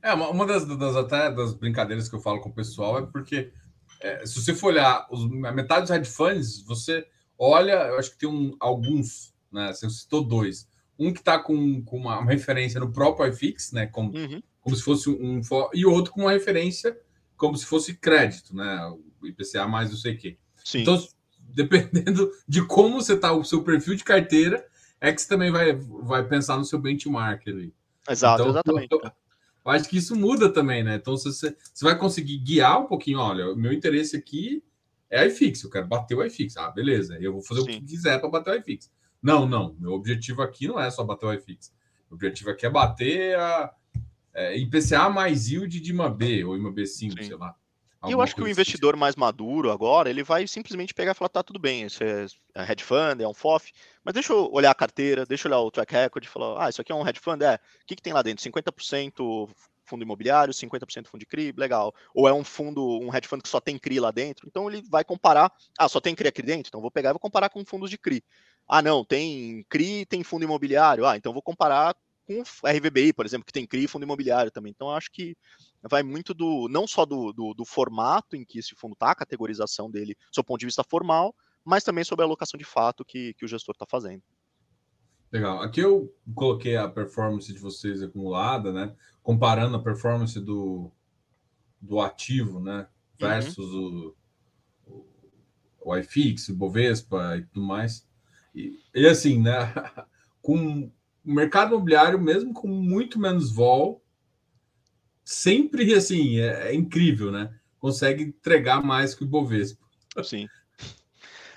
É, 0.01 0.13
uma, 0.13 0.29
uma 0.29 0.45
das, 0.45 0.65
das, 0.65 0.95
até 0.95 1.29
das 1.29 1.53
brincadeiras 1.53 2.07
que 2.07 2.15
eu 2.15 2.21
falo 2.21 2.39
com 2.39 2.47
o 2.47 2.53
pessoal 2.53 2.97
é 2.97 3.05
porque 3.05 3.51
é, 3.99 4.25
se 4.25 4.41
você 4.41 4.53
for 4.53 4.67
olhar 4.67 5.05
os, 5.11 5.23
a 5.45 5.51
metade 5.51 5.81
dos 5.81 5.91
hedge 5.91 6.09
funds, 6.09 6.61
você 6.61 7.05
olha, 7.37 7.87
eu 7.87 7.99
acho 7.99 8.11
que 8.11 8.19
tem 8.19 8.29
um, 8.29 8.55
alguns 8.59 9.32
né? 9.53 9.71
Você 9.73 9.89
citou 9.89 10.23
dois. 10.23 10.67
Um 10.97 11.11
que 11.11 11.19
está 11.19 11.39
com, 11.39 11.81
com 11.83 11.97
uma 11.97 12.23
referência 12.23 12.79
no 12.79 12.91
próprio 12.91 13.27
iFix, 13.29 13.71
né? 13.71 13.87
Como, 13.87 14.15
uhum. 14.15 14.41
como 14.61 14.75
se 14.75 14.81
fosse 14.81 15.09
um. 15.09 15.41
E 15.73 15.85
outro 15.85 16.11
com 16.11 16.21
uma 16.21 16.31
referência 16.31 16.97
como 17.35 17.57
se 17.57 17.65
fosse 17.65 17.95
crédito, 17.95 18.55
né? 18.55 18.85
O 19.21 19.27
IPCA 19.27 19.67
mais 19.67 19.89
não 19.89 19.97
sei 19.97 20.13
o 20.13 20.17
quê. 20.17 20.37
Sim. 20.63 20.81
Então, 20.81 21.01
dependendo 21.39 22.31
de 22.47 22.65
como 22.65 23.01
você 23.01 23.13
está, 23.13 23.33
o 23.33 23.43
seu 23.43 23.63
perfil 23.63 23.95
de 23.95 24.03
carteira, 24.03 24.65
é 25.01 25.11
que 25.11 25.21
você 25.21 25.27
também 25.27 25.51
vai, 25.51 25.73
vai 25.73 26.25
pensar 26.25 26.57
no 26.57 26.63
seu 26.63 26.79
benchmark 26.79 27.47
ali. 27.47 27.73
Exato, 28.09 28.41
então, 28.41 28.51
exatamente. 28.51 28.87
Eu, 28.91 29.01
eu 29.01 29.71
acho 29.71 29.89
que 29.89 29.97
isso 29.97 30.15
muda 30.15 30.51
também, 30.51 30.83
né? 30.83 30.95
Então, 30.95 31.17
você, 31.17 31.31
você 31.31 31.85
vai 31.85 31.97
conseguir 31.97 32.37
guiar 32.37 32.81
um 32.81 32.85
pouquinho, 32.85 33.19
olha, 33.19 33.51
o 33.51 33.55
meu 33.55 33.73
interesse 33.73 34.15
aqui 34.15 34.63
é 35.09 35.27
iFix, 35.27 35.63
eu 35.63 35.69
quero 35.69 35.87
bater 35.87 36.15
o 36.15 36.23
iFix. 36.23 36.57
Ah, 36.57 36.71
beleza, 36.71 37.17
eu 37.19 37.33
vou 37.33 37.41
fazer 37.41 37.61
Sim. 37.61 37.65
o 37.65 37.69
que 37.71 37.81
quiser 37.81 38.19
para 38.19 38.29
bater 38.29 38.51
o 38.51 38.59
iFix. 38.59 38.89
Não, 39.23 39.47
não. 39.47 39.73
Meu 39.79 39.93
objetivo 39.93 40.41
aqui 40.41 40.67
não 40.67 40.77
é 40.77 40.91
só 40.91 41.03
bater 41.03 41.25
o 41.25 41.33
iFix. 41.33 41.73
O 42.11 42.15
objetivo 42.15 42.49
aqui 42.49 42.65
é 42.65 42.69
bater 42.69 43.39
a 43.39 43.73
é, 44.33 44.57
IPCA 44.57 45.09
mais 45.09 45.49
yield 45.49 45.79
de 45.79 45.91
IMA 45.91 46.09
B 46.09 46.43
ou 46.43 46.57
IMA 46.57 46.71
B5, 46.71 46.87
Sim. 46.87 47.23
sei 47.23 47.35
lá. 47.37 47.55
E 48.05 48.11
eu 48.11 48.21
acho 48.21 48.35
que 48.35 48.41
o 48.41 48.47
investidor 48.49 48.97
mais 48.97 49.15
maduro 49.15 49.71
agora, 49.71 50.09
ele 50.09 50.23
vai 50.23 50.45
simplesmente 50.45 50.93
pegar 50.93 51.13
e 51.13 51.15
falar, 51.15 51.29
tá, 51.29 51.41
tudo 51.41 51.57
bem, 51.57 51.83
isso 51.85 52.03
é, 52.03 52.25
é 52.53 52.69
hedge 52.69 52.83
fund, 52.83 53.21
é 53.21 53.27
um 53.27 53.33
FOF, 53.33 53.71
mas 54.03 54.13
deixa 54.13 54.33
eu 54.33 54.51
olhar 54.51 54.71
a 54.71 54.75
carteira, 54.75 55.25
deixa 55.25 55.47
eu 55.47 55.51
olhar 55.51 55.61
o 55.61 55.71
track 55.71 55.93
record 55.93 56.25
e 56.25 56.27
falar, 56.27 56.65
ah, 56.65 56.69
isso 56.69 56.81
aqui 56.81 56.91
é 56.91 56.95
um 56.95 57.07
hedge 57.07 57.21
fund, 57.21 57.41
é, 57.41 57.55
o 57.55 57.59
que, 57.87 57.95
que 57.95 58.01
tem 58.01 58.11
lá 58.11 58.21
dentro? 58.21 58.43
50% 58.43 59.49
fundo 59.85 60.03
imobiliário, 60.03 60.53
50% 60.53 61.07
fundo 61.07 61.19
de 61.19 61.25
CRI, 61.25 61.53
legal. 61.57 61.93
Ou 62.13 62.27
é 62.27 62.33
um 62.33 62.43
fundo, 62.43 62.99
um 62.99 63.13
hedge 63.13 63.27
fund 63.27 63.41
que 63.41 63.49
só 63.49 63.59
tem 63.59 63.77
CRI 63.77 63.99
lá 63.99 64.11
dentro, 64.11 64.47
então 64.47 64.69
ele 64.69 64.83
vai 64.89 65.03
comparar, 65.03 65.51
ah, 65.77 65.89
só 65.89 65.99
tem 65.99 66.15
CRI 66.15 66.27
aqui 66.27 66.41
dentro, 66.41 66.69
então 66.69 66.81
vou 66.81 66.91
pegar 66.91 67.09
e 67.09 67.13
vou 67.13 67.19
comparar 67.19 67.49
com 67.49 67.65
fundos 67.65 67.89
de 67.89 67.97
CRI. 67.97 68.23
Ah, 68.67 68.81
não, 68.81 69.03
tem 69.03 69.65
CRI, 69.69 70.05
tem 70.05 70.23
fundo 70.23 70.43
imobiliário. 70.43 71.05
Ah, 71.05 71.17
então 71.17 71.33
vou 71.33 71.41
comparar 71.41 71.95
com 72.25 72.41
RVBI, 72.65 73.13
por 73.13 73.25
exemplo, 73.25 73.45
que 73.45 73.51
tem 73.51 73.67
CRI 73.67 73.83
e 73.83 73.87
fundo 73.87 74.03
imobiliário 74.03 74.51
também. 74.51 74.71
Então, 74.71 74.89
acho 74.89 75.11
que 75.11 75.35
vai 75.81 76.01
muito 76.01 76.33
do 76.33 76.67
não 76.69 76.87
só 76.87 77.05
do, 77.05 77.33
do, 77.33 77.53
do 77.53 77.65
formato 77.65 78.35
em 78.35 78.45
que 78.45 78.59
esse 78.59 78.73
fundo 78.75 78.93
está, 78.93 79.11
a 79.11 79.15
categorização 79.15 79.91
dele, 79.91 80.15
do 80.35 80.43
ponto 80.43 80.59
de 80.59 80.65
vista 80.65 80.83
formal, 80.89 81.35
mas 81.63 81.83
também 81.83 82.03
sobre 82.03 82.23
a 82.23 82.25
alocação 82.25 82.57
de 82.57 82.63
fato 82.63 83.05
que, 83.05 83.33
que 83.33 83.45
o 83.45 83.47
gestor 83.47 83.73
está 83.73 83.85
fazendo. 83.85 84.23
Legal. 85.31 85.61
Aqui 85.61 85.79
eu 85.79 86.13
coloquei 86.35 86.77
a 86.77 86.87
performance 86.87 87.51
de 87.51 87.59
vocês 87.59 88.03
acumulada, 88.03 88.71
né? 88.71 88.95
Comparando 89.23 89.77
a 89.77 89.81
performance 89.81 90.39
do, 90.39 90.91
do 91.81 91.99
ativo, 91.99 92.59
né? 92.59 92.87
Versus 93.17 93.73
uhum. 93.73 94.13
o, 94.85 94.95
o, 95.81 95.91
o 95.91 95.97
iFix, 95.97 96.49
o 96.49 96.55
Bovespa 96.55 97.37
e 97.37 97.43
tudo 97.43 97.65
mais. 97.65 98.05
E, 98.53 98.77
e 98.93 99.07
assim, 99.07 99.41
né? 99.41 99.73
Com 100.41 100.91
o 101.25 101.33
mercado 101.33 101.73
imobiliário, 101.73 102.19
mesmo 102.19 102.53
com 102.53 102.67
muito 102.67 103.17
menos 103.17 103.49
vol, 103.49 104.03
sempre 105.23 105.93
assim, 105.93 106.37
é, 106.37 106.71
é 106.71 106.75
incrível, 106.75 107.31
né? 107.31 107.57
Consegue 107.79 108.23
entregar 108.23 108.83
mais 108.83 109.15
que 109.15 109.23
o 109.23 109.27
Bovespa. 109.27 109.85
Sim. 110.21 110.47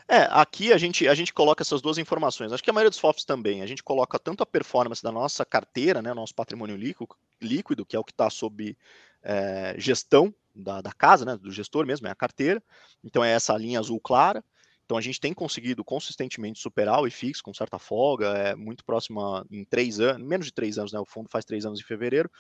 É, 0.09 0.29
aqui 0.31 0.73
a 0.73 0.79
gente, 0.79 1.09
a 1.09 1.15
gente 1.15 1.33
coloca 1.33 1.63
essas 1.63 1.83
duas 1.83 1.99
informações. 1.99 2.53
Acho 2.53 2.63
que 2.63 2.71
a 2.71 2.73
maioria 2.73 2.91
dos 2.91 2.99
FOFs 2.99 3.25
também. 3.25 3.63
A 3.63 3.67
gente 3.67 3.83
coloca 3.83 4.19
tanto 4.19 4.43
a 4.43 4.47
performance 4.47 5.03
da 5.03 5.11
nossa 5.11 5.45
carteira, 5.45 6.01
né, 6.01 6.15
nosso 6.15 6.35
patrimônio 6.35 6.77
líquido, 6.77 7.85
que 7.85 7.97
é 7.97 7.99
o 7.99 8.05
que 8.05 8.13
está 8.13 8.31
sob 8.31 8.77
é, 9.23 9.75
gestão 9.79 10.33
da, 10.55 10.81
da 10.81 10.93
casa, 10.93 11.25
né, 11.25 11.37
do 11.37 11.51
gestor 11.51 11.85
mesmo, 11.85 12.07
é 12.07 12.11
a 12.11 12.15
carteira. 12.15 12.63
Então 13.03 13.25
é 13.25 13.33
essa 13.33 13.57
linha 13.57 13.81
azul 13.81 14.01
clara. 14.01 14.45
Então 14.87 14.97
a 14.97 15.01
gente 15.01 15.21
tem 15.21 15.35
conseguido 15.35 15.85
consistentemente 15.85 16.61
superar 16.61 17.01
o 17.01 17.09
IFIX 17.09 17.41
com 17.41 17.53
certa 17.53 17.77
folga, 17.77 18.29
é 18.29 18.55
muito 18.55 18.85
próxima 18.85 19.45
em 19.51 19.65
três 19.65 19.99
anos, 19.99 20.25
menos 20.25 20.47
de 20.47 20.53
três 20.53 20.79
anos, 20.79 20.93
né? 20.93 21.01
O 21.01 21.05
fundo 21.05 21.29
faz 21.29 21.45
três 21.45 21.67
anos 21.67 21.81
em 21.81 21.83
fevereiro, 21.83 22.31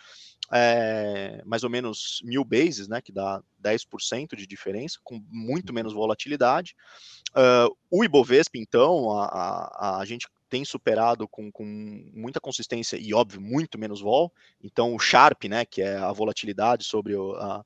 é, 0.53 1.43
mais 1.45 1.65
ou 1.65 1.71
menos 1.71 2.23
mil 2.25 2.45
bases, 2.45 2.87
né? 2.87 3.03
Que 3.03 3.11
dá 3.11 3.43
10% 3.61 4.37
de 4.37 4.47
diferença, 4.47 5.01
com 5.03 5.21
muito 5.29 5.73
menos 5.75 5.93
volatilidade. 5.93 6.77
Uh, 7.31 7.77
o 7.91 8.05
Ibovespa, 8.05 8.57
então, 8.57 9.11
a, 9.11 9.27
a, 9.27 9.99
a 9.99 10.05
gente 10.05 10.29
tem 10.49 10.65
superado 10.65 11.27
com, 11.27 11.51
com, 11.51 11.65
muita 12.15 12.41
consistência 12.41 12.97
e, 12.97 13.13
óbvio, 13.13 13.41
muito 13.41 13.77
menos 13.77 14.01
vol. 14.01 14.33
Então, 14.63 14.95
o 14.95 15.01
Sharp, 15.01 15.45
né, 15.47 15.65
que 15.65 15.83
é 15.83 15.97
a 15.97 16.13
volatilidade 16.13 16.85
sobre 16.85 17.17
o, 17.17 17.33
a, 17.35 17.65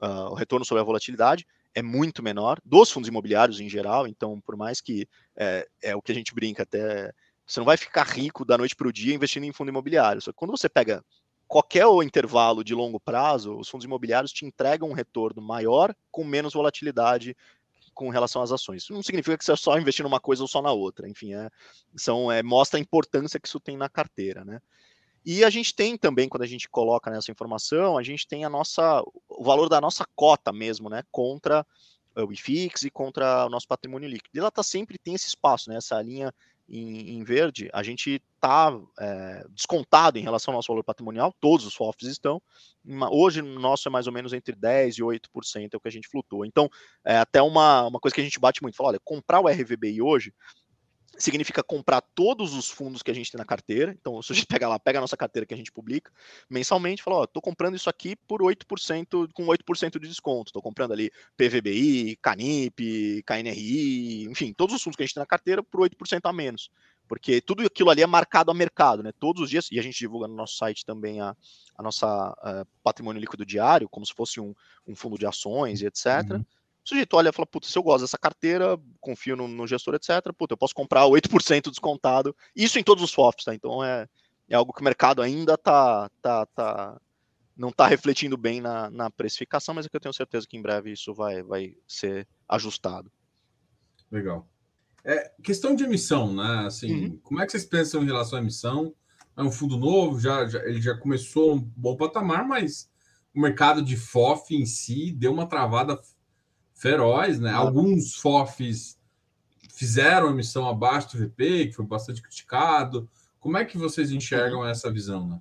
a, 0.00 0.30
o 0.30 0.34
retorno 0.34 0.64
sobre 0.64 0.82
a 0.82 0.84
volatilidade, 0.84 1.44
é 1.74 1.82
muito 1.82 2.22
menor, 2.22 2.58
dos 2.64 2.90
fundos 2.90 3.08
imobiliários 3.08 3.60
em 3.60 3.68
geral, 3.68 4.06
então, 4.06 4.40
por 4.40 4.56
mais 4.56 4.80
que 4.80 5.08
é, 5.36 5.66
é 5.82 5.96
o 5.96 6.02
que 6.02 6.12
a 6.12 6.14
gente 6.14 6.34
brinca 6.34 6.62
até, 6.62 7.12
você 7.46 7.60
não 7.60 7.64
vai 7.64 7.76
ficar 7.76 8.04
rico 8.04 8.44
da 8.44 8.58
noite 8.58 8.76
para 8.76 8.88
o 8.88 8.92
dia 8.92 9.14
investindo 9.14 9.44
em 9.44 9.52
fundo 9.52 9.68
imobiliário, 9.68 10.20
só 10.20 10.32
que 10.32 10.36
quando 10.36 10.50
você 10.50 10.68
pega 10.68 11.04
qualquer 11.46 11.84
intervalo 12.04 12.62
de 12.62 12.74
longo 12.74 13.00
prazo, 13.00 13.56
os 13.58 13.68
fundos 13.68 13.84
imobiliários 13.84 14.32
te 14.32 14.46
entregam 14.46 14.88
um 14.88 14.92
retorno 14.92 15.42
maior 15.42 15.94
com 16.10 16.22
menos 16.24 16.54
volatilidade 16.54 17.36
com 17.92 18.08
relação 18.08 18.40
às 18.40 18.52
ações. 18.52 18.84
Isso 18.84 18.92
não 18.92 19.02
significa 19.02 19.36
que 19.36 19.44
você 19.44 19.52
é 19.52 19.56
só 19.56 19.76
investir 19.76 20.04
numa 20.04 20.20
coisa 20.20 20.42
ou 20.42 20.48
só 20.48 20.62
na 20.62 20.72
outra, 20.72 21.08
enfim, 21.08 21.34
é, 21.34 21.50
são, 21.96 22.30
é, 22.30 22.42
mostra 22.42 22.78
a 22.78 22.80
importância 22.80 23.40
que 23.40 23.48
isso 23.48 23.58
tem 23.58 23.76
na 23.76 23.88
carteira, 23.88 24.44
né? 24.44 24.60
E 25.24 25.44
a 25.44 25.50
gente 25.50 25.74
tem 25.74 25.96
também, 25.96 26.28
quando 26.28 26.42
a 26.42 26.46
gente 26.46 26.68
coloca 26.68 27.10
nessa 27.10 27.30
informação, 27.30 27.98
a 27.98 28.02
gente 28.02 28.26
tem 28.26 28.44
a 28.44 28.48
nossa, 28.48 29.02
o 29.28 29.44
valor 29.44 29.68
da 29.68 29.80
nossa 29.80 30.04
cota 30.16 30.52
mesmo, 30.52 30.88
né, 30.88 31.02
contra 31.10 31.66
o 32.16 32.32
IFIX 32.32 32.82
e 32.82 32.90
contra 32.90 33.46
o 33.46 33.48
nosso 33.48 33.68
patrimônio 33.68 34.08
líquido. 34.08 34.30
E 34.34 34.38
ela 34.38 34.50
tá 34.50 34.62
sempre 34.62 34.98
tem 34.98 35.14
esse 35.14 35.28
espaço, 35.28 35.70
né, 35.70 35.76
essa 35.76 36.00
linha 36.00 36.32
em, 36.70 37.16
em 37.16 37.24
verde, 37.24 37.68
a 37.72 37.82
gente 37.82 38.22
está 38.36 38.72
é, 38.98 39.44
descontado 39.50 40.18
em 40.18 40.22
relação 40.22 40.52
ao 40.52 40.58
nosso 40.58 40.68
valor 40.68 40.84
patrimonial, 40.84 41.34
todos 41.40 41.66
os 41.66 41.74
FOFs 41.74 42.06
estão. 42.06 42.40
Hoje, 43.10 43.42
o 43.42 43.58
nosso 43.58 43.88
é 43.88 43.90
mais 43.90 44.06
ou 44.06 44.12
menos 44.12 44.32
entre 44.32 44.54
10% 44.54 44.98
e 44.98 45.02
8% 45.02 45.70
é 45.72 45.76
o 45.76 45.80
que 45.80 45.88
a 45.88 45.90
gente 45.90 46.08
flutua. 46.08 46.46
Então, 46.46 46.70
é 47.04 47.18
até 47.18 47.42
uma, 47.42 47.86
uma 47.86 47.98
coisa 47.98 48.14
que 48.14 48.20
a 48.20 48.24
gente 48.24 48.38
bate 48.38 48.62
muito, 48.62 48.76
fala, 48.76 48.90
olha, 48.90 49.00
comprar 49.04 49.40
o 49.40 49.48
RVBI 49.48 50.00
hoje 50.00 50.32
significa 51.22 51.62
comprar 51.62 52.00
todos 52.00 52.54
os 52.54 52.68
fundos 52.70 53.02
que 53.02 53.10
a 53.10 53.14
gente 53.14 53.30
tem 53.30 53.38
na 53.38 53.44
carteira. 53.44 53.94
Então, 53.98 54.20
se 54.22 54.32
a 54.32 54.34
gente 54.36 54.46
pega 54.46 54.68
lá, 54.68 54.78
pega 54.78 54.98
a 54.98 55.00
nossa 55.00 55.16
carteira 55.16 55.46
que 55.46 55.54
a 55.54 55.56
gente 55.56 55.70
publica 55.70 56.10
mensalmente, 56.48 57.02
fala, 57.02 57.18
ó, 57.18 57.26
tô 57.26 57.40
comprando 57.40 57.76
isso 57.76 57.90
aqui 57.90 58.16
por 58.16 58.40
8%, 58.40 59.30
com 59.32 59.46
8% 59.46 59.98
de 59.98 60.08
desconto. 60.08 60.52
Tô 60.52 60.62
comprando 60.62 60.92
ali 60.92 61.10
PVBI, 61.36 62.16
Canip, 62.22 63.22
KNRI, 63.24 64.24
enfim, 64.30 64.52
todos 64.52 64.74
os 64.74 64.82
fundos 64.82 64.96
que 64.96 65.02
a 65.02 65.06
gente 65.06 65.14
tem 65.14 65.20
na 65.20 65.26
carteira 65.26 65.62
por 65.62 65.80
8% 65.80 66.20
a 66.24 66.32
menos. 66.32 66.70
Porque 67.06 67.40
tudo 67.40 67.66
aquilo 67.66 67.90
ali 67.90 68.02
é 68.02 68.06
marcado 68.06 68.52
a 68.52 68.54
mercado, 68.54 69.02
né? 69.02 69.10
Todos 69.18 69.42
os 69.42 69.50
dias, 69.50 69.68
e 69.72 69.80
a 69.80 69.82
gente 69.82 69.98
divulga 69.98 70.28
no 70.28 70.34
nosso 70.36 70.56
site 70.56 70.86
também 70.86 71.20
a, 71.20 71.34
a 71.76 71.82
nossa 71.82 72.30
uh, 72.30 72.64
patrimônio 72.84 73.20
líquido 73.20 73.44
diário, 73.44 73.88
como 73.88 74.06
se 74.06 74.14
fosse 74.14 74.40
um, 74.40 74.54
um 74.86 74.94
fundo 74.94 75.18
de 75.18 75.26
ações 75.26 75.82
e 75.82 75.86
etc. 75.86 76.06
Uhum 76.30 76.44
o 76.84 76.88
sujeito 76.88 77.14
olha 77.16 77.28
e 77.28 77.32
fala, 77.32 77.46
puta, 77.46 77.68
se 77.68 77.76
eu 77.76 77.82
gosto 77.82 78.02
dessa 78.02 78.18
carteira, 78.18 78.78
confio 79.00 79.36
no, 79.36 79.46
no 79.46 79.66
gestor, 79.66 79.94
etc., 79.94 80.32
puta, 80.36 80.54
eu 80.54 80.58
posso 80.58 80.74
comprar 80.74 81.04
8% 81.04 81.70
descontado. 81.70 82.34
Isso 82.54 82.78
em 82.78 82.82
todos 82.82 83.04
os 83.04 83.12
FOFs, 83.12 83.44
tá? 83.44 83.54
Então 83.54 83.84
é, 83.84 84.08
é 84.48 84.54
algo 84.54 84.72
que 84.72 84.80
o 84.80 84.84
mercado 84.84 85.22
ainda 85.22 85.56
tá, 85.56 86.10
tá, 86.22 86.46
tá 86.46 87.00
não 87.56 87.68
está 87.68 87.86
refletindo 87.86 88.36
bem 88.36 88.60
na, 88.60 88.90
na 88.90 89.10
precificação, 89.10 89.74
mas 89.74 89.84
é 89.84 89.88
que 89.88 89.96
eu 89.96 90.00
tenho 90.00 90.14
certeza 90.14 90.46
que 90.48 90.56
em 90.56 90.62
breve 90.62 90.92
isso 90.92 91.12
vai, 91.14 91.42
vai 91.42 91.76
ser 91.86 92.26
ajustado. 92.48 93.12
Legal. 94.10 94.48
É, 95.04 95.30
questão 95.42 95.74
de 95.74 95.84
emissão, 95.84 96.34
né? 96.34 96.66
Assim, 96.66 97.04
uhum. 97.04 97.20
como 97.22 97.40
é 97.40 97.46
que 97.46 97.52
vocês 97.52 97.64
pensam 97.64 98.02
em 98.02 98.06
relação 98.06 98.38
à 98.38 98.42
emissão? 98.42 98.94
É 99.36 99.42
um 99.42 99.52
fundo 99.52 99.76
novo, 99.76 100.18
já, 100.18 100.46
já, 100.46 100.58
ele 100.64 100.80
já 100.80 100.96
começou 100.96 101.54
um 101.54 101.60
bom 101.60 101.96
patamar, 101.96 102.46
mas 102.46 102.90
o 103.34 103.40
mercado 103.40 103.82
de 103.82 103.96
FOF 103.96 104.54
em 104.54 104.66
si 104.66 105.12
deu 105.12 105.32
uma 105.32 105.46
travada 105.46 105.98
feroz, 106.80 107.38
né? 107.38 107.52
Alguns 107.52 108.16
FOFs 108.16 108.98
fizeram 109.74 110.30
emissão 110.30 110.66
abaixo 110.66 111.12
do 111.12 111.24
VP, 111.24 111.66
que 111.66 111.72
foi 111.72 111.84
bastante 111.84 112.22
criticado. 112.22 113.08
Como 113.38 113.58
é 113.58 113.64
que 113.64 113.76
vocês 113.76 114.10
enxergam 114.10 114.66
essa 114.66 114.90
visão, 114.90 115.28
né? 115.28 115.40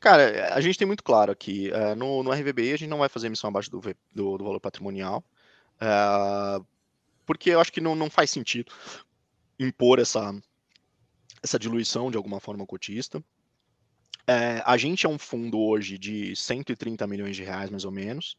Cara, 0.00 0.52
a 0.52 0.60
gente 0.60 0.76
tem 0.76 0.86
muito 0.86 1.04
claro 1.04 1.30
aqui, 1.30 1.70
uh, 1.70 1.94
no, 1.94 2.24
no 2.24 2.32
RVBI 2.32 2.72
a 2.72 2.76
gente 2.76 2.88
não 2.88 2.98
vai 2.98 3.08
fazer 3.08 3.28
emissão 3.28 3.48
abaixo 3.48 3.70
do, 3.70 3.80
do, 3.80 4.36
do 4.36 4.44
valor 4.44 4.58
patrimonial, 4.58 5.24
uh, 5.80 6.66
porque 7.24 7.50
eu 7.50 7.60
acho 7.60 7.72
que 7.72 7.80
não, 7.80 7.94
não 7.94 8.10
faz 8.10 8.28
sentido 8.28 8.72
impor 9.60 10.00
essa, 10.00 10.34
essa 11.40 11.56
diluição 11.56 12.10
de 12.10 12.16
alguma 12.16 12.40
forma 12.40 12.66
cotista. 12.66 13.22
É, 14.26 14.60
a 14.66 14.76
gente 14.76 15.06
é 15.06 15.08
um 15.08 15.18
fundo 15.18 15.58
hoje 15.60 15.96
de 15.98 16.34
130 16.34 17.06
milhões 17.06 17.36
de 17.36 17.44
reais, 17.44 17.70
mais 17.70 17.84
ou 17.84 17.92
menos. 17.92 18.36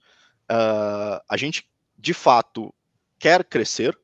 Uh, 0.52 1.24
a 1.30 1.38
gente 1.38 1.66
de 2.04 2.14
fato 2.14 2.74
quer 3.18 3.46
crescer. 3.46 3.98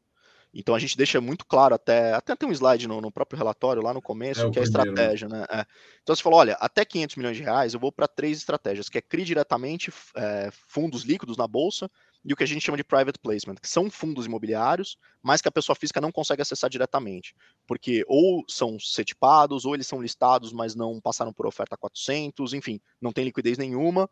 Então 0.51 0.73
a 0.73 0.79
gente 0.79 0.97
deixa 0.97 1.21
muito 1.21 1.45
claro 1.45 1.75
até 1.75 2.13
até 2.13 2.35
tem 2.35 2.49
um 2.49 2.51
slide 2.51 2.87
no, 2.87 2.99
no 3.01 3.11
próprio 3.11 3.37
relatório 3.37 3.83
lá 3.83 3.93
no 3.93 4.01
começo 4.01 4.47
é 4.47 4.49
que 4.49 4.57
é 4.57 4.61
a 4.61 4.63
né? 4.63 4.67
estratégia, 4.67 5.27
né? 5.27 5.45
É. 5.51 5.65
Então 6.01 6.15
você 6.15 6.23
falou, 6.23 6.39
olha, 6.39 6.53
até 6.53 6.83
500 6.83 7.17
milhões 7.17 7.37
de 7.37 7.43
reais 7.43 7.73
eu 7.73 7.79
vou 7.79 7.91
para 7.91 8.07
três 8.07 8.37
estratégias, 8.37 8.89
que 8.89 8.97
é 8.97 9.01
CRI 9.01 9.25
diretamente, 9.25 9.91
é, 10.15 10.49
fundos 10.67 11.03
líquidos 11.03 11.37
na 11.37 11.45
bolsa 11.45 11.91
e 12.25 12.33
o 12.33 12.35
que 12.35 12.43
a 12.43 12.47
gente 12.47 12.65
chama 12.65 12.77
de 12.77 12.83
private 12.83 13.19
placement, 13.19 13.55
que 13.61 13.69
são 13.69 13.91
fundos 13.91 14.25
imobiliários, 14.25 14.97
mas 15.21 15.41
que 15.41 15.47
a 15.47 15.51
pessoa 15.51 15.75
física 15.75 16.01
não 16.01 16.11
consegue 16.11 16.41
acessar 16.41 16.69
diretamente, 16.69 17.35
porque 17.67 18.03
ou 18.07 18.43
são 18.47 18.79
setipados, 18.79 19.65
ou 19.65 19.75
eles 19.75 19.87
são 19.87 20.01
listados, 20.01 20.51
mas 20.51 20.73
não 20.73 20.99
passaram 20.99 21.31
por 21.31 21.45
oferta 21.45 21.77
400, 21.77 22.53
enfim, 22.53 22.79
não 22.99 23.11
tem 23.11 23.25
liquidez 23.25 23.57
nenhuma 23.57 24.09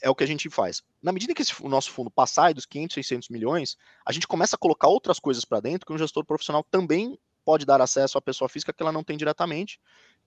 é 0.00 0.10
o 0.10 0.14
que 0.14 0.24
a 0.24 0.26
gente 0.26 0.48
faz. 0.48 0.82
Na 1.02 1.12
medida 1.12 1.34
que 1.34 1.42
esse, 1.42 1.54
o 1.62 1.68
nosso 1.68 1.90
fundo 1.90 2.10
passar 2.10 2.54
dos 2.54 2.66
500, 2.66 2.94
600 2.94 3.28
milhões, 3.28 3.76
a 4.04 4.12
gente 4.12 4.26
começa 4.26 4.56
a 4.56 4.58
colocar 4.58 4.88
outras 4.88 5.18
coisas 5.18 5.44
para 5.44 5.60
dentro 5.60 5.86
que 5.86 5.92
um 5.92 5.98
gestor 5.98 6.24
profissional 6.24 6.64
também 6.70 7.18
pode 7.44 7.64
dar 7.64 7.80
acesso 7.80 8.18
à 8.18 8.20
pessoa 8.20 8.48
física 8.48 8.72
que 8.72 8.82
ela 8.82 8.92
não 8.92 9.02
tem 9.02 9.16
diretamente, 9.16 9.80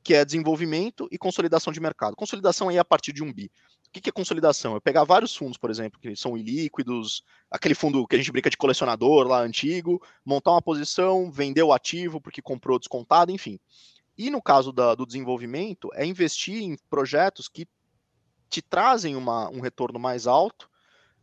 que 0.04 0.14
é 0.14 0.26
desenvolvimento 0.26 1.08
e 1.12 1.18
consolidação 1.18 1.72
de 1.72 1.80
mercado. 1.80 2.16
Consolidação 2.16 2.70
aí 2.70 2.78
é 2.78 2.80
a 2.80 2.86
partir 2.86 3.14
de 3.14 3.24
um 3.24 3.32
bi. 3.32 3.52
O 3.88 3.92
que 4.02 4.10
é 4.10 4.12
consolidação? 4.12 4.74
Eu 4.74 4.82
pegar 4.82 5.04
vários 5.04 5.36
fundos, 5.36 5.58
por 5.58 5.70
exemplo, 5.70 6.00
que 6.00 6.16
são 6.16 6.38
ilíquidos, 6.38 7.24
aquele 7.52 7.76
fundo 7.76 8.08
que 8.08 8.16
a 8.16 8.18
gente 8.18 8.32
brinca 8.32 8.50
de 8.50 8.58
colecionador 8.58 9.28
lá 9.28 9.42
antigo, 9.42 10.02
montar 10.26 10.52
uma 10.52 10.62
posição, 10.62 11.30
vender 11.30 11.62
o 11.62 11.74
ativo 11.74 12.20
porque 12.20 12.42
comprou 12.42 12.80
descontado, 12.80 13.32
enfim. 13.32 13.60
E 14.18 14.30
no 14.30 14.42
caso 14.42 14.72
da, 14.72 14.96
do 14.96 15.06
desenvolvimento, 15.06 15.90
é 15.94 16.06
investir 16.06 16.64
em 16.64 16.78
projetos 16.90 17.48
que 17.48 17.68
te 18.52 18.62
trazem 18.62 19.16
uma, 19.16 19.50
um 19.50 19.62
retorno 19.62 19.98
mais 19.98 20.28
alto, 20.28 20.70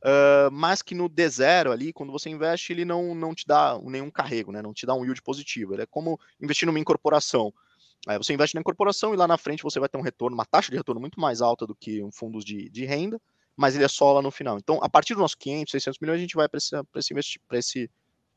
uh, 0.02 0.50
mas 0.50 0.80
que 0.80 0.94
no 0.94 1.08
D0 1.08 1.70
ali, 1.70 1.92
quando 1.92 2.10
você 2.10 2.30
investe, 2.30 2.72
ele 2.72 2.86
não, 2.86 3.14
não 3.14 3.34
te 3.34 3.46
dá 3.46 3.78
nenhum 3.82 4.10
carrego, 4.10 4.50
né? 4.50 4.62
não 4.62 4.72
te 4.72 4.86
dá 4.86 4.94
um 4.94 5.04
yield 5.04 5.20
positivo. 5.22 5.74
Ele 5.74 5.82
é 5.82 5.86
como 5.86 6.18
investir 6.40 6.66
numa 6.66 6.80
incorporação. 6.80 7.52
Aí 8.06 8.16
você 8.16 8.32
investe 8.32 8.54
na 8.54 8.60
incorporação 8.60 9.12
e 9.12 9.16
lá 9.16 9.28
na 9.28 9.36
frente 9.36 9.62
você 9.62 9.78
vai 9.78 9.90
ter 9.90 9.98
um 9.98 10.02
retorno, 10.02 10.34
uma 10.34 10.46
taxa 10.46 10.70
de 10.70 10.78
retorno 10.78 11.00
muito 11.00 11.20
mais 11.20 11.42
alta 11.42 11.66
do 11.66 11.74
que 11.74 12.02
um 12.02 12.10
fundos 12.10 12.44
de, 12.44 12.70
de 12.70 12.86
renda, 12.86 13.20
mas 13.54 13.74
ele 13.74 13.84
é 13.84 13.88
só 13.88 14.12
lá 14.14 14.22
no 14.22 14.30
final. 14.30 14.56
Então, 14.56 14.78
a 14.82 14.88
partir 14.88 15.12
dos 15.12 15.20
nossos 15.20 15.34
500, 15.34 15.70
600 15.70 16.00
milhões, 16.00 16.16
a 16.16 16.20
gente 16.20 16.36
vai 16.36 16.48
para 16.48 16.58
esse, 16.58 17.14
esse, 17.14 17.40
esse 17.52 17.90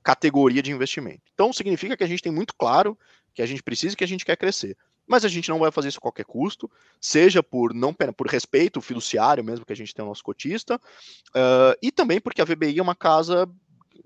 categoria 0.04 0.62
de 0.62 0.72
investimento. 0.72 1.22
Então, 1.34 1.54
significa 1.54 1.96
que 1.96 2.04
a 2.04 2.08
gente 2.08 2.22
tem 2.22 2.32
muito 2.32 2.54
claro 2.56 2.98
que 3.34 3.42
a 3.42 3.46
gente 3.46 3.64
precisa 3.64 3.94
e 3.94 3.96
que 3.96 4.04
a 4.04 4.08
gente 4.08 4.26
quer 4.26 4.36
crescer 4.36 4.76
mas 5.08 5.26
a 5.26 5.28
gente 5.28 5.50
não 5.50 5.60
vai 5.60 5.72
fazer 5.72 5.90
isso 5.90 5.98
a 5.98 6.02
qualquer 6.02 6.26
custo, 6.26 6.70
seja 7.00 7.42
por 7.44 7.74
não 7.74 7.94
por 7.94 8.28
respeito 8.28 8.82
fiduciário 8.82 9.44
mesmo 9.44 9.66
que 9.66 9.74
a 9.74 9.76
gente 9.76 9.94
tem 9.94 10.04
o 10.04 10.08
nosso 10.08 10.24
cotista, 10.24 10.76
uh, 10.76 11.78
e 11.82 11.92
também 11.92 12.20
porque 12.20 12.42
a 12.42 12.46
VBI 12.46 12.80
é 12.80 12.82
uma 12.82 12.96
casa 12.96 13.50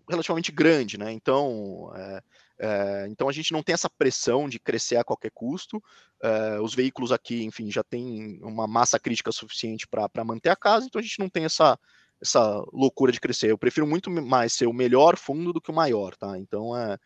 relativamente 0.10 0.52
grande, 0.52 0.98
né? 0.98 1.12
Então, 1.12 1.92
é, 1.96 2.22
é, 2.60 3.08
então 3.10 3.28
a 3.28 3.32
gente 3.32 3.52
não 3.52 3.64
tem 3.64 3.74
essa 3.74 3.90
pressão 3.90 4.48
de 4.48 4.60
crescer 4.60 4.98
a 4.98 5.04
qualquer 5.04 5.32
custo. 5.34 5.82
É, 6.22 6.60
os 6.60 6.74
veículos 6.74 7.12
aqui, 7.12 7.44
enfim, 7.44 7.72
já 7.72 7.84
tem 7.84 8.40
uma 8.42 8.68
massa 8.68 9.00
crítica 9.00 9.32
suficiente 9.32 9.88
para 9.88 10.24
manter 10.24 10.50
a 10.50 10.56
casa, 10.56 10.86
então 10.86 11.00
a 11.00 11.04
gente 11.04 11.20
não 11.20 11.30
tem 11.30 11.46
essa, 11.46 11.78
essa 12.22 12.64
loucura 12.72 13.12
de 13.12 13.20
crescer. 13.20 13.52
Eu 13.52 13.58
prefiro 13.58 13.86
muito 13.88 14.10
mais 14.10 14.54
ser 14.54 14.68
o 14.68 14.74
melhor 14.74 15.18
fundo 15.18 15.52
do 15.52 15.62
que 15.62 15.72
o 15.72 15.76
maior, 15.76 16.16
tá? 16.16 16.38
Então 16.38 16.76
é, 16.78 16.98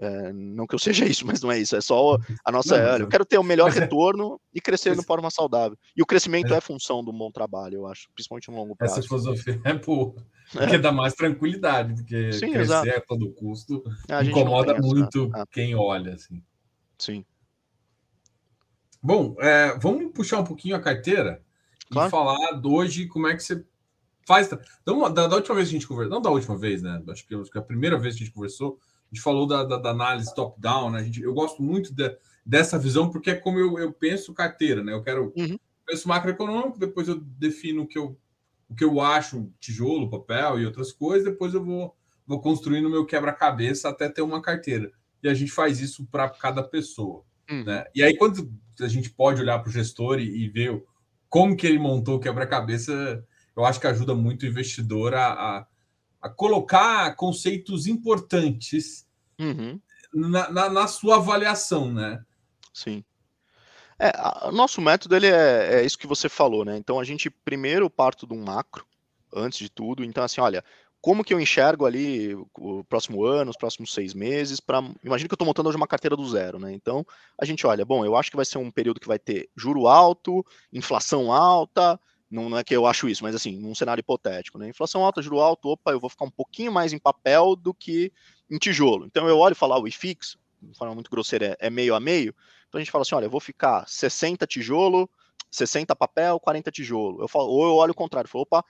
é, 0.00 0.32
não 0.32 0.66
que 0.66 0.74
eu 0.74 0.78
seja 0.78 1.04
isso, 1.04 1.26
mas 1.26 1.42
não 1.42 1.50
é 1.50 1.58
isso. 1.58 1.74
É 1.76 1.80
só 1.80 2.18
a 2.44 2.52
nossa. 2.52 2.78
Não, 2.78 2.98
eu 2.98 3.08
quero 3.08 3.24
ter 3.24 3.38
o 3.38 3.42
melhor 3.42 3.70
retorno 3.70 4.40
e 4.54 4.60
crescer 4.60 4.96
de 4.96 5.04
forma 5.04 5.30
saudável. 5.30 5.76
E 5.96 6.02
o 6.02 6.06
crescimento 6.06 6.54
é. 6.54 6.58
é 6.58 6.60
função 6.60 7.04
do 7.04 7.12
bom 7.12 7.30
trabalho, 7.30 7.76
eu 7.76 7.86
acho, 7.86 8.08
principalmente 8.14 8.50
no 8.50 8.56
longo 8.56 8.76
prazo. 8.76 8.98
Essa 8.98 9.08
filosofia 9.08 9.60
é 9.64 9.74
por, 9.74 10.14
porque 10.52 10.76
é. 10.76 10.78
dá 10.78 10.92
mais 10.92 11.14
tranquilidade, 11.14 11.94
porque 11.94 12.32
Sim, 12.32 12.52
crescer 12.52 12.60
exato. 12.60 12.90
a 12.90 13.00
todo 13.00 13.30
custo 13.32 13.82
a 14.08 14.22
incomoda 14.22 14.74
muito 14.78 15.30
essa... 15.34 15.46
quem 15.50 15.74
olha. 15.74 16.14
Assim. 16.14 16.42
Sim. 16.96 17.24
Bom, 19.02 19.36
é, 19.38 19.76
vamos 19.78 20.12
puxar 20.12 20.40
um 20.40 20.44
pouquinho 20.44 20.76
a 20.76 20.80
carteira 20.80 21.42
claro. 21.90 22.08
e 22.08 22.10
falar 22.10 22.52
de 22.60 22.68
hoje 22.68 23.06
como 23.06 23.26
é 23.26 23.36
que 23.36 23.42
você 23.42 23.64
faz. 24.26 24.50
Então, 24.82 25.12
da, 25.12 25.26
da 25.26 25.36
última 25.36 25.54
vez 25.54 25.68
que 25.68 25.76
a 25.76 25.78
gente 25.78 25.88
conversou, 25.88 26.14
não 26.14 26.22
da 26.22 26.30
última 26.30 26.56
vez, 26.56 26.82
né? 26.82 27.02
Acho 27.08 27.26
que 27.26 27.58
a 27.58 27.62
primeira 27.62 27.98
vez 27.98 28.14
que 28.14 28.22
a 28.22 28.26
gente 28.26 28.34
conversou 28.34 28.78
A 29.10 29.14
gente 29.14 29.22
falou 29.22 29.46
da, 29.46 29.64
da, 29.64 29.78
da 29.78 29.90
análise 29.90 30.34
top-down, 30.34 30.90
né? 30.90 31.00
A 31.00 31.02
gente, 31.02 31.22
eu 31.22 31.32
gosto 31.32 31.62
muito 31.62 31.94
de, 31.94 32.14
dessa 32.44 32.78
visão, 32.78 33.10
porque 33.10 33.30
é 33.30 33.34
como 33.34 33.58
eu, 33.58 33.78
eu 33.78 33.92
penso 33.92 34.34
carteira, 34.34 34.82
né? 34.84 34.92
Eu 34.92 35.02
quero 35.02 35.32
uhum. 35.36 35.58
penso 35.86 36.08
macroeconômico, 36.08 36.78
depois 36.78 37.08
eu 37.08 37.16
defino 37.18 37.82
o 37.82 37.86
que 37.86 37.98
eu, 37.98 38.18
o 38.68 38.74
que 38.74 38.84
eu 38.84 39.00
acho, 39.00 39.50
tijolo, 39.58 40.10
papel 40.10 40.60
e 40.60 40.66
outras 40.66 40.92
coisas, 40.92 41.24
depois 41.24 41.54
eu 41.54 41.64
vou, 41.64 41.96
vou 42.26 42.40
construindo 42.40 42.86
o 42.86 42.90
meu 42.90 43.06
quebra-cabeça 43.06 43.88
até 43.88 44.08
ter 44.08 44.22
uma 44.22 44.42
carteira. 44.42 44.92
E 45.22 45.28
a 45.28 45.34
gente 45.34 45.50
faz 45.50 45.80
isso 45.80 46.06
para 46.06 46.28
cada 46.28 46.62
pessoa. 46.62 47.24
Uhum. 47.50 47.64
Né? 47.64 47.84
E 47.94 48.02
aí, 48.02 48.16
quando 48.16 48.50
a 48.80 48.88
gente 48.88 49.10
pode 49.10 49.40
olhar 49.40 49.58
para 49.58 49.68
o 49.68 49.72
gestor 49.72 50.18
e, 50.18 50.44
e, 50.44 50.48
ver 50.48 50.82
como 51.28 51.56
que 51.56 51.66
ele 51.66 51.78
montou 51.78 52.16
o 52.16 52.20
quebra-cabeça, 52.20 53.24
eu 53.56 53.64
acho 53.64 53.80
que 53.80 53.86
ajuda 53.86 54.14
muito 54.14 54.42
o 54.42 54.46
investidor 54.46 55.14
a, 55.14 55.32
a 55.32 55.66
a 56.20 56.28
colocar 56.28 57.14
conceitos 57.16 57.86
importantes 57.86 59.06
uhum. 59.38 59.80
na, 60.12 60.50
na, 60.50 60.68
na, 60.68 60.86
sua 60.86 61.16
avaliação, 61.16 61.92
né? 61.92 62.22
Sim. 62.72 63.04
É, 63.98 64.12
o 64.46 64.52
nosso 64.52 64.80
método 64.80 65.16
ele 65.16 65.26
é, 65.26 65.80
é, 65.80 65.84
isso 65.84 65.98
que 65.98 66.06
você 66.06 66.28
falou, 66.28 66.64
né? 66.64 66.76
Então 66.76 67.00
a 67.00 67.04
gente 67.04 67.30
primeiro 67.30 67.90
parto 67.90 68.26
de 68.26 68.34
um 68.34 68.42
macro, 68.42 68.86
antes 69.34 69.58
de 69.58 69.68
tudo. 69.68 70.04
Então, 70.04 70.22
assim, 70.22 70.40
olha, 70.40 70.64
como 71.00 71.24
que 71.24 71.32
eu 71.32 71.40
enxergo 71.40 71.86
ali 71.86 72.34
o 72.34 72.82
próximo 72.84 73.24
ano, 73.24 73.50
os 73.50 73.56
próximos 73.56 73.92
seis 73.94 74.14
meses, 74.14 74.60
para. 74.60 74.78
Imagina 75.04 75.28
que 75.28 75.32
eu 75.32 75.36
estou 75.36 75.46
montando 75.46 75.68
hoje 75.68 75.76
uma 75.76 75.86
carteira 75.86 76.16
do 76.16 76.28
zero, 76.28 76.58
né? 76.58 76.72
Então, 76.72 77.06
a 77.40 77.44
gente 77.44 77.66
olha, 77.66 77.84
bom, 77.84 78.04
eu 78.04 78.16
acho 78.16 78.30
que 78.30 78.36
vai 78.36 78.44
ser 78.44 78.58
um 78.58 78.70
período 78.70 79.00
que 79.00 79.06
vai 79.06 79.18
ter 79.18 79.48
juro 79.56 79.86
alto, 79.86 80.44
inflação 80.72 81.32
alta, 81.32 81.98
não, 82.30 82.50
não, 82.50 82.58
é 82.58 82.64
que 82.64 82.76
eu 82.76 82.86
acho 82.86 83.08
isso, 83.08 83.22
mas 83.22 83.34
assim, 83.34 83.58
num 83.58 83.74
cenário 83.74 84.00
hipotético, 84.00 84.58
né? 84.58 84.68
Inflação 84.68 85.02
alta, 85.04 85.22
juro 85.22 85.40
alto, 85.40 85.70
opa, 85.70 85.92
eu 85.92 86.00
vou 86.00 86.10
ficar 86.10 86.26
um 86.26 86.30
pouquinho 86.30 86.70
mais 86.70 86.92
em 86.92 86.98
papel 86.98 87.56
do 87.56 87.72
que 87.72 88.12
em 88.50 88.58
tijolo. 88.58 89.06
Então 89.06 89.26
eu 89.28 89.38
olho 89.38 89.52
e 89.52 89.56
falo, 89.56 89.74
ah, 89.74 89.80
o 89.80 89.88
IFIX, 89.88 90.36
de 90.62 90.76
forma 90.76 90.94
muito 90.94 91.10
grosseira, 91.10 91.56
é, 91.58 91.68
é 91.68 91.70
meio 91.70 91.94
a 91.94 92.00
meio. 92.00 92.34
Então 92.68 92.78
a 92.78 92.82
gente 92.82 92.90
fala 92.90 93.02
assim, 93.02 93.14
olha, 93.14 93.26
eu 93.26 93.30
vou 93.30 93.40
ficar 93.40 93.88
60 93.88 94.46
tijolo, 94.46 95.08
60 95.50 95.96
papel, 95.96 96.38
40 96.38 96.70
tijolo. 96.70 97.22
Eu 97.22 97.28
falo, 97.28 97.48
ou 97.48 97.64
eu 97.66 97.74
olho 97.76 97.92
o 97.92 97.94
contrário, 97.94 98.28
falo, 98.28 98.42
opa, 98.42 98.62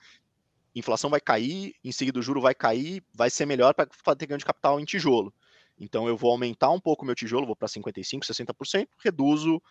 inflação 0.73 1.09
vai 1.09 1.19
cair, 1.19 1.75
em 1.83 1.91
seguida 1.91 2.19
o 2.19 2.21
juro 2.21 2.39
vai 2.39 2.55
cair, 2.55 3.03
vai 3.13 3.29
ser 3.29 3.45
melhor 3.45 3.73
para 3.73 4.15
ter 4.15 4.25
ganho 4.25 4.39
de 4.39 4.45
capital 4.45 4.79
em 4.79 4.85
tijolo. 4.85 5.33
Então 5.77 6.07
eu 6.07 6.17
vou 6.17 6.31
aumentar 6.31 6.69
um 6.71 6.79
pouco 6.79 7.03
o 7.03 7.05
meu 7.05 7.15
tijolo, 7.15 7.45
vou 7.45 7.55
para 7.55 7.67
55, 7.67 8.25
60%, 8.25 8.87
reduzo 9.03 9.61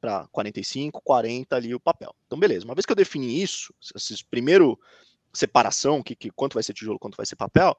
para 0.00 0.26
45, 0.28 1.00
40 1.02 1.56
ali 1.56 1.74
o 1.74 1.80
papel. 1.80 2.14
Então, 2.26 2.38
beleza. 2.38 2.64
Uma 2.64 2.74
vez 2.74 2.86
que 2.86 2.92
eu 2.92 2.96
defini 2.96 3.42
isso, 3.42 3.74
esses 3.94 4.22
primeiro 4.22 4.78
separação, 5.32 6.02
que, 6.02 6.14
que 6.14 6.30
quanto 6.30 6.54
vai 6.54 6.62
ser 6.62 6.72
tijolo, 6.72 6.98
quanto 6.98 7.16
vai 7.16 7.26
ser 7.26 7.36
papel, 7.36 7.76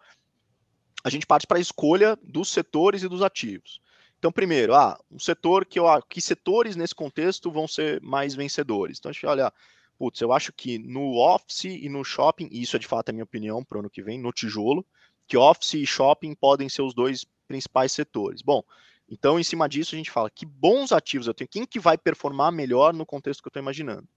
a 1.03 1.09
gente 1.09 1.25
parte 1.25 1.47
para 1.47 1.57
a 1.57 1.61
escolha 1.61 2.17
dos 2.21 2.49
setores 2.49 3.03
e 3.03 3.07
dos 3.07 3.21
ativos. 3.21 3.81
Então, 4.17 4.31
primeiro, 4.31 4.75
ah, 4.75 4.99
um 5.09 5.17
setor 5.17 5.65
que 5.65 5.79
eu 5.79 5.85
que 6.07 6.21
setores 6.21 6.75
nesse 6.75 6.93
contexto 6.93 7.49
vão 7.49 7.67
ser 7.67 8.01
mais 8.01 8.35
vencedores. 8.35 8.99
Então, 8.99 9.09
a 9.09 9.13
gente 9.13 9.25
olha, 9.25 9.53
putz, 9.97 10.19
eu 10.19 10.33
acho 10.33 10.51
que 10.51 10.77
no 10.77 11.17
office 11.17 11.65
e 11.65 11.87
no 11.87 12.03
shopping, 12.03 12.49
e 12.51 12.61
isso 12.61 12.75
é 12.75 12.79
de 12.79 12.87
fato 12.87 13.09
a 13.09 13.13
minha 13.13 13.23
opinião 13.23 13.63
para 13.63 13.77
o 13.77 13.79
ano 13.79 13.89
que 13.89 14.01
vem, 14.01 14.19
no 14.19 14.33
tijolo, 14.33 14.85
que 15.25 15.37
office 15.37 15.75
e 15.75 15.85
shopping 15.85 16.35
podem 16.35 16.67
ser 16.67 16.81
os 16.81 16.93
dois 16.93 17.25
principais 17.47 17.93
setores. 17.93 18.41
Bom, 18.41 18.61
então, 19.09 19.39
em 19.39 19.43
cima 19.43 19.67
disso, 19.67 19.95
a 19.95 19.97
gente 19.97 20.11
fala 20.11 20.29
que 20.29 20.45
bons 20.45 20.91
ativos 20.91 21.27
eu 21.27 21.33
tenho, 21.33 21.49
quem 21.49 21.65
que 21.65 21.79
vai 21.79 21.97
performar 21.97 22.51
melhor 22.51 22.93
no 22.93 23.05
contexto 23.05 23.41
que 23.41 23.47
eu 23.47 23.49
estou 23.49 23.61
imaginando. 23.61 24.07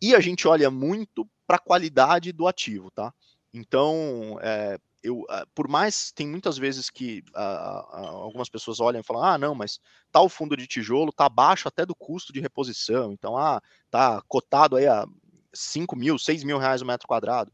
E 0.00 0.14
a 0.14 0.20
gente 0.20 0.48
olha 0.48 0.70
muito 0.70 1.28
para 1.46 1.56
a 1.56 1.60
qualidade 1.60 2.32
do 2.32 2.48
ativo, 2.48 2.90
tá? 2.90 3.12
Então, 3.52 4.38
é, 4.40 4.78
eu, 5.02 5.24
por 5.54 5.68
mais 5.68 6.10
tem 6.10 6.26
muitas 6.26 6.56
vezes 6.56 6.88
que 6.88 7.22
algumas 7.34 8.48
pessoas 8.48 8.80
olham 8.80 9.00
e 9.00 9.04
falam, 9.04 9.22
ah, 9.22 9.38
não, 9.38 9.54
mas 9.54 9.78
tal 10.10 10.28
fundo 10.28 10.56
de 10.56 10.66
tijolo 10.66 11.10
está 11.10 11.26
abaixo 11.26 11.68
até 11.68 11.84
do 11.84 11.94
custo 11.94 12.32
de 12.32 12.40
reposição, 12.40 13.12
então, 13.12 13.36
ah, 13.36 13.62
tá 13.90 14.22
cotado 14.26 14.76
aí 14.76 14.86
a 14.86 15.06
5 15.52 15.94
mil, 15.94 16.18
6 16.18 16.42
mil 16.42 16.58
reais 16.58 16.80
o 16.82 16.86
metro 16.86 17.06
quadrado. 17.06 17.52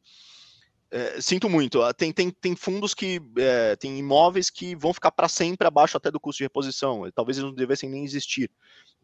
É, 0.91 1.20
sinto 1.20 1.49
muito. 1.49 1.82
Ah, 1.82 1.95
tem, 1.95 2.12
tem, 2.12 2.30
tem 2.30 2.57
fundos 2.57 2.95
que. 2.95 3.20
É, 3.38 3.76
tem 3.76 3.99
imóveis 3.99 4.51
que 4.51 4.74
vão 4.74 4.93
ficar 4.93 5.12
para 5.12 5.28
sempre 5.28 5.66
abaixo 5.66 5.97
até 5.97 6.11
do 6.11 6.18
custo 6.18 6.38
de 6.38 6.45
reposição. 6.45 7.09
Talvez 7.14 7.38
eles 7.38 7.49
não 7.49 7.55
devessem 7.55 7.88
nem 7.88 8.05
existir. 8.05 8.51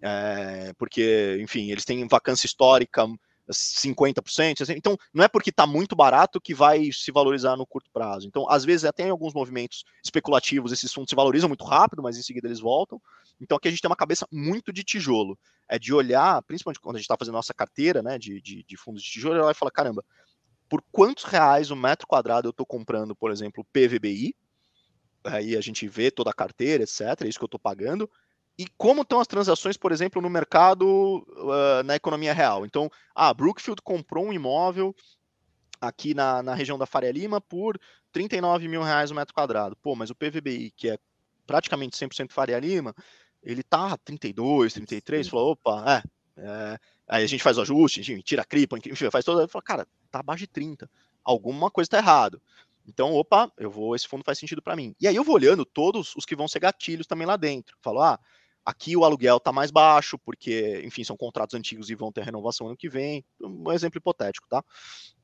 É, 0.02 0.72
porque, 0.78 1.38
enfim, 1.40 1.70
eles 1.70 1.84
têm 1.84 2.06
vacância 2.08 2.46
histórica 2.46 3.06
50%. 3.52 4.74
Então, 4.76 4.96
não 5.12 5.24
é 5.24 5.28
porque 5.28 5.50
está 5.50 5.66
muito 5.66 5.94
barato 5.94 6.40
que 6.40 6.54
vai 6.54 6.90
se 6.92 7.12
valorizar 7.12 7.56
no 7.56 7.66
curto 7.66 7.90
prazo. 7.92 8.26
Então, 8.26 8.48
às 8.50 8.64
vezes, 8.64 8.84
até 8.84 9.06
em 9.06 9.10
alguns 9.10 9.32
movimentos 9.32 9.84
especulativos, 10.02 10.72
esses 10.72 10.92
fundos 10.92 11.10
se 11.10 11.16
valorizam 11.16 11.48
muito 11.48 11.64
rápido, 11.64 12.02
mas 12.02 12.16
em 12.16 12.22
seguida 12.22 12.48
eles 12.48 12.60
voltam. 12.60 13.00
Então, 13.40 13.56
aqui 13.56 13.68
a 13.68 13.70
gente 13.70 13.80
tem 13.80 13.88
uma 13.88 13.96
cabeça 13.96 14.26
muito 14.32 14.72
de 14.72 14.82
tijolo. 14.82 15.38
É 15.68 15.78
de 15.78 15.92
olhar, 15.92 16.42
principalmente 16.42 16.80
quando 16.80 16.96
a 16.96 16.98
gente 16.98 17.04
está 17.04 17.16
fazendo 17.18 17.34
nossa 17.34 17.54
carteira 17.54 18.02
né, 18.02 18.18
de, 18.18 18.40
de, 18.40 18.64
de 18.64 18.76
fundos 18.76 19.02
de 19.02 19.10
tijolo, 19.10 19.34
ela 19.34 19.44
vai 19.46 19.54
falar: 19.54 19.70
caramba, 19.70 20.04
por 20.68 20.82
quantos 20.92 21.24
reais 21.24 21.70
o 21.70 21.76
metro 21.76 22.06
quadrado 22.06 22.48
eu 22.48 22.50
estou 22.50 22.66
comprando, 22.66 23.14
por 23.14 23.30
exemplo, 23.30 23.64
PVBI, 23.72 24.34
aí 25.24 25.56
a 25.56 25.60
gente 25.60 25.86
vê 25.88 26.10
toda 26.10 26.30
a 26.30 26.34
carteira, 26.34 26.82
etc., 26.82 27.22
é 27.22 27.28
isso 27.28 27.38
que 27.38 27.44
eu 27.44 27.46
estou 27.46 27.60
pagando, 27.60 28.10
e 28.58 28.66
como 28.76 29.02
estão 29.02 29.20
as 29.20 29.26
transações, 29.26 29.76
por 29.76 29.92
exemplo, 29.92 30.20
no 30.22 30.30
mercado, 30.30 30.86
uh, 30.86 31.82
na 31.84 31.94
economia 31.94 32.32
real. 32.32 32.64
Então, 32.64 32.90
a 33.14 33.28
ah, 33.28 33.34
Brookfield 33.34 33.82
comprou 33.82 34.24
um 34.24 34.32
imóvel 34.32 34.94
aqui 35.78 36.14
na, 36.14 36.42
na 36.42 36.54
região 36.54 36.78
da 36.78 36.86
Faria 36.86 37.12
Lima 37.12 37.38
por 37.38 37.78
39 38.12 38.66
mil 38.66 38.82
reais 38.82 39.10
o 39.10 39.14
metro 39.14 39.34
quadrado. 39.34 39.76
Pô, 39.76 39.94
mas 39.94 40.08
o 40.08 40.14
PVBI, 40.14 40.70
que 40.70 40.88
é 40.88 40.98
praticamente 41.46 41.98
100% 41.98 42.32
Faria 42.32 42.58
Lima, 42.58 42.94
ele 43.42 43.62
tá 43.62 43.96
32, 43.98 44.72
33, 44.72 45.28
falou, 45.28 45.52
opa, 45.52 46.02
é, 46.38 46.42
é 46.42 46.78
Aí 47.08 47.22
a 47.22 47.26
gente 47.26 47.42
faz 47.42 47.56
o 47.56 47.62
ajuste, 47.62 48.00
enfim, 48.00 48.20
tira 48.20 48.42
a 48.42 48.44
cripa, 48.44 48.76
enfim, 48.76 49.10
faz 49.10 49.24
toda. 49.24 49.46
Fala, 49.46 49.62
cara, 49.62 49.88
tá 50.16 50.20
abaixo 50.20 50.40
de 50.40 50.46
30. 50.46 50.90
Alguma 51.24 51.70
coisa 51.70 51.90
tá 51.90 51.98
errado. 51.98 52.40
Então, 52.86 53.12
opa, 53.14 53.50
eu 53.58 53.70
vou, 53.70 53.96
esse 53.96 54.06
fundo 54.06 54.24
faz 54.24 54.38
sentido 54.38 54.62
para 54.62 54.76
mim. 54.76 54.94
E 55.00 55.08
aí 55.08 55.16
eu 55.16 55.24
vou 55.24 55.34
olhando 55.34 55.64
todos 55.64 56.14
os 56.16 56.24
que 56.24 56.36
vão 56.36 56.46
ser 56.46 56.60
gatilhos 56.60 57.06
também 57.06 57.26
lá 57.26 57.36
dentro. 57.36 57.76
Falo, 57.82 58.00
ah, 58.00 58.18
aqui 58.64 58.96
o 58.96 59.04
aluguel 59.04 59.40
tá 59.40 59.52
mais 59.52 59.70
baixo, 59.70 60.18
porque, 60.18 60.82
enfim, 60.84 61.02
são 61.02 61.16
contratos 61.16 61.54
antigos 61.54 61.90
e 61.90 61.94
vão 61.96 62.12
ter 62.12 62.22
renovação 62.22 62.68
ano 62.68 62.76
que 62.76 62.88
vem. 62.88 63.24
Um 63.40 63.72
exemplo 63.72 63.98
hipotético, 63.98 64.46
tá? 64.48 64.62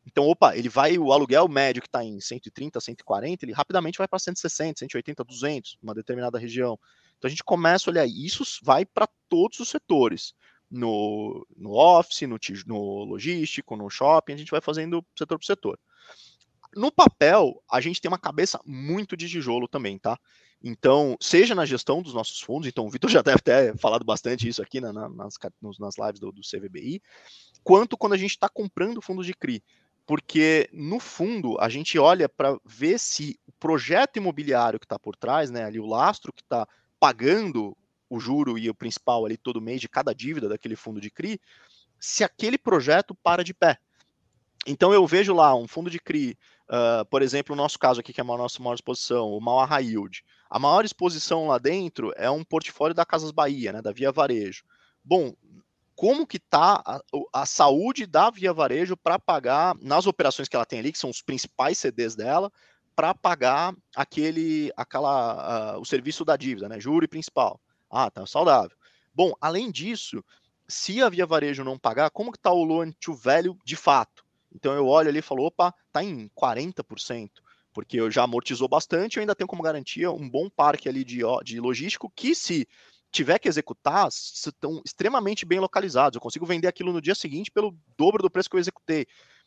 Então, 0.05 0.24
opa, 0.26 0.57
ele 0.57 0.68
vai, 0.68 0.99
o 0.99 1.12
aluguel 1.12 1.47
médio 1.49 1.80
que 1.80 1.88
está 1.88 2.03
em 2.05 2.20
130, 2.20 2.80
140, 2.80 3.45
ele 3.45 3.53
rapidamente 3.53 3.99
vai 3.99 4.09
para 4.09 4.18
160, 4.18 4.80
180, 4.80 5.22
200, 5.22 5.78
uma 5.80 5.95
determinada 5.95 6.38
região. 6.38 6.76
Então 7.16 7.28
a 7.28 7.30
gente 7.30 7.45
começa 7.45 7.88
a 7.88 7.93
olhar, 7.93 8.07
isso 8.07 8.45
vai 8.64 8.84
para 8.84 9.09
todos 9.28 9.61
os 9.61 9.68
setores 9.68 10.34
no, 10.73 11.47
no 11.55 11.75
office, 11.75 12.23
no, 12.23 12.39
no 12.66 13.05
logístico, 13.05 13.77
no 13.77 13.91
shopping, 13.91 14.33
a 14.33 14.37
gente 14.37 14.51
vai 14.51 14.61
fazendo 14.61 15.05
setor 15.16 15.39
por 15.39 15.45
setor. 15.45 15.79
No 16.75 16.91
papel, 16.91 17.62
a 17.70 17.81
gente 17.81 18.01
tem 18.01 18.09
uma 18.09 18.18
cabeça 18.18 18.59
muito 18.64 19.14
de 19.14 19.29
tijolo 19.29 19.68
também, 19.68 19.99
tá? 19.99 20.18
Então, 20.64 21.16
seja 21.20 21.55
na 21.55 21.66
gestão 21.66 22.01
dos 22.01 22.14
nossos 22.14 22.41
fundos, 22.41 22.66
então 22.66 22.87
o 22.87 22.91
Vitor 22.91 23.11
já 23.11 23.20
deve 23.20 23.41
ter 23.41 23.77
falado 23.77 24.05
bastante 24.05 24.49
isso 24.49 24.62
aqui 24.62 24.81
na, 24.81 24.93
na, 24.93 25.09
nas, 25.09 25.35
nas 25.79 25.99
lives 25.99 26.20
do, 26.20 26.33
do 26.33 26.41
CVBI, 26.41 27.03
quanto 27.62 27.97
quando 27.97 28.14
a 28.14 28.16
gente 28.16 28.31
está 28.31 28.49
comprando 28.49 29.03
fundos 29.03 29.27
de 29.27 29.35
CRI. 29.35 29.62
Porque 30.07 30.68
no 30.73 30.99
fundo 30.99 31.57
a 31.61 31.68
gente 31.68 31.99
olha 31.99 32.29
para 32.29 32.59
ver 32.64 32.99
se 32.99 33.39
o 33.47 33.53
projeto 33.53 34.16
imobiliário 34.16 34.81
que 34.81 34.87
está 34.87 34.99
por 34.99 35.16
trás, 35.16 35.51
né, 35.51 35.64
ali 35.64 35.79
o 35.79 35.87
lastro 35.87 36.33
que 36.33 36.43
está 36.43 36.66
pagando 36.99 37.77
o 38.13 38.21
juro 38.21 38.59
e 38.59 38.69
o 38.69 38.75
principal 38.75 39.25
ali 39.25 39.39
todo 39.39 39.59
mês 39.59 39.81
de 39.81 39.89
cada 39.89 40.15
dívida 40.15 40.47
daquele 40.47 40.77
fundo 40.77 41.01
de 41.01 41.11
CRI, 41.11 41.41
se 41.99 42.23
aquele 42.23 42.59
projeto 42.59 43.15
para 43.15 43.43
de 43.43 43.55
pé. 43.55 43.79
Então 44.67 44.93
eu 44.93 45.07
vejo 45.07 45.33
lá 45.33 45.55
um 45.55 45.67
fundo 45.67 45.89
de 45.89 45.99
CRI, 45.99 46.37
uh, 46.69 47.07
por 47.07 47.23
exemplo, 47.23 47.55
o 47.55 47.57
nosso 47.57 47.79
caso 47.79 48.01
aqui, 48.01 48.13
que 48.13 48.21
é 48.21 48.25
a 48.25 48.27
nossa 48.27 48.63
maior 48.63 48.75
exposição, 48.75 49.31
o 49.31 49.41
Mauá 49.41 49.65
High 49.65 49.87
Yield. 49.87 50.23
A 50.51 50.59
maior 50.59 50.85
exposição 50.85 51.47
lá 51.47 51.57
dentro 51.57 52.13
é 52.15 52.31
um 52.31 52.45
portfólio 52.45 52.95
da 52.95 53.07
Casas 53.07 53.31
Bahia, 53.31 53.73
né, 53.73 53.81
da 53.81 53.93
Via 53.93 54.13
Varejo. 54.13 54.63
Bom, 55.03 55.33
como 55.97 56.27
que 56.27 56.37
está 56.37 56.83
a, 56.85 57.01
a, 57.33 57.47
saúde 57.47 58.05
da 58.05 58.29
Via 58.29 58.53
Varejo 58.53 58.95
para 58.95 59.19
pagar, 59.19 59.75
nas 59.81 60.07
operações 60.07 60.49
que 60.49 60.57
ela 60.57 60.67
tem 60.67 60.81
ali, 60.81 60.93
que 60.93 60.99
são 60.99 61.09
os 61.09 61.23
principais 61.23 61.79
CDs 61.79 62.15
dela, 62.15 62.53
para 62.95 63.15
pagar 63.15 63.75
aquele, 63.97 64.71
aquela, 64.77 65.77
uh, 65.77 65.81
o 65.81 65.85
serviço 65.87 66.27
da 66.27 66.37
dívida, 66.37 66.69
né, 66.69 66.79
juro 66.79 67.07
e 67.07 67.09
principal. 67.09 67.59
Ah, 67.93 68.11
tá 68.11 68.26
saudável. 68.26 68.76
Bom, 69.14 69.34
além 69.38 69.70
disso, 69.70 70.24
se 70.66 71.03
a 71.03 71.11
Via 71.11 71.26
Varejo 71.26 71.62
não 71.62 71.78
pagar, 71.78 72.11
como 72.11 72.32
que 72.32 72.38
tá 72.38 72.51
o 72.51 72.64
loan 72.64 72.90
to 72.93 73.12
value 73.14 73.59
de 73.64 73.76
fato? 73.76 74.24
Então 74.55 74.72
eu 74.72 74.86
olho 74.86 75.11
ali 75.11 75.18
e 75.18 75.22
falo, 75.22 75.45
opa, 75.45 75.74
tá 75.93 76.03
em 76.03 76.28
40%, 76.34 77.43
porque 77.72 78.01
eu 78.01 78.11
já 78.11 78.22
amortizou 78.22 78.66
bastante, 78.68 79.16
eu 79.16 79.20
ainda 79.20 79.34
tenho 79.34 79.49
como 79.49 79.62
garantia 79.62 80.11
um 80.11 80.28
bom 80.28 80.49
parque 80.49 80.88
ali 80.88 81.05
de, 81.05 81.20
de 81.45 81.61
logístico 81.61 82.11
que 82.16 82.34
se 82.34 82.66
tiver 83.11 83.38
que 83.38 83.49
executar, 83.49 84.09
estão 84.09 84.80
extremamente 84.86 85.45
bem 85.45 85.61
localizados. 85.61 86.16
Eu 86.16 86.20
consigo 86.22 86.47
vender 86.47 86.68
aquilo 86.68 86.95
no 86.95 87.01
dia 87.03 87.14
seguinte 87.14 87.51
pelo 87.51 87.76
dobro 87.99 88.22
do 88.22 88.30
preço 88.30 88.49
que 88.49 88.57
eu 88.57 88.61
executei. 88.61 89.07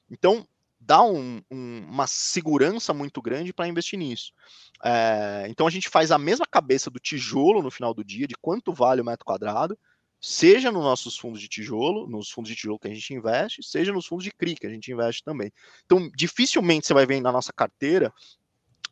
Então, 0.10 0.48
dá 0.86 1.02
um, 1.02 1.42
um, 1.52 1.86
uma 1.90 2.06
segurança 2.06 2.94
muito 2.94 3.22
grande 3.22 3.52
para 3.52 3.68
investir 3.68 3.98
nisso. 3.98 4.32
É, 4.84 5.48
então 5.50 5.66
a 5.66 5.70
gente 5.72 5.90
faz 5.90 6.12
a 6.12 6.18
mesma 6.18 6.46
cabeça 6.46 6.90
do 6.90 7.00
tijolo 7.00 7.62
no 7.64 7.72
final 7.72 7.94
do 7.94 8.04
dia, 8.04 8.28
de 8.28 8.36
quanto 8.40 8.72
vale 8.72 9.02
o 9.02 9.06
metro 9.06 9.26
quadrado, 9.26 9.78
seja 10.22 10.72
nos 10.72 10.84
nossos 10.84 11.18
fundos 11.18 11.42
de 11.42 11.48
tijolo, 11.48 12.08
nos 12.08 12.30
fundos 12.30 12.50
de 12.50 12.56
tijolo 12.56 12.80
que 12.80 12.88
a 12.88 12.94
gente 12.94 13.14
investe, 13.14 13.64
seja 13.64 13.92
nos 13.92 14.06
fundos 14.06 14.24
de 14.24 14.32
CRI 14.32 14.56
que 14.56 14.68
a 14.68 14.70
gente 14.70 14.92
investe 14.92 15.24
também. 15.24 15.52
Então, 15.86 16.10
dificilmente 16.16 16.86
você 16.86 16.94
vai 16.94 17.06
ver 17.06 17.20
na 17.20 17.32
nossa 17.32 17.52
carteira 17.52 18.14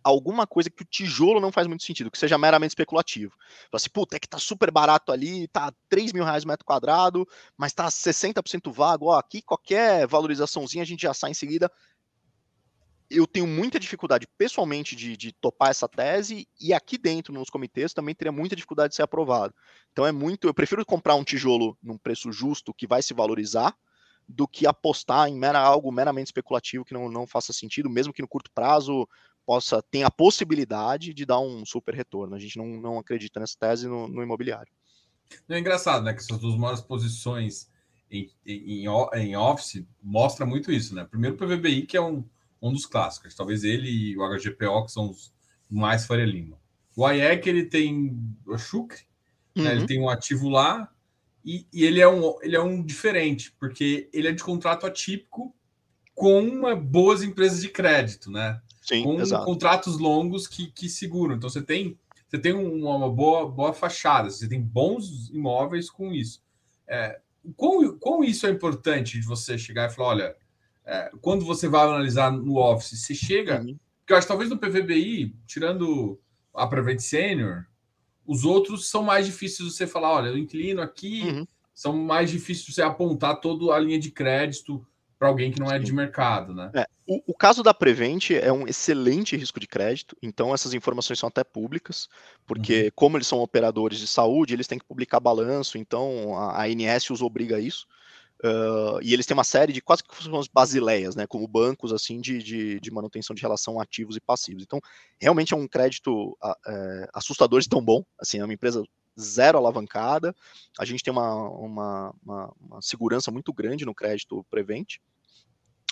alguma 0.04 0.46
coisa 0.46 0.70
que 0.70 0.84
o 0.84 0.86
tijolo 0.86 1.40
não 1.40 1.52
faz 1.52 1.68
muito 1.68 1.84
sentido, 1.84 2.12
que 2.12 2.18
seja 2.18 2.38
meramente 2.38 2.72
especulativo. 2.72 3.34
Fala 3.40 3.70
assim, 3.74 3.90
puta, 3.90 4.16
é 4.16 4.20
que 4.20 4.28
tá 4.28 4.38
super 4.38 4.70
barato 4.70 5.12
ali, 5.12 5.48
tá 5.48 5.74
3 5.90 6.12
mil 6.12 6.24
reais 6.24 6.44
o 6.44 6.48
metro 6.48 6.66
quadrado, 6.66 7.28
mas 7.58 7.74
tá 7.74 7.88
60% 7.88 8.72
vago, 8.72 9.08
ó, 9.08 9.18
aqui 9.18 9.42
qualquer 9.42 10.06
valorizaçãozinha 10.08 10.84
a 10.84 10.86
gente 10.86 11.04
já 11.04 11.14
sai 11.14 11.32
em 11.32 11.36
seguida. 11.36 11.72
Eu 13.10 13.28
tenho 13.28 13.46
muita 13.46 13.80
dificuldade 13.80 14.28
pessoalmente 14.38 14.96
de, 14.96 15.16
de 15.16 15.32
topar 15.32 15.70
essa 15.70 15.88
tese 15.88 16.48
e 16.60 16.74
aqui 16.74 16.98
dentro 16.98 17.34
nos 17.34 17.50
comitês 17.50 17.94
também 17.94 18.16
teria 18.16 18.32
muita 18.32 18.56
dificuldade 18.56 18.90
de 18.90 18.96
ser 18.96 19.04
aprovado. 19.04 19.54
Então 19.92 20.06
é 20.06 20.12
muito, 20.12 20.48
eu 20.48 20.54
prefiro 20.54 20.86
comprar 20.86 21.16
um 21.16 21.24
tijolo 21.24 21.78
num 21.82 21.98
preço 21.98 22.32
justo 22.32 22.74
que 22.74 22.88
vai 22.88 23.04
se 23.04 23.14
valorizar 23.14 23.76
do 24.28 24.48
que 24.48 24.66
apostar 24.66 25.28
em 25.28 25.38
mera, 25.38 25.60
algo 25.60 25.92
meramente 25.92 26.28
especulativo 26.28 26.86
que 26.86 26.94
não, 26.94 27.10
não 27.10 27.28
faça 27.28 27.54
sentido, 27.54 27.90
mesmo 27.90 28.14
que 28.14 28.22
no 28.22 28.28
curto 28.28 28.52
prazo 28.52 29.08
possa 29.46 29.82
ter 29.82 30.04
a 30.04 30.12
possibilidade 30.12 31.14
de 31.14 31.26
dar 31.26 31.40
um 31.40 31.66
super 31.66 31.94
retorno. 31.94 32.36
A 32.36 32.40
gente 32.40 32.58
não, 32.58 32.68
não 32.68 33.00
acredita 33.00 33.40
nessa 33.40 33.58
tese 33.58 33.88
no, 33.88 34.08
no 34.08 34.24
imobiliário. 34.24 34.72
É 35.50 35.60
engraçado, 35.60 36.04
né? 36.04 36.14
Que 36.14 36.20
essas 36.20 36.38
duas 36.38 36.56
maiores 36.56 36.82
posições 36.82 37.70
em, 38.10 38.32
em, 38.46 38.86
em 38.86 39.36
Office 39.36 39.86
mostra 40.02 40.46
muito 40.46 40.72
isso, 40.72 40.94
né? 40.94 41.06
Primeiro 41.06 41.36
o 41.36 41.40
PVBI, 41.40 41.86
que 41.86 41.98
é 41.98 42.02
um, 42.02 42.24
um 42.62 42.72
dos 42.72 42.86
clássicos, 42.86 43.36
talvez 43.36 43.64
ele 43.64 43.90
e 43.90 44.18
o 44.18 44.28
HGPO, 44.28 44.86
que 44.86 44.92
são 44.92 45.10
os 45.10 45.34
mais 45.70 46.06
Faria 46.06 46.26
Lima. 46.26 46.58
O 46.96 47.10
IEC, 47.10 47.48
ele 47.48 47.66
tem 47.66 48.18
o 48.46 48.58
Chucre, 48.58 49.02
uhum. 49.56 49.64
né? 49.64 49.72
ele 49.72 49.82
uhum. 49.82 49.86
tem 49.88 50.00
um 50.00 50.10
ativo 50.10 50.48
lá, 50.48 50.90
e, 51.44 51.68
e, 51.74 51.84
ele, 51.84 52.00
é 52.00 52.08
um, 52.08 52.38
ele 52.42 52.56
é 52.56 52.62
um 52.62 52.82
diferente, 52.82 53.52
porque 53.60 54.10
ele 54.14 54.30
é 54.30 54.32
de 54.32 54.44
contrato 54.44 54.86
atípico 54.86 55.54
com 56.16 56.42
uma, 56.42 56.76
boas 56.76 57.22
empresas 57.22 57.62
de 57.62 57.68
crédito, 57.68 58.32
né? 58.32 58.62
Sim, 58.84 59.04
com 59.04 59.20
exato. 59.20 59.46
contratos 59.46 59.98
longos 59.98 60.46
que, 60.46 60.68
que 60.68 60.90
seguram. 60.90 61.36
Então 61.36 61.50
você 61.50 61.62
tem 61.62 61.98
você 62.34 62.40
tem 62.40 62.54
uma 62.54 63.12
boa, 63.12 63.48
boa 63.48 63.74
fachada, 63.74 64.28
você 64.28 64.50
tem 64.50 64.60
bons 64.60 65.30
imóveis 65.30 65.88
com 65.88 66.12
isso. 66.12 66.42
É, 66.88 67.20
quão, 67.56 67.96
quão 68.00 68.24
isso 68.24 68.48
é 68.48 68.50
importante 68.50 69.20
de 69.20 69.26
você 69.28 69.56
chegar 69.56 69.88
e 69.88 69.94
falar, 69.94 70.10
olha, 70.10 70.36
é, 70.84 71.12
quando 71.22 71.46
você 71.46 71.68
vai 71.68 71.86
analisar 71.86 72.32
no 72.32 72.58
Office, 72.58 73.00
você 73.00 73.14
chega, 73.14 73.62
uhum. 73.62 73.78
porque 74.00 74.14
eu 74.14 74.18
acho 74.18 74.26
que 74.26 74.34
talvez 74.34 74.50
no 74.50 74.58
PVBI, 74.58 75.36
tirando 75.46 76.20
a 76.56 76.66
Prevent 76.66 77.02
Senior, 77.02 77.66
os 78.26 78.44
outros 78.44 78.90
são 78.90 79.04
mais 79.04 79.28
difíceis 79.28 79.70
de 79.70 79.76
você 79.76 79.86
falar, 79.86 80.12
olha, 80.14 80.34
o 80.34 80.38
inquilino 80.38 80.82
aqui 80.82 81.22
uhum. 81.22 81.48
são 81.72 81.96
mais 81.96 82.32
difíceis 82.32 82.66
de 82.66 82.74
você 82.74 82.82
apontar 82.82 83.40
toda 83.42 83.76
a 83.76 83.80
linha 83.80 84.00
de 84.00 84.10
crédito 84.10 84.84
para 85.24 85.30
alguém 85.30 85.54
que 85.54 85.60
não 85.62 85.72
é 85.72 85.80
de 85.80 85.94
mercado, 85.94 86.54
né? 86.54 86.70
É, 86.74 86.86
o, 87.08 87.32
o, 87.32 87.34
caso 87.34 87.64
da 87.64 87.74
Prevent 87.74 88.32
é 88.32 88.52
um 88.52 88.68
excelente 88.68 89.38
risco 89.38 89.58
de 89.58 89.66
crédito, 89.66 90.18
então 90.22 90.54
essas 90.54 90.74
informações 90.74 91.18
são 91.18 91.30
até 91.30 91.46
públicas, 91.46 92.10
porque 92.46 92.84
uhum. 92.84 92.92
como 92.94 93.16
eles 93.16 93.28
são 93.28 93.40
operadores 93.40 94.00
de 94.00 94.08
saúde, 94.08 94.54
eles 94.54 94.68
têm 94.68 94.78
que 94.78 94.84
publicar 94.84 95.22
balanço, 95.22 95.78
então 95.78 96.38
a, 96.38 96.62
a 96.62 96.66
ANS 96.66 97.10
os 97.10 97.22
obriga 97.22 97.56
a 97.56 97.60
isso. 97.62 97.88
Uh, 98.44 99.00
e 99.02 99.14
eles 99.14 99.26
têm 99.26 99.34
uma 99.34 99.46
série 99.46 99.72
de 99.72 99.82
quase 99.82 100.04
que 100.04 100.22
são 100.22 100.42
basileias, 100.52 101.16
né, 101.16 101.26
como 101.26 101.48
bancos 101.48 101.94
assim 101.94 102.20
de, 102.20 102.44
de, 102.44 102.78
de, 102.82 102.92
manutenção 102.92 103.34
de 103.34 103.42
relação 103.42 103.80
ativos 103.80 104.18
e 104.18 104.20
passivos. 104.20 104.64
Então, 104.64 104.82
realmente 105.22 105.54
é 105.54 105.58
um 105.58 105.70
crédito 105.70 106.32
uh, 106.32 107.08
assustador 107.14 107.62
de 107.62 107.70
tão 107.70 107.82
bom. 107.82 108.04
Assim, 108.20 108.40
é 108.40 108.44
uma 108.44 108.54
empresa 108.54 108.84
zero 109.18 109.58
alavancada. 109.58 110.36
A 110.78 110.84
gente 110.84 111.02
tem 111.02 111.14
uma, 111.14 111.34
uma, 111.52 112.16
uma, 112.22 112.54
uma 112.60 112.82
segurança 112.82 113.32
muito 113.32 113.54
grande 113.54 113.86
no 113.86 113.96
crédito 113.96 114.46
Prevent 114.50 114.98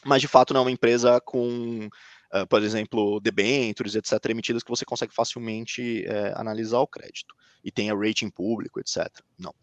mas 0.06 0.22
de 0.22 0.28
fato 0.28 0.54
não 0.54 0.62
é 0.62 0.64
uma 0.66 0.72
empresa 0.72 1.20
com, 1.22 1.88
uh, 2.34 2.48
por 2.48 2.64
exemplo, 2.64 3.20
debentures, 3.20 3.96
etc., 3.96 4.14
emitidas 4.30 4.64
que 4.64 4.70
você 4.70 4.86
consegue 4.86 5.14
facilmente 5.14 6.06
uh, 6.08 6.40
analisar 6.40 6.80
o 6.80 6.88
crédito 6.88 7.36
e 7.64 7.72
tenha 7.72 7.96
rating 7.96 8.30
público, 8.30 8.80
etc. 8.80 9.08
Não. 9.38 9.54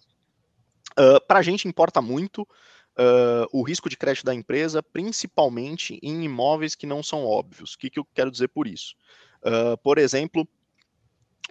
Uh, 0.98 1.20
Para 1.26 1.40
a 1.40 1.42
gente 1.42 1.68
importa 1.68 2.00
muito 2.00 2.46
o 3.52 3.62
risco 3.62 3.88
de 3.88 3.96
crédito 3.96 4.24
da 4.24 4.34
empresa, 4.34 4.82
principalmente 4.82 6.00
em 6.02 6.24
imóveis 6.24 6.74
que 6.74 6.84
não 6.84 7.00
são 7.00 7.24
óbvios. 7.24 7.74
O 7.74 7.78
que, 7.78 7.88
que 7.90 8.00
eu 8.00 8.04
quero 8.12 8.28
dizer 8.28 8.48
por 8.48 8.66
isso? 8.66 8.96
por 9.84 9.98
exemplo, 9.98 10.44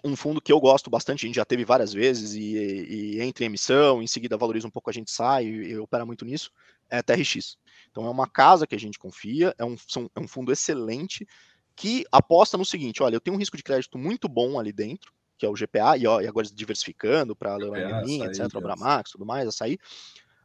um 0.04 0.14
fundo 0.14 0.42
que 0.42 0.52
eu 0.52 0.60
gosto 0.60 0.90
bastante, 0.90 1.26
a 1.26 1.28
gente 1.28 1.36
já 1.36 1.46
teve 1.46 1.64
várias 1.64 1.94
vezes, 1.94 2.34
e, 2.34 3.16
e 3.16 3.22
entra 3.22 3.46
em 3.46 3.48
emissão, 3.48 4.02
em 4.02 4.08
seguida 4.08 4.38
valoriza 4.38 4.68
um 4.68 4.72
pouco, 4.72 4.90
a 4.90 4.94
gente 4.94 5.10
sai 5.10 5.46
e, 5.46 5.72
e 5.72 5.78
opera 5.78 6.06
muito 6.06 6.26
nisso, 6.26 6.52
é 6.90 6.98
a 6.98 7.04
TRX. 7.04 7.58
Então 7.98 8.06
é 8.06 8.12
uma 8.12 8.28
casa 8.28 8.68
que 8.68 8.76
a 8.76 8.80
gente 8.80 9.00
confia, 9.00 9.56
é 9.58 9.66
um, 9.66 9.76
são, 9.76 10.08
é 10.16 10.20
um 10.20 10.28
fundo 10.28 10.52
excelente 10.52 11.28
que 11.76 12.06
aposta 12.12 12.56
no 12.56 12.64
seguinte: 12.64 13.02
olha, 13.02 13.16
eu 13.16 13.20
tenho 13.20 13.36
um 13.36 13.40
risco 13.40 13.58
de 13.58 13.64
crédito 13.64 13.98
muito 13.98 14.30
bom 14.30 14.60
ali 14.60 14.72
dentro, 14.72 15.12
que 15.36 15.44
é 15.44 15.50
o 15.50 15.54
GPA, 15.54 15.98
e, 15.98 16.06
ó, 16.06 16.22
e 16.22 16.28
agora 16.28 16.46
diversificando 16.54 17.36
para 17.36 17.56
Leroy 17.56 17.80
Merlin, 17.80 18.24
etc., 18.26 18.54
Bramax, 18.62 19.14
tudo 19.14 19.26
mais, 19.26 19.48
açaí. 19.48 19.80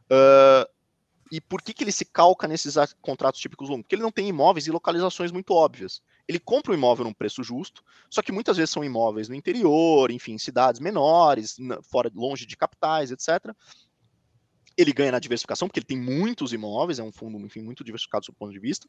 Uh, 0.05 0.67
e 1.31 1.39
por 1.39 1.61
que, 1.61 1.75
que 1.75 1.83
ele 1.83 1.91
se 1.91 2.05
calca 2.05 2.47
nesses 2.47 2.75
contratos 2.99 3.39
típicos 3.39 3.69
longos? 3.69 3.83
Porque 3.83 3.93
ele 3.93 4.01
não 4.01 4.11
tem 4.11 4.27
imóveis 4.27 4.65
e 4.65 4.71
localizações 4.71 5.31
muito 5.31 5.53
óbvias. 5.53 6.01
Ele 6.27 6.39
compra 6.39 6.71
um 6.71 6.75
imóvel 6.75 7.05
num 7.05 7.13
preço 7.13 7.43
justo, 7.43 7.83
só 8.09 8.23
que 8.23 8.31
muitas 8.31 8.57
vezes 8.57 8.71
são 8.71 8.83
imóveis 8.83 9.29
no 9.29 9.35
interior, 9.35 10.09
enfim, 10.09 10.39
cidades 10.39 10.81
menores, 10.81 11.57
fora, 11.83 12.11
longe 12.15 12.47
de 12.47 12.57
capitais, 12.57 13.11
etc 13.11 13.55
ele 14.77 14.93
ganha 14.93 15.11
na 15.11 15.19
diversificação, 15.19 15.67
porque 15.67 15.79
ele 15.79 15.85
tem 15.85 15.97
muitos 15.97 16.53
imóveis, 16.53 16.99
é 16.99 17.03
um 17.03 17.11
fundo, 17.11 17.37
enfim, 17.45 17.61
muito 17.61 17.83
diversificado 17.83 18.21
do 18.21 18.25
seu 18.25 18.33
ponto 18.33 18.51
de 18.51 18.59
vista. 18.59 18.87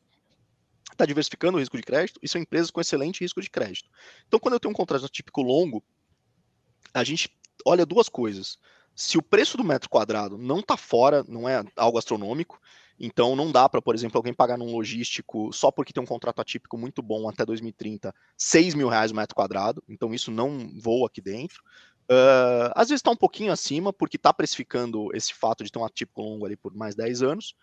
Está 0.90 1.04
diversificando 1.04 1.56
o 1.56 1.60
risco 1.60 1.76
de 1.76 1.82
crédito 1.82 2.20
e 2.22 2.28
são 2.28 2.40
empresas 2.40 2.70
com 2.70 2.80
excelente 2.80 3.20
risco 3.20 3.40
de 3.40 3.50
crédito. 3.50 3.90
Então, 4.26 4.38
quando 4.38 4.54
eu 4.54 4.60
tenho 4.60 4.72
um 4.72 4.76
contrato 4.76 5.08
típico 5.08 5.42
longo, 5.42 5.82
a 6.92 7.02
gente 7.02 7.30
olha 7.64 7.84
duas 7.84 8.08
coisas. 8.08 8.58
Se 8.94 9.18
o 9.18 9.22
preço 9.22 9.56
do 9.56 9.64
metro 9.64 9.90
quadrado 9.90 10.38
não 10.38 10.60
está 10.60 10.76
fora, 10.76 11.24
não 11.26 11.48
é 11.48 11.64
algo 11.76 11.98
astronômico, 11.98 12.60
então 12.98 13.34
não 13.34 13.50
dá 13.50 13.68
para, 13.68 13.82
por 13.82 13.94
exemplo, 13.94 14.18
alguém 14.18 14.32
pagar 14.32 14.56
num 14.56 14.70
logístico 14.70 15.52
só 15.52 15.70
porque 15.70 15.92
tem 15.92 16.02
um 16.02 16.06
contrato 16.06 16.40
atípico 16.40 16.78
muito 16.78 17.02
bom 17.02 17.28
até 17.28 17.44
2030, 17.44 18.14
6 18.36 18.74
mil 18.74 18.88
reais 18.88 19.10
o 19.10 19.16
metro 19.16 19.34
quadrado, 19.34 19.82
então 19.88 20.14
isso 20.14 20.30
não 20.30 20.70
voa 20.80 21.08
aqui 21.08 21.20
dentro. 21.20 21.62
Uh, 22.10 22.68
às 22.74 22.88
vezes 22.88 23.00
está 23.00 23.10
um 23.10 23.16
pouquinho 23.16 23.52
acima, 23.52 23.92
porque 23.92 24.16
está 24.16 24.32
precificando 24.32 25.08
esse 25.14 25.32
fato 25.32 25.64
de 25.64 25.72
ter 25.72 25.78
um 25.78 25.84
atípico 25.84 26.22
longo 26.22 26.44
ali 26.44 26.56
por 26.56 26.74
mais 26.74 26.94
10 26.94 27.22
anos. 27.22 27.54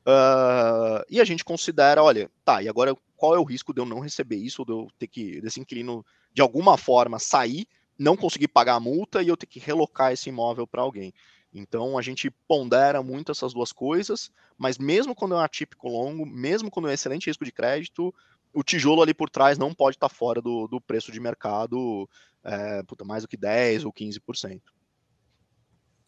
Uh, 0.00 1.04
e 1.10 1.20
a 1.20 1.24
gente 1.24 1.44
considera, 1.44 2.02
olha, 2.02 2.30
tá, 2.44 2.62
e 2.62 2.68
agora 2.68 2.96
qual 3.16 3.34
é 3.34 3.38
o 3.38 3.44
risco 3.44 3.74
de 3.74 3.80
eu 3.80 3.84
não 3.84 4.00
receber 4.00 4.36
isso, 4.36 4.64
de 4.64 4.72
eu 4.72 4.88
ter 4.98 5.06
que, 5.06 5.40
desse 5.42 5.60
inquilino, 5.60 6.04
de 6.32 6.40
alguma 6.40 6.78
forma, 6.78 7.18
sair, 7.18 7.68
não 7.98 8.16
conseguir 8.16 8.48
pagar 8.48 8.76
a 8.76 8.80
multa 8.80 9.22
e 9.22 9.28
eu 9.28 9.36
ter 9.36 9.46
que 9.46 9.60
relocar 9.60 10.12
esse 10.12 10.30
imóvel 10.30 10.66
para 10.66 10.80
alguém. 10.80 11.12
Então 11.52 11.98
a 11.98 12.02
gente 12.02 12.30
pondera 12.48 13.02
muito 13.02 13.30
essas 13.32 13.52
duas 13.52 13.72
coisas, 13.72 14.30
mas 14.56 14.78
mesmo 14.78 15.14
quando 15.14 15.34
é 15.34 15.38
um 15.38 15.40
atípico 15.40 15.88
longo, 15.88 16.24
mesmo 16.24 16.70
quando 16.70 16.86
é 16.86 16.92
um 16.92 16.94
excelente 16.94 17.26
risco 17.26 17.44
de 17.44 17.52
crédito, 17.52 18.14
o 18.52 18.62
tijolo 18.62 19.02
ali 19.02 19.14
por 19.14 19.30
trás 19.30 19.58
não 19.58 19.74
pode 19.74 19.96
estar 19.96 20.08
tá 20.08 20.14
fora 20.14 20.40
do, 20.40 20.66
do 20.66 20.80
preço 20.80 21.12
de 21.12 21.20
mercado 21.20 22.08
é, 22.44 22.82
puta, 22.82 23.04
mais 23.04 23.22
do 23.22 23.28
que 23.28 23.36
10% 23.36 23.84
ou 23.84 23.92
15%. 23.92 24.60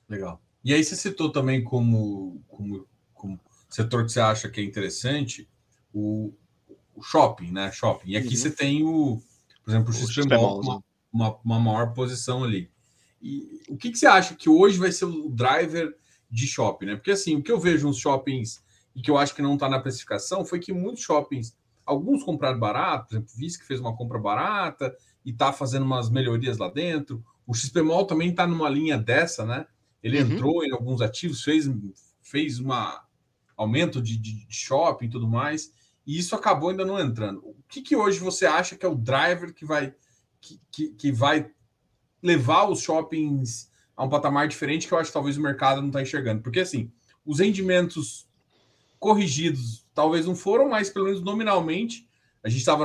Legal. 0.09 0.43
E 0.65 0.73
aí 0.73 0.83
você 0.83 0.97
citou 0.97 1.31
também 1.31 1.63
como, 1.63 2.43
como, 2.49 2.87
como 3.15 3.41
setor 3.69 4.05
que 4.05 4.13
você 4.13 4.21
acha 4.21 4.49
que 4.49 4.61
é 4.61 4.65
interessante 4.65 5.49
o, 5.93 6.33
o 6.95 7.03
shopping, 7.03 7.51
né? 7.51 7.71
Shopping. 7.73 8.11
E 8.11 8.17
aqui 8.17 8.29
uhum. 8.29 8.37
você 8.37 8.51
tem 8.51 8.85
o, 8.85 9.21
por 9.65 9.71
exemplo, 9.71 9.91
o, 9.91 9.93
XPMOL, 9.93 10.61
uma, 10.61 10.75
né? 10.77 10.83
uma, 11.13 11.37
uma, 11.45 11.61
maior 11.61 11.93
posição 11.93 12.45
ali. 12.45 12.71
E 13.21 13.63
o 13.69 13.77
que, 13.77 13.91
que 13.91 13.99
você 13.99 14.07
acha 14.07 14.35
que 14.35 14.49
hoje 14.49 14.79
vai 14.79 14.93
ser 14.93 15.05
o 15.05 15.29
driver 15.29 15.97
de 16.31 16.47
shopping, 16.47 16.87
né? 16.87 16.97
Porque 16.97 17.11
assim, 17.11 17.37
o 17.37 17.43
que 17.43 17.53
eu 17.53 17.59
vejo 17.59 17.87
nos 17.87 17.99
shoppings 17.99 18.63
e 18.95 19.01
que 19.01 19.11
eu 19.11 19.19
acho 19.19 19.35
que 19.35 19.43
não 19.43 19.55
está 19.55 19.69
na 19.69 19.81
precificação 19.81 20.45
foi 20.45 20.59
que 20.59 20.73
muitos 20.73 21.03
shoppings, 21.03 21.57
alguns 21.85 22.23
compraram 22.23 22.59
barato, 22.59 23.09
por 23.09 23.15
exemplo, 23.15 23.31
Viz 23.37 23.57
que 23.57 23.67
fez 23.67 23.81
uma 23.81 23.97
compra 23.97 24.19
barata, 24.19 24.95
e 25.25 25.31
está 25.31 25.53
fazendo 25.53 25.85
umas 25.85 26.11
melhorias 26.11 26.59
lá 26.59 26.69
dentro. 26.69 27.25
O 27.47 27.55
XPMOL 27.55 28.07
também 28.07 28.31
está 28.31 28.47
numa 28.47 28.69
linha 28.69 28.99
dessa, 28.99 29.45
né? 29.45 29.67
Ele 30.03 30.21
uhum. 30.21 30.33
entrou 30.33 30.65
em 30.65 30.73
alguns 30.73 31.01
ativos, 31.01 31.43
fez, 31.43 31.71
fez 32.21 32.59
um 32.59 32.71
aumento 33.57 34.03
de, 34.03 34.17
de, 34.17 34.47
de 34.47 34.55
shopping 34.55 35.07
e 35.07 35.11
tudo 35.11 35.29
mais, 35.29 35.73
e 36.07 36.19
isso 36.19 36.35
acabou 36.35 36.71
ainda 36.71 36.85
não 36.85 36.99
entrando. 36.99 37.39
O 37.47 37.57
que, 37.69 37.81
que 37.81 37.95
hoje 37.95 38.19
você 38.19 38.45
acha 38.47 38.77
que 38.77 38.85
é 38.85 38.89
o 38.89 38.97
driver 38.97 39.55
que 39.55 39.65
vai, 39.65 39.95
que, 40.41 40.61
que, 40.71 40.89
que 40.91 41.13
vai 41.13 41.49
levar 42.21 42.69
os 42.69 42.81
shoppings 42.81 43.71
a 43.97 44.05
um 44.05 44.09
patamar 44.09 44.49
diferente 44.49 44.89
que 44.89 44.95
eu 44.95 44.99
acho 44.99 45.11
que 45.11 45.15
talvez 45.15 45.37
o 45.37 45.43
mercado 45.43 45.81
não 45.81 45.89
está 45.89 46.03
enxergando? 46.03 46.43
Porque 46.43 46.61
assim, 46.61 46.91
os 47.25 47.39
rendimentos 47.39 48.29
corrigidos. 49.03 49.85
Talvez 49.93 50.27
não 50.27 50.37
foram, 50.37 50.69
mas 50.69 50.89
pelo 50.89 51.07
menos 51.07 51.21
nominalmente. 51.21 52.09
A 52.41 52.49
gente 52.49 52.61
estava 52.61 52.85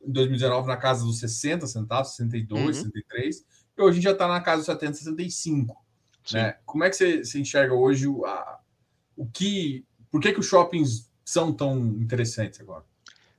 em 0.00 0.12
2019 0.12 0.66
na 0.66 0.76
casa 0.76 1.04
dos 1.04 1.20
60 1.20 1.66
centavos, 1.68 2.16
62, 2.16 2.78
uhum. 2.78 2.84
63, 2.84 3.44
e 3.78 3.82
hoje 3.82 3.90
a 3.90 3.94
gente 3.94 4.04
já 4.04 4.12
está 4.12 4.28
na 4.28 4.40
casa 4.40 4.58
dos 4.58 4.66
70, 4.66 4.94
65. 4.94 5.76
Né? 6.32 6.56
Como 6.66 6.84
é 6.84 6.90
que 6.90 6.96
você, 6.96 7.24
você 7.24 7.38
enxerga 7.38 7.74
hoje 7.74 8.08
o, 8.08 8.24
a, 8.24 8.60
o 9.16 9.24
que. 9.26 9.84
Por 10.10 10.20
que, 10.20 10.32
que 10.32 10.40
os 10.40 10.46
shoppings 10.46 11.10
são 11.24 11.52
tão 11.52 11.78
interessantes 11.78 12.60
agora? 12.60 12.84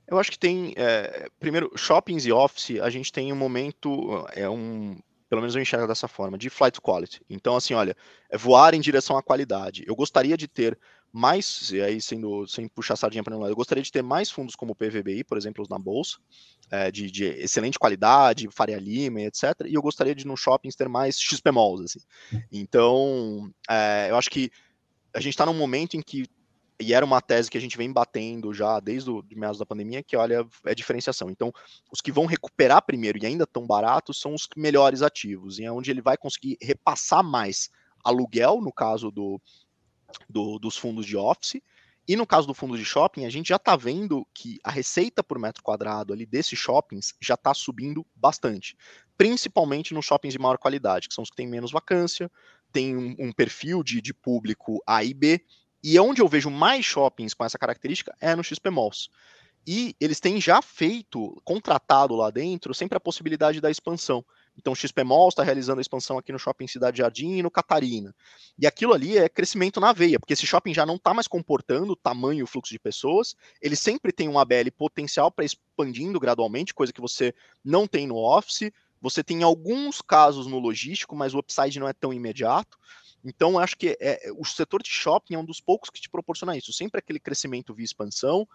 Eu 0.06 0.18
acho 0.18 0.30
que 0.30 0.38
tem. 0.38 0.74
É, 0.76 1.28
primeiro, 1.38 1.70
shoppings 1.76 2.26
e 2.26 2.32
office, 2.32 2.80
a 2.80 2.90
gente 2.90 3.12
tem 3.12 3.32
um 3.32 3.36
momento. 3.36 4.26
É 4.32 4.48
um. 4.48 4.98
Pelo 5.28 5.40
menos 5.40 5.54
eu 5.54 5.62
enxergo 5.62 5.86
dessa 5.86 6.08
forma, 6.08 6.36
de 6.36 6.50
flight 6.50 6.80
quality. 6.80 7.20
Então, 7.28 7.56
assim, 7.56 7.74
olha, 7.74 7.96
é 8.30 8.36
voar 8.36 8.74
em 8.74 8.80
direção 8.80 9.16
à 9.16 9.22
qualidade. 9.22 9.82
Eu 9.86 9.96
gostaria 9.96 10.36
de 10.36 10.46
ter 10.46 10.78
mais, 11.16 11.70
e 11.70 11.80
aí 11.80 12.00
sendo, 12.00 12.44
sem 12.48 12.66
puxar 12.66 12.96
sardinha 12.96 13.22
para 13.22 13.30
nenhum 13.30 13.42
lado, 13.42 13.52
eu 13.52 13.56
gostaria 13.56 13.84
de 13.84 13.92
ter 13.92 14.02
mais 14.02 14.32
fundos 14.32 14.56
como 14.56 14.72
o 14.72 14.74
PVBI, 14.74 15.22
por 15.22 15.38
exemplo, 15.38 15.64
na 15.70 15.78
bolsa, 15.78 16.18
é, 16.68 16.90
de, 16.90 17.08
de, 17.08 17.24
excelente 17.24 17.78
qualidade, 17.78 18.48
Faria 18.50 18.78
Lima, 18.78 19.20
etc. 19.20 19.44
E 19.64 19.74
eu 19.74 19.80
gostaria 19.80 20.12
de 20.12 20.26
no 20.26 20.36
shoppings 20.36 20.74
ter 20.74 20.88
mais 20.88 21.16
XP 21.16 21.52
Malls, 21.52 21.84
assim. 21.84 22.00
Então, 22.50 23.48
é, 23.70 24.08
eu 24.10 24.16
acho 24.16 24.28
que 24.28 24.50
a 25.14 25.20
gente 25.20 25.34
está 25.34 25.46
num 25.46 25.54
momento 25.54 25.96
em 25.96 26.02
que 26.02 26.26
e 26.80 26.92
era 26.92 27.06
uma 27.06 27.20
tese 27.20 27.48
que 27.48 27.56
a 27.56 27.60
gente 27.60 27.76
vem 27.76 27.92
batendo 27.92 28.52
já 28.52 28.80
desde 28.80 29.08
o 29.08 29.22
de 29.22 29.36
meados 29.36 29.60
da 29.60 29.64
pandemia, 29.64 30.02
que 30.02 30.16
olha, 30.16 30.44
é 30.64 30.74
diferenciação. 30.74 31.30
Então, 31.30 31.52
os 31.92 32.00
que 32.00 32.10
vão 32.10 32.26
recuperar 32.26 32.84
primeiro 32.84 33.18
e 33.22 33.24
ainda 33.24 33.46
tão 33.46 33.64
baratos 33.64 34.20
são 34.20 34.34
os 34.34 34.48
melhores 34.56 35.00
ativos, 35.00 35.60
e 35.60 35.64
é 35.64 35.70
onde 35.70 35.92
ele 35.92 36.02
vai 36.02 36.16
conseguir 36.16 36.58
repassar 36.60 37.22
mais 37.22 37.70
aluguel, 38.02 38.60
no 38.60 38.72
caso 38.72 39.12
do, 39.12 39.40
do, 40.28 40.58
dos 40.58 40.76
fundos 40.76 41.06
de 41.06 41.16
office, 41.16 41.60
e 42.06 42.16
no 42.16 42.26
caso 42.26 42.46
do 42.46 42.52
fundo 42.52 42.76
de 42.76 42.84
shopping, 42.84 43.24
a 43.24 43.30
gente 43.30 43.48
já 43.48 43.56
está 43.56 43.74
vendo 43.76 44.26
que 44.34 44.58
a 44.62 44.70
receita 44.70 45.24
por 45.24 45.38
metro 45.38 45.62
quadrado 45.62 46.12
ali 46.12 46.26
desses 46.26 46.58
shoppings 46.58 47.14
já 47.20 47.32
está 47.34 47.54
subindo 47.54 48.06
bastante, 48.14 48.76
principalmente 49.16 49.94
nos 49.94 50.04
shoppings 50.04 50.34
de 50.34 50.38
maior 50.38 50.58
qualidade, 50.58 51.08
que 51.08 51.14
são 51.14 51.22
os 51.22 51.30
que 51.30 51.36
têm 51.36 51.48
menos 51.48 51.72
vacância, 51.72 52.30
tem 52.70 52.94
um, 52.94 53.14
um 53.18 53.32
perfil 53.32 53.82
de, 53.82 54.02
de 54.02 54.12
público 54.12 54.82
A 54.86 55.02
e 55.02 55.14
B, 55.14 55.42
e 55.82 55.98
onde 55.98 56.20
eu 56.20 56.28
vejo 56.28 56.50
mais 56.50 56.84
shoppings 56.84 57.32
com 57.32 57.44
essa 57.44 57.58
característica 57.58 58.14
é 58.20 58.34
no 58.34 58.44
XP 58.44 58.70
Malls. 58.70 59.08
E 59.66 59.96
eles 59.98 60.20
têm 60.20 60.40
já 60.40 60.60
feito, 60.60 61.40
contratado 61.42 62.14
lá 62.14 62.30
dentro, 62.30 62.74
sempre 62.74 62.96
a 62.96 63.00
possibilidade 63.00 63.60
da 63.60 63.70
expansão. 63.70 64.24
Então, 64.56 64.72
o 64.72 64.76
XP 64.76 65.02
Malls 65.02 65.32
está 65.32 65.42
realizando 65.42 65.78
a 65.78 65.82
expansão 65.82 66.16
aqui 66.16 66.32
no 66.32 66.38
Shopping 66.38 66.66
Cidade 66.66 66.98
Jardim 66.98 67.38
e 67.38 67.42
no 67.42 67.50
Catarina. 67.50 68.14
E 68.58 68.66
aquilo 68.66 68.92
ali 68.92 69.18
é 69.18 69.28
crescimento 69.28 69.80
na 69.80 69.92
veia, 69.92 70.18
porque 70.18 70.32
esse 70.32 70.46
shopping 70.46 70.72
já 70.72 70.86
não 70.86 70.94
está 70.96 71.12
mais 71.12 71.26
comportando 71.26 71.92
o 71.92 71.96
tamanho 71.96 72.40
e 72.40 72.42
o 72.42 72.46
fluxo 72.46 72.72
de 72.72 72.78
pessoas, 72.78 73.34
ele 73.60 73.74
sempre 73.76 74.12
tem 74.12 74.28
um 74.28 74.38
ABL 74.38 74.70
potencial 74.76 75.30
para 75.30 75.44
expandindo 75.44 76.20
gradualmente, 76.20 76.72
coisa 76.72 76.92
que 76.92 77.00
você 77.00 77.34
não 77.64 77.86
tem 77.86 78.06
no 78.06 78.16
Office. 78.16 78.70
Você 79.00 79.22
tem 79.22 79.42
alguns 79.42 80.00
casos 80.00 80.46
no 80.46 80.58
logístico, 80.58 81.14
mas 81.14 81.34
o 81.34 81.38
upside 81.38 81.78
não 81.78 81.88
é 81.88 81.92
tão 81.92 82.12
imediato. 82.12 82.78
Então, 83.22 83.58
acho 83.58 83.76
que 83.76 83.96
é, 84.00 84.30
o 84.36 84.44
setor 84.44 84.82
de 84.82 84.88
shopping 84.88 85.34
é 85.34 85.38
um 85.38 85.44
dos 85.44 85.60
poucos 85.60 85.90
que 85.90 86.00
te 86.00 86.08
proporciona 86.08 86.56
isso. 86.56 86.72
Sempre 86.72 87.00
aquele 87.00 87.18
crescimento 87.18 87.74
via 87.74 87.84
expansão, 87.84 88.48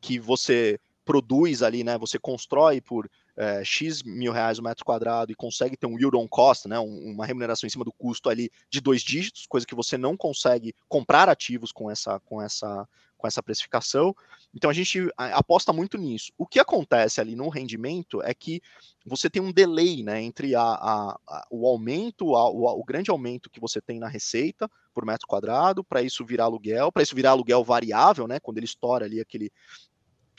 que 0.00 0.18
você 0.18 0.78
produz 1.06 1.62
ali, 1.62 1.84
né? 1.84 1.96
Você 1.96 2.18
constrói 2.18 2.80
por 2.80 3.08
é, 3.36 3.64
X 3.64 4.02
mil 4.02 4.32
reais 4.32 4.58
o 4.58 4.62
metro 4.62 4.84
quadrado 4.84 5.30
e 5.30 5.36
consegue 5.36 5.76
ter 5.76 5.86
um 5.86 5.96
yield 5.98 6.16
on 6.16 6.26
cost, 6.26 6.66
né? 6.68 6.78
Um, 6.80 7.12
uma 7.12 7.24
remuneração 7.24 7.66
em 7.66 7.70
cima 7.70 7.84
do 7.84 7.92
custo 7.92 8.28
ali 8.28 8.50
de 8.68 8.80
dois 8.80 9.02
dígitos, 9.02 9.46
coisa 9.46 9.66
que 9.66 9.74
você 9.74 9.96
não 9.96 10.16
consegue 10.16 10.74
comprar 10.88 11.28
ativos 11.28 11.70
com 11.70 11.88
essa, 11.88 12.18
com 12.20 12.42
essa, 12.42 12.86
com 13.16 13.26
essa 13.26 13.42
precificação. 13.42 14.14
Então 14.54 14.68
a 14.68 14.74
gente 14.74 15.08
aposta 15.16 15.72
muito 15.72 15.96
nisso. 15.96 16.32
O 16.36 16.46
que 16.46 16.58
acontece 16.58 17.20
ali 17.20 17.36
no 17.36 17.48
rendimento 17.48 18.22
é 18.22 18.34
que 18.34 18.60
você 19.04 19.30
tem 19.30 19.40
um 19.40 19.52
delay 19.52 20.02
né, 20.02 20.20
entre 20.20 20.54
a, 20.54 20.62
a, 20.62 21.20
a 21.28 21.46
o 21.50 21.66
aumento, 21.68 22.34
a, 22.34 22.50
o, 22.50 22.64
o, 22.80 22.84
grande 22.84 23.10
aumento 23.10 23.50
que 23.50 23.60
você 23.60 23.80
tem 23.80 23.98
na 23.98 24.08
receita 24.08 24.68
por 24.92 25.04
metro 25.04 25.28
quadrado, 25.28 25.84
para 25.84 26.02
isso 26.02 26.24
virar 26.24 26.44
aluguel, 26.44 26.90
para 26.90 27.02
isso 27.02 27.14
virar 27.14 27.30
aluguel 27.30 27.62
variável, 27.62 28.26
né? 28.26 28.40
Quando 28.40 28.56
ele 28.56 28.66
estoura 28.66 29.04
ali 29.04 29.20
aquele. 29.20 29.52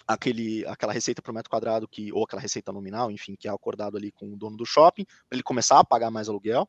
Aquele, 0.08 0.66
aquela 0.68 0.94
receita 0.94 1.22
por 1.22 1.34
metro 1.34 1.50
quadrado 1.50 1.88
que 1.88 2.14
ou 2.14 2.24
aquela 2.24 2.42
receita 2.42 2.72
nominal, 2.72 3.12
enfim, 3.12 3.36
que 3.36 3.48
é 3.48 3.52
acordado 3.52 3.98
ali 3.98 4.12
com 4.12 4.34
o 4.34 4.38
dono 4.38 4.56
do 4.56 4.66
shopping, 4.66 5.04
para 5.04 5.36
ele 5.36 5.44
começar 5.44 5.80
a 5.80 5.84
pagar 5.84 6.10
mais 6.10 6.30
aluguel. 6.30 6.68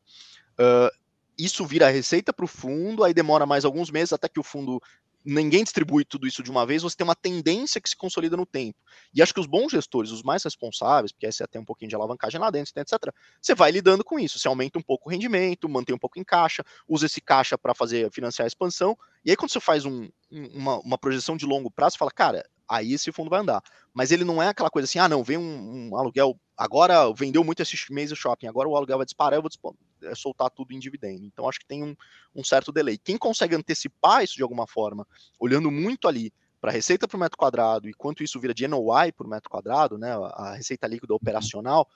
Uh, 0.59 0.91
isso 1.37 1.65
vira 1.65 1.89
receita 1.89 2.33
para 2.33 2.43
o 2.43 2.47
fundo, 2.47 3.03
aí 3.03 3.13
demora 3.13 3.45
mais 3.45 3.63
alguns 3.63 3.89
meses 3.89 4.11
até 4.11 4.27
que 4.27 4.41
o 4.41 4.43
fundo 4.43 4.81
ninguém 5.23 5.63
distribui 5.63 6.05
tudo 6.05 6.27
isso 6.27 6.41
de 6.41 6.49
uma 6.49 6.65
vez, 6.65 6.81
você 6.81 6.95
tem 6.95 7.05
uma 7.05 7.15
tendência 7.15 7.79
que 7.81 7.89
se 7.89 7.95
consolida 7.95 8.37
no 8.37 8.45
tempo. 8.45 8.77
E 9.13 9.21
acho 9.21 9.33
que 9.33 9.39
os 9.39 9.45
bons 9.45 9.71
gestores, 9.71 10.11
os 10.11 10.23
mais 10.23 10.43
responsáveis, 10.43 11.11
porque 11.11 11.25
aí 11.25 11.31
você 11.31 11.45
tem 11.47 11.61
um 11.61 11.65
pouquinho 11.65 11.89
de 11.89 11.95
alavancagem 11.95 12.39
lá 12.39 12.49
dentro, 12.49 12.73
etc., 12.75 13.13
você 13.41 13.53
vai 13.53 13.71
lidando 13.71 14.03
com 14.03 14.19
isso. 14.19 14.39
Você 14.39 14.47
aumenta 14.47 14.79
um 14.79 14.81
pouco 14.81 15.09
o 15.09 15.11
rendimento, 15.11 15.67
mantém 15.67 15.95
um 15.95 15.99
pouco 15.99 16.19
em 16.19 16.23
caixa, 16.23 16.63
usa 16.87 17.05
esse 17.05 17.21
caixa 17.21 17.57
para 17.57 17.73
fazer 17.73 18.09
financiar 18.11 18.45
a 18.45 18.47
expansão. 18.47 18.97
E 19.23 19.29
aí, 19.29 19.35
quando 19.35 19.51
você 19.51 19.59
faz 19.59 19.85
um, 19.85 20.09
uma, 20.31 20.79
uma 20.79 20.97
projeção 20.97 21.35
de 21.35 21.45
longo 21.45 21.69
prazo, 21.69 21.97
fala, 21.97 22.11
cara, 22.11 22.45
aí 22.69 22.93
esse 22.93 23.11
fundo 23.11 23.29
vai 23.29 23.39
andar. 23.39 23.61
Mas 23.93 24.11
ele 24.11 24.23
não 24.23 24.41
é 24.41 24.47
aquela 24.47 24.69
coisa 24.69 24.85
assim, 24.85 24.99
ah, 24.99 25.09
não, 25.09 25.23
vem 25.23 25.37
um, 25.37 25.89
um 25.89 25.97
aluguel, 25.97 26.39
agora 26.55 27.11
vendeu 27.13 27.43
muito 27.43 27.61
esse 27.61 27.75
mês 27.91 28.11
o 28.11 28.15
shopping, 28.15 28.47
agora 28.47 28.69
o 28.69 28.75
aluguel 28.75 28.97
vai 28.97 29.05
disparar, 29.05 29.37
eu 29.37 29.41
vou 29.41 29.75
é, 30.03 30.13
soltar 30.13 30.49
tudo 30.51 30.73
em 30.73 30.79
dividendo. 30.79 31.25
Então 31.25 31.49
acho 31.49 31.59
que 31.59 31.65
tem 31.65 31.83
um, 31.83 31.95
um 32.35 32.43
certo 32.43 32.71
delay. 32.71 32.97
Quem 32.97 33.17
consegue 33.17 33.55
antecipar 33.55 34.23
isso 34.23 34.35
de 34.35 34.43
alguma 34.43 34.67
forma, 34.67 35.07
olhando 35.39 35.71
muito 35.71 36.07
ali 36.07 36.31
para 36.61 36.71
a 36.71 36.73
receita 36.73 37.07
por 37.07 37.17
metro 37.17 37.37
quadrado 37.37 37.89
e 37.89 37.93
quanto 37.93 38.23
isso 38.23 38.39
vira 38.39 38.53
de 38.53 38.67
NOI 38.67 39.11
por 39.11 39.27
metro 39.27 39.49
quadrado, 39.49 39.97
né, 39.97 40.11
a 40.33 40.55
receita 40.55 40.87
líquida 40.87 41.13
uhum. 41.13 41.17
operacional 41.17 41.87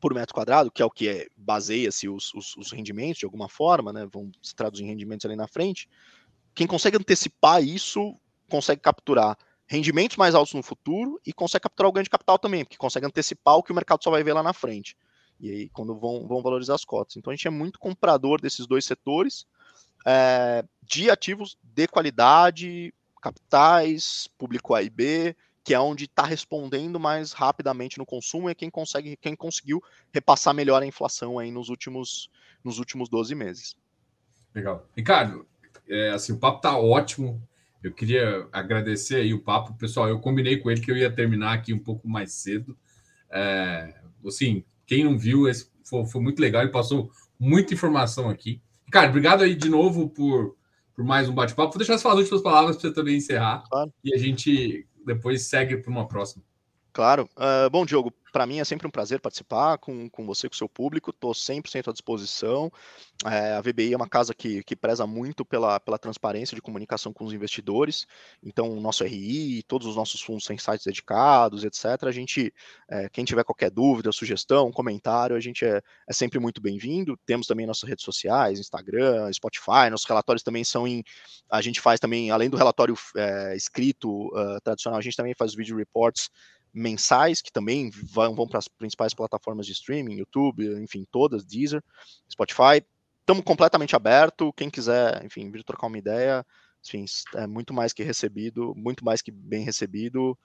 por 0.00 0.12
metro 0.14 0.34
quadrado, 0.34 0.70
que 0.70 0.82
é 0.82 0.84
o 0.84 0.90
que 0.90 1.08
é, 1.08 1.28
baseia-se 1.36 2.08
os, 2.08 2.34
os, 2.34 2.56
os, 2.56 2.72
rendimentos 2.72 3.18
de 3.18 3.24
alguma 3.24 3.48
forma, 3.48 3.92
né, 3.92 4.06
vão 4.12 4.30
se 4.42 4.54
traduzir 4.54 4.84
em 4.84 4.88
rendimentos 4.88 5.24
ali 5.24 5.36
na 5.36 5.46
frente. 5.46 5.88
Quem 6.54 6.66
consegue 6.66 6.96
antecipar 6.96 7.62
isso 7.62 8.18
consegue 8.48 8.80
capturar 8.80 9.38
rendimentos 9.66 10.16
mais 10.16 10.34
altos 10.34 10.54
no 10.54 10.62
futuro 10.62 11.20
e 11.26 11.32
consegue 11.32 11.62
capturar 11.62 11.88
o 11.88 11.92
ganho 11.92 12.04
de 12.04 12.10
capital 12.10 12.38
também, 12.38 12.64
porque 12.64 12.76
consegue 12.76 13.06
antecipar 13.06 13.56
o 13.56 13.62
que 13.62 13.72
o 13.72 13.74
mercado 13.74 14.02
só 14.02 14.10
vai 14.10 14.22
ver 14.22 14.32
lá 14.32 14.42
na 14.42 14.52
frente. 14.52 14.96
E 15.40 15.50
aí, 15.50 15.68
quando 15.70 15.94
vão, 15.98 16.26
vão 16.26 16.42
valorizar 16.42 16.74
as 16.74 16.84
cotas. 16.84 17.16
Então, 17.16 17.32
a 17.32 17.36
gente 17.36 17.48
é 17.48 17.50
muito 17.50 17.78
comprador 17.78 18.40
desses 18.40 18.66
dois 18.66 18.84
setores 18.84 19.46
é, 20.06 20.64
de 20.82 21.10
ativos 21.10 21.56
de 21.62 21.86
qualidade, 21.88 22.92
capitais, 23.20 24.28
público 24.38 24.74
A 24.74 24.82
e 24.82 24.90
B, 24.90 25.36
que 25.64 25.74
é 25.74 25.80
onde 25.80 26.04
está 26.04 26.24
respondendo 26.24 26.98
mais 26.98 27.32
rapidamente 27.32 27.98
no 27.98 28.06
consumo 28.06 28.48
e 28.48 28.52
é 28.52 28.54
quem 28.54 28.68
consegue, 28.68 29.16
quem 29.16 29.36
conseguiu 29.36 29.82
repassar 30.12 30.52
melhor 30.52 30.82
a 30.82 30.86
inflação 30.86 31.38
aí 31.38 31.50
nos 31.50 31.68
últimos, 31.68 32.28
nos 32.64 32.78
últimos 32.78 33.08
12 33.08 33.34
meses. 33.34 33.76
Legal. 34.54 34.86
Ricardo, 34.96 35.46
é, 35.88 36.10
assim, 36.10 36.32
o 36.32 36.38
papo 36.38 36.58
está 36.58 36.76
ótimo. 36.76 37.40
Eu 37.82 37.92
queria 37.92 38.46
agradecer 38.52 39.16
aí 39.16 39.34
o 39.34 39.42
papo. 39.42 39.74
Pessoal, 39.74 40.08
eu 40.08 40.20
combinei 40.20 40.56
com 40.56 40.70
ele 40.70 40.80
que 40.80 40.90
eu 40.90 40.96
ia 40.96 41.10
terminar 41.10 41.52
aqui 41.52 41.74
um 41.74 41.78
pouco 41.78 42.08
mais 42.08 42.32
cedo. 42.32 42.76
É, 43.30 43.94
assim, 44.26 44.64
quem 44.86 45.04
não 45.04 45.18
viu, 45.18 45.48
esse 45.48 45.70
foi, 45.84 46.06
foi, 46.06 46.20
muito 46.20 46.40
legal. 46.40 46.62
Ele 46.62 46.70
passou 46.70 47.10
muita 47.38 47.74
informação 47.74 48.28
aqui. 48.28 48.62
Cara, 48.90 49.08
obrigado 49.08 49.42
aí 49.42 49.54
de 49.54 49.68
novo 49.68 50.08
por, 50.08 50.56
por 50.94 51.04
mais 51.04 51.28
um 51.28 51.34
bate-papo. 51.34 51.72
Vou 51.72 51.78
deixar 51.78 51.94
as 51.94 52.04
últimas 52.04 52.42
palavras 52.42 52.76
para 52.76 52.88
você 52.88 52.94
também 52.94 53.16
encerrar. 53.16 53.64
Claro. 53.68 53.92
E 54.04 54.14
a 54.14 54.18
gente 54.18 54.86
depois 55.04 55.42
segue 55.42 55.76
para 55.76 55.90
uma 55.90 56.06
próxima. 56.06 56.44
Claro. 56.92 57.28
Uh, 57.36 57.70
bom, 57.70 57.86
Diogo, 57.86 58.12
para 58.32 58.46
mim 58.46 58.58
é 58.58 58.64
sempre 58.64 58.86
um 58.86 58.90
prazer 58.90 59.20
participar 59.20 59.78
com, 59.78 60.08
com 60.08 60.26
você, 60.26 60.48
com 60.48 60.54
o 60.54 60.56
seu 60.56 60.68
público, 60.68 61.10
estou 61.10 61.32
100% 61.32 61.88
à 61.88 61.92
disposição. 61.92 62.72
É, 63.24 63.52
a 63.52 63.60
VBI 63.60 63.92
é 63.92 63.96
uma 63.96 64.08
casa 64.08 64.34
que, 64.34 64.64
que 64.64 64.74
preza 64.74 65.06
muito 65.06 65.44
pela, 65.44 65.78
pela 65.78 65.98
transparência 65.98 66.54
de 66.54 66.62
comunicação 66.62 67.12
com 67.12 67.24
os 67.24 67.32
investidores, 67.32 68.06
então 68.42 68.70
o 68.70 68.80
nosso 68.80 69.04
RI, 69.04 69.62
todos 69.64 69.86
os 69.86 69.94
nossos 69.94 70.20
fundos 70.20 70.46
têm 70.46 70.58
sites 70.58 70.84
dedicados, 70.84 71.62
etc. 71.62 72.04
A 72.04 72.10
gente, 72.10 72.52
é, 72.88 73.08
quem 73.10 73.24
tiver 73.24 73.44
qualquer 73.44 73.70
dúvida, 73.70 74.10
sugestão, 74.10 74.72
comentário, 74.72 75.36
a 75.36 75.40
gente 75.40 75.64
é, 75.64 75.80
é 76.08 76.12
sempre 76.12 76.38
muito 76.38 76.60
bem-vindo. 76.60 77.18
Temos 77.24 77.46
também 77.46 77.66
nossas 77.66 77.88
redes 77.88 78.04
sociais, 78.04 78.58
Instagram, 78.58 79.30
Spotify, 79.32 79.90
nossos 79.90 80.06
relatórios 80.06 80.42
também 80.42 80.64
são 80.64 80.88
em. 80.88 81.04
A 81.50 81.60
gente 81.60 81.80
faz 81.80 82.00
também, 82.00 82.30
além 82.30 82.48
do 82.48 82.56
relatório 82.56 82.96
é, 83.16 83.54
escrito 83.54 84.28
uh, 84.28 84.60
tradicional, 84.62 84.98
a 84.98 85.02
gente 85.02 85.16
também 85.16 85.34
faz 85.34 85.54
vídeo 85.54 85.76
reports 85.76 86.30
mensais, 86.72 87.42
que 87.42 87.52
também 87.52 87.90
vão, 87.90 88.34
vão 88.34 88.46
para 88.46 88.58
as 88.58 88.68
principais 88.68 89.14
plataformas 89.14 89.66
de 89.66 89.72
streaming, 89.72 90.14
YouTube, 90.14 90.64
enfim, 90.82 91.06
todas, 91.10 91.44
Deezer, 91.44 91.82
Spotify. 92.30 92.84
Estamos 93.20 93.44
completamente 93.44 93.94
aberto. 93.94 94.52
Quem 94.54 94.70
quiser, 94.70 95.24
enfim, 95.24 95.50
vir 95.50 95.62
trocar 95.62 95.86
uma 95.86 95.98
ideia, 95.98 96.44
enfim, 96.84 97.04
é 97.34 97.46
muito 97.46 97.72
mais 97.72 97.92
que 97.92 98.02
recebido, 98.02 98.74
muito 98.76 99.04
mais 99.04 99.22
que 99.22 99.30
bem 99.30 99.64
recebido. 99.64 100.36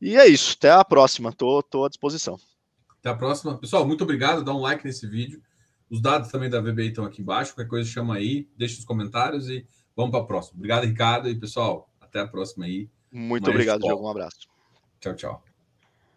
E 0.00 0.16
é 0.16 0.26
isso. 0.26 0.54
Até 0.56 0.70
a 0.70 0.84
próxima. 0.84 1.32
Tô, 1.32 1.62
tô 1.62 1.84
à 1.84 1.88
disposição. 1.88 2.38
Até 2.98 3.10
a 3.10 3.14
próxima. 3.14 3.58
Pessoal, 3.58 3.86
muito 3.86 4.04
obrigado. 4.04 4.44
Dá 4.44 4.52
um 4.52 4.60
like 4.60 4.84
nesse 4.84 5.06
vídeo. 5.06 5.42
Os 5.90 6.00
dados 6.00 6.30
também 6.30 6.50
da 6.50 6.60
VBI 6.60 6.88
estão 6.88 7.04
aqui 7.04 7.22
embaixo. 7.22 7.54
Qualquer 7.54 7.68
coisa 7.68 7.88
chama 7.88 8.16
aí, 8.16 8.48
deixa 8.56 8.78
os 8.78 8.84
comentários 8.84 9.48
e 9.48 9.66
vamos 9.96 10.10
para 10.10 10.20
a 10.20 10.26
próxima. 10.26 10.56
Obrigado, 10.58 10.84
Ricardo. 10.84 11.28
E 11.28 11.34
pessoal, 11.34 11.90
Até 12.00 12.20
a 12.20 12.26
próxima 12.26 12.64
aí. 12.64 12.88
Muito 13.10 13.48
obrigado, 13.48 13.80
Diogo. 13.80 14.04
Um 14.04 14.10
abraço. 14.10 14.48
Tchau, 15.00 15.14
tchau. 15.14 15.47